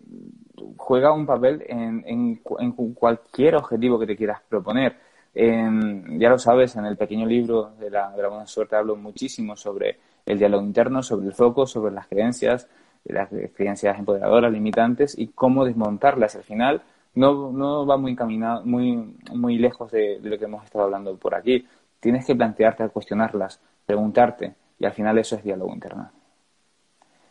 juega 0.78 1.12
un 1.12 1.26
papel 1.26 1.64
en, 1.68 2.04
en, 2.06 2.72
cualquier 2.94 3.56
objetivo 3.56 4.00
que 4.00 4.08
te 4.08 4.16
quieras 4.16 4.42
proponer. 4.48 4.98
ya 5.34 6.30
lo 6.30 6.38
sabes, 6.38 6.76
en 6.76 6.86
el 6.86 6.98
pequeño 6.98 7.26
libro 7.26 7.74
de 7.80 7.90
la, 7.90 8.12
de 8.12 8.22
la 8.22 8.30
buena 8.30 8.48
suerte 8.48 8.76
hablo 8.76 8.96
muchísimo 8.96 9.56
sobre 9.56 9.98
el 10.26 10.38
diálogo 10.38 10.64
interno, 10.64 11.04
sobre 11.04 11.28
el 11.28 11.34
foco, 11.34 11.66
sobre 11.66 11.94
las 11.94 12.08
creencias, 12.08 12.68
las 13.06 13.30
creencias 13.54 13.98
empoderadoras, 14.00 14.52
limitantes 14.52 15.18
y 15.18 15.28
cómo 15.28 15.66
desmontarlas. 15.66 16.36
Al 16.36 16.44
final 16.44 16.82
no, 17.16 17.52
no 17.52 17.86
va 17.86 17.98
muy 17.98 18.12
encaminado, 18.12 18.66
muy, 18.66 19.16
muy 19.32 19.58
lejos 19.58 19.92
de, 19.92 20.20
lo 20.22 20.38
que 20.38 20.46
hemos 20.46 20.64
estado 20.64 20.86
hablando 20.86 21.16
por 21.18 21.36
aquí. 21.36 21.66
Tienes 22.00 22.26
que 22.26 22.36
plantearte, 22.36 22.90
cuestionarlas, 22.90 23.60
preguntarte 23.86 24.56
y 24.80 24.86
al 24.86 24.94
final 24.94 25.18
eso 25.18 25.36
es 25.36 25.44
diálogo 25.44 25.74
interno. 25.74 26.10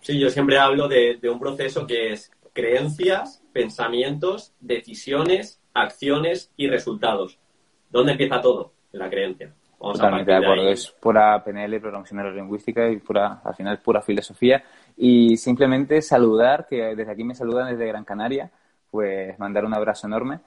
Sí, 0.00 0.18
yo 0.18 0.28
siempre 0.30 0.58
hablo 0.58 0.88
de 0.88 1.30
un 1.30 1.38
proceso 1.38 1.86
que 1.86 2.12
es 2.12 2.30
creencias, 2.52 3.42
pensamientos, 3.52 4.54
decisiones, 4.60 5.60
acciones 5.74 6.52
y 6.56 6.68
resultados. 6.68 7.38
¿Dónde 7.90 8.12
empieza 8.12 8.40
todo? 8.40 8.72
En 8.92 9.00
la 9.00 9.10
creencia. 9.10 9.52
Totalmente 9.78 10.30
de 10.30 10.36
acuerdo. 10.36 10.68
es 10.68 10.90
pura 10.90 11.42
PNL, 11.42 11.80
programación 11.80 12.18
neurolingüística 12.18 12.88
y 12.88 12.98
pura, 12.98 13.40
al 13.44 13.54
final 13.54 13.80
pura 13.80 14.00
filosofía. 14.00 14.62
Y 14.96 15.36
simplemente 15.36 16.00
saludar, 16.02 16.66
que 16.68 16.94
desde 16.94 17.10
aquí 17.10 17.24
me 17.24 17.34
saludan 17.34 17.70
desde 17.70 17.88
Gran 17.88 18.04
Canaria, 18.04 18.50
pues 18.90 19.36
mandar 19.40 19.64
un 19.64 19.74
abrazo 19.74 20.06
enorme. 20.06 20.38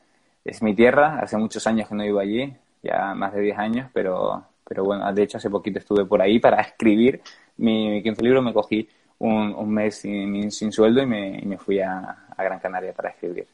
Es 0.45 0.61
mi 0.63 0.73
tierra, 0.73 1.19
hace 1.19 1.35
muchos 1.37 1.67
años 1.67 1.89
que 1.89 1.95
no 1.95 2.03
vivo 2.03 2.19
allí, 2.19 2.55
ya 2.81 3.13
más 3.13 3.33
de 3.33 3.41
10 3.41 3.57
años, 3.57 3.89
pero, 3.91 4.45
pero 4.65 4.85
bueno, 4.85 5.11
de 5.11 5.23
hecho 5.23 5.37
hace 5.37 5.49
poquito 5.49 5.79
estuve 5.79 6.05
por 6.05 6.21
ahí 6.21 6.39
para 6.39 6.61
escribir 6.61 7.21
mi, 7.57 7.89
mi 7.89 8.03
quinto 8.03 8.23
libro, 8.23 8.41
me 8.41 8.53
cogí 8.53 8.87
un, 9.19 9.73
mes 9.73 9.95
sin, 9.97 10.51
sin, 10.51 10.71
sueldo 10.71 11.01
y 11.01 11.05
me, 11.05 11.41
me 11.45 11.57
fui 11.57 11.79
a, 11.79 12.17
Gran 12.37 12.59
Canaria 12.59 12.93
para 12.93 13.09
escribir. 13.09 13.47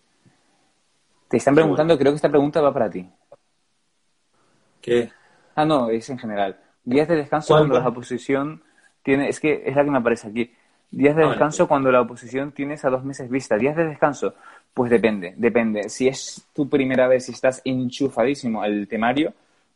Te 1.28 1.38
están 1.38 1.56
preguntando, 1.56 1.98
creo 1.98 2.12
que 2.12 2.18
esta 2.18 2.30
pregunta 2.30 2.62
va 2.62 2.74
para 2.74 2.90
ti. 2.90 3.08
¿Qué? 4.82 5.12
Ah, 5.56 5.66
no, 5.66 5.90
es 5.90 6.10
en 6.10 6.18
general. 6.18 6.60
Días 6.84 7.08
de 7.08 7.16
descanso 7.16 7.56
cuando 7.56 7.80
la 7.80 7.88
oposición 7.88 8.64
tiene, 9.04 9.30
es 9.30 9.40
que 9.40 9.64
es 9.66 9.76
la 9.76 9.84
que 9.84 9.92
me 9.92 10.00
aparece 10.00 10.28
aquí. 10.28 10.52
Días 10.90 11.16
de 11.16 11.24
ah, 11.24 11.30
descanso 11.30 11.68
cuando 11.68 11.92
la 11.92 12.02
oposición 12.02 12.52
tienes 12.52 12.84
a 12.84 12.90
dos 12.90 13.04
meses 13.04 13.30
vista. 13.30 13.56
Días 13.56 13.76
de 13.76 13.86
descanso, 13.86 14.34
pues 14.74 14.90
depende, 14.90 15.34
depende. 15.38 15.90
Si 15.90 16.08
es 16.08 16.48
tu 16.54 16.68
primera 16.68 17.08
vez, 17.08 17.26
si 17.26 17.32
estás 17.32 17.62
enchufadísimo 17.64 18.62
al 18.62 18.88
temario, 18.88 19.34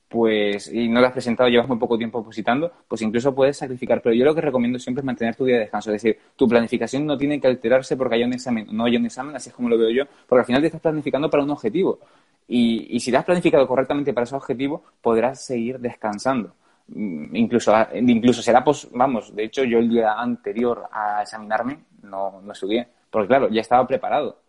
pues, 0.08 0.72
y 0.72 0.88
no 0.88 1.02
lo 1.02 1.08
has 1.08 1.14
presentado, 1.14 1.50
llevas 1.50 1.68
muy 1.68 1.78
poco 1.78 1.98
tiempo 1.98 2.20
opositando, 2.20 2.72
pues 2.88 3.02
incluso 3.02 3.34
puedes 3.34 3.58
sacrificar. 3.58 4.02
Pero 4.02 4.16
yo 4.16 4.26
lo 4.26 4.36
que 4.36 4.42
recomiendo 4.42 4.80
siempre 4.80 5.02
es 5.02 5.06
mantener 5.06 5.36
tu 5.36 5.46
día 5.46 5.56
de 5.56 5.62
descanso. 5.62 5.92
Es 5.92 6.02
decir, 6.02 6.20
tu 6.36 6.48
planificación 6.48 7.06
no 7.06 7.18
tiene 7.18 7.40
que 7.40 7.48
alterarse 7.48 7.98
porque 7.98 8.16
haya 8.16 8.26
un 8.26 8.34
examen. 8.34 8.68
No 8.72 8.86
hay 8.86 8.98
un 8.98 9.06
examen, 9.06 9.36
así 9.36 9.50
es 9.50 9.56
como 9.56 9.70
lo 9.70 9.78
veo 9.78 9.90
yo, 9.90 10.04
porque 10.28 10.42
al 10.42 10.46
final 10.46 10.62
te 10.62 10.68
estás 10.68 10.82
planificando 10.82 11.30
para 11.30 11.44
un 11.44 11.50
objetivo. 11.50 12.00
Y, 12.48 12.96
y 12.96 13.00
si 13.00 13.12
te 13.12 13.18
has 13.18 13.26
planificado 13.26 13.68
correctamente 13.68 14.14
para 14.14 14.26
ese 14.26 14.36
objetivo, 14.36 14.84
podrás 15.02 15.44
seguir 15.44 15.80
descansando. 15.80 16.54
Mm, 16.88 17.36
incluso, 17.36 17.74
incluso 17.96 18.42
será, 18.42 18.64
pues, 18.64 18.88
vamos, 18.92 19.36
de 19.36 19.46
hecho, 19.46 19.64
yo 19.64 19.80
el 19.80 19.90
día 19.90 20.14
anterior 20.14 20.84
a 20.92 21.24
examinarme 21.24 21.80
no, 22.04 22.42
no 22.42 22.52
estudié, 22.52 22.88
porque 23.10 23.28
claro, 23.28 23.50
ya 23.50 23.62
estaba 23.62 23.88
preparado 23.88 24.45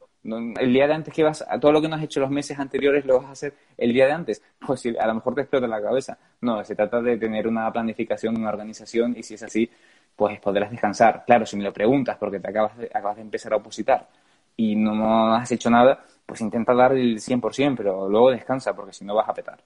el 0.59 0.73
día 0.73 0.87
de 0.87 0.95
antes 0.95 1.15
que 1.15 1.23
vas, 1.23 1.45
a 1.49 1.59
todo 1.61 1.73
lo 1.73 1.81
que 1.81 1.89
no 1.89 1.97
has 1.97 2.03
hecho 2.03 2.21
los 2.21 2.31
meses 2.31 2.59
anteriores 2.59 3.05
lo 3.05 3.19
vas 3.19 3.27
a 3.27 3.33
hacer 3.33 3.55
el 3.77 3.93
día 3.93 4.07
de 4.07 4.13
antes, 4.13 4.43
pues 4.59 4.85
a 4.87 5.07
lo 5.07 5.15
mejor 5.15 5.35
te 5.35 5.43
explota 5.43 5.67
la 5.67 5.81
cabeza. 5.81 6.19
No, 6.41 6.65
se 6.65 6.75
trata 6.75 7.01
de 7.01 7.17
tener 7.17 7.47
una 7.47 7.71
planificación, 7.73 8.37
una 8.37 8.49
organización 8.49 9.15
y 9.17 9.23
si 9.23 9.35
es 9.35 9.43
así, 9.43 9.71
pues 10.17 10.41
podrás 10.41 10.71
descansar. 10.71 11.25
Claro, 11.27 11.47
si 11.47 11.57
me 11.57 11.65
lo 11.65 11.73
preguntas 11.73 12.17
porque 12.19 12.41
te 12.41 12.49
acabas 12.49 12.77
de, 12.77 12.87
acabas 12.87 13.17
de 13.17 13.23
empezar 13.23 13.53
a 13.53 13.57
opositar 13.57 14.09
y 14.57 14.75
no, 14.75 15.35
has 15.35 15.53
hecho 15.53 15.71
nada, 15.71 16.05
pues 16.25 16.41
intenta 16.41 16.75
dar 16.75 16.93
el 16.93 17.21
100%, 17.21 17.77
pero 17.77 18.09
luego 18.09 18.31
descansa 18.31 18.75
porque 18.75 18.93
si 18.93 19.05
no 19.05 19.15
vas 19.15 19.29
a 19.29 19.35
petar. 19.35 19.63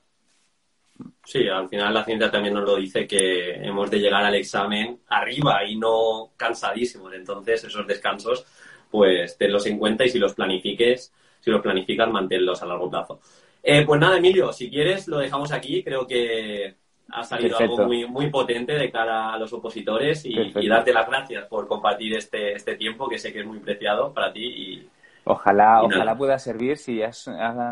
Sí, 1.24 1.48
al 1.48 1.68
final 1.68 1.94
la 1.94 2.04
ciencia 2.04 2.30
también 2.30 2.54
nos 2.54 2.64
lo 2.64 2.76
dice 2.76 3.06
que 3.06 3.54
hemos 3.54 3.90
de 3.90 4.00
llegar 4.00 4.24
al 4.24 4.34
examen 4.34 5.00
arriba 5.08 5.64
y 5.64 5.76
no 5.76 6.32
cansadísimos. 6.36 7.14
Entonces, 7.14 7.64
esos 7.64 7.86
descansos 7.86 8.44
pues 8.90 9.36
tenlos 9.38 9.66
en 9.66 9.78
cuenta 9.78 10.04
y 10.04 10.10
si 10.10 10.18
los 10.18 10.34
planifiques, 10.34 11.12
si 11.40 11.50
los 11.50 11.62
planificas, 11.62 12.10
manténlos 12.10 12.62
a 12.62 12.66
largo 12.66 12.90
plazo. 12.90 13.20
Eh, 13.62 13.84
pues 13.84 14.00
nada, 14.00 14.16
Emilio, 14.16 14.52
si 14.52 14.70
quieres 14.70 15.06
lo 15.08 15.18
dejamos 15.18 15.52
aquí. 15.52 15.82
Creo 15.82 16.06
que 16.06 16.74
ha 17.10 17.24
salido 17.24 17.58
algo 17.58 17.78
muy, 17.78 18.06
muy 18.06 18.30
potente 18.30 18.74
de 18.74 18.90
cara 18.90 19.32
a 19.32 19.38
los 19.38 19.52
opositores 19.52 20.24
y, 20.24 20.68
darte 20.68 20.92
las 20.92 21.08
gracias 21.08 21.46
por 21.46 21.66
compartir 21.66 22.16
este, 22.16 22.52
este 22.52 22.76
tiempo 22.76 23.08
que 23.08 23.18
sé 23.18 23.32
que 23.32 23.40
es 23.40 23.46
muy 23.46 23.58
preciado 23.58 24.12
para 24.12 24.32
ti 24.32 24.44
y, 24.44 24.88
Ojalá, 25.24 25.82
ojalá 25.82 26.16
pueda 26.16 26.38
servir, 26.38 26.78
si 26.78 27.02
ha 27.02 27.12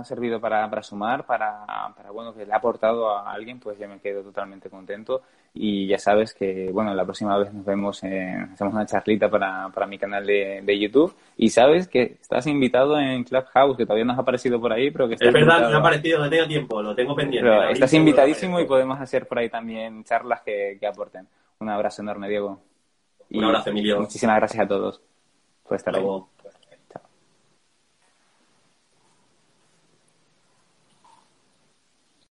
servido 0.05 0.41
para, 0.41 0.69
para 0.69 0.83
sumar, 0.83 1.25
para, 1.25 1.65
para, 1.97 2.11
bueno, 2.11 2.35
que 2.35 2.45
le 2.45 2.53
ha 2.53 2.57
aportado 2.57 3.11
a 3.11 3.33
alguien, 3.33 3.59
pues 3.59 3.79
yo 3.79 3.89
me 3.89 4.01
quedo 4.01 4.23
totalmente 4.23 4.69
contento. 4.69 5.23
Y 5.55 5.87
ya 5.87 5.99
sabes 5.99 6.35
que, 6.35 6.71
bueno, 6.73 6.95
la 6.95 7.05
próxima 7.05 7.37
vez 7.39 7.53
nos 7.53 7.65
vemos, 7.65 8.03
hacemos 8.05 8.75
una 8.75 8.87
charlita 8.87 9.29
para, 9.29 9.69
para 9.71 9.87
mi 9.87 9.99
canal 9.99 10.25
de, 10.25 10.61
de, 10.63 10.79
YouTube. 10.79 11.15
Y 11.37 11.51
sabes 11.51 11.89
que 11.89 12.17
estás 12.21 12.47
invitado 12.47 12.99
en 12.99 13.25
Clubhouse, 13.25 13.77
que 13.77 13.85
todavía 13.85 14.05
no 14.05 14.13
has 14.13 14.19
aparecido 14.19 14.61
por 14.61 14.73
ahí, 14.73 14.91
pero 14.91 15.09
que 15.09 15.15
Es 15.15 15.33
verdad, 15.33 15.69
no 15.69 15.77
ha 15.77 15.81
aparecido, 15.81 16.21
no 16.21 16.31
tengo 16.31 16.47
tiempo, 16.47 16.83
lo 16.83 16.95
tengo 16.95 17.17
pendiente. 17.17 17.49
Pero 17.49 17.71
estás 17.71 17.93
invitadísimo 17.95 18.61
y 18.61 18.67
podemos 18.67 19.01
hacer 19.01 19.27
por 19.27 19.39
ahí 19.39 19.49
también 19.49 20.05
charlas 20.05 20.43
que, 20.43 20.77
que 20.79 20.87
aporten. 20.87 21.27
Un 21.59 21.69
abrazo 21.71 22.03
enorme, 22.03 22.29
Diego. 22.29 22.61
Un 23.31 23.45
abrazo, 23.45 23.71
Emilio. 23.71 24.01
Muchísimas 24.01 24.37
gracias 24.37 24.65
a 24.65 24.69
todos 24.69 25.03
por 25.67 25.77
estar 25.77 25.95
ahí. 25.95 26.05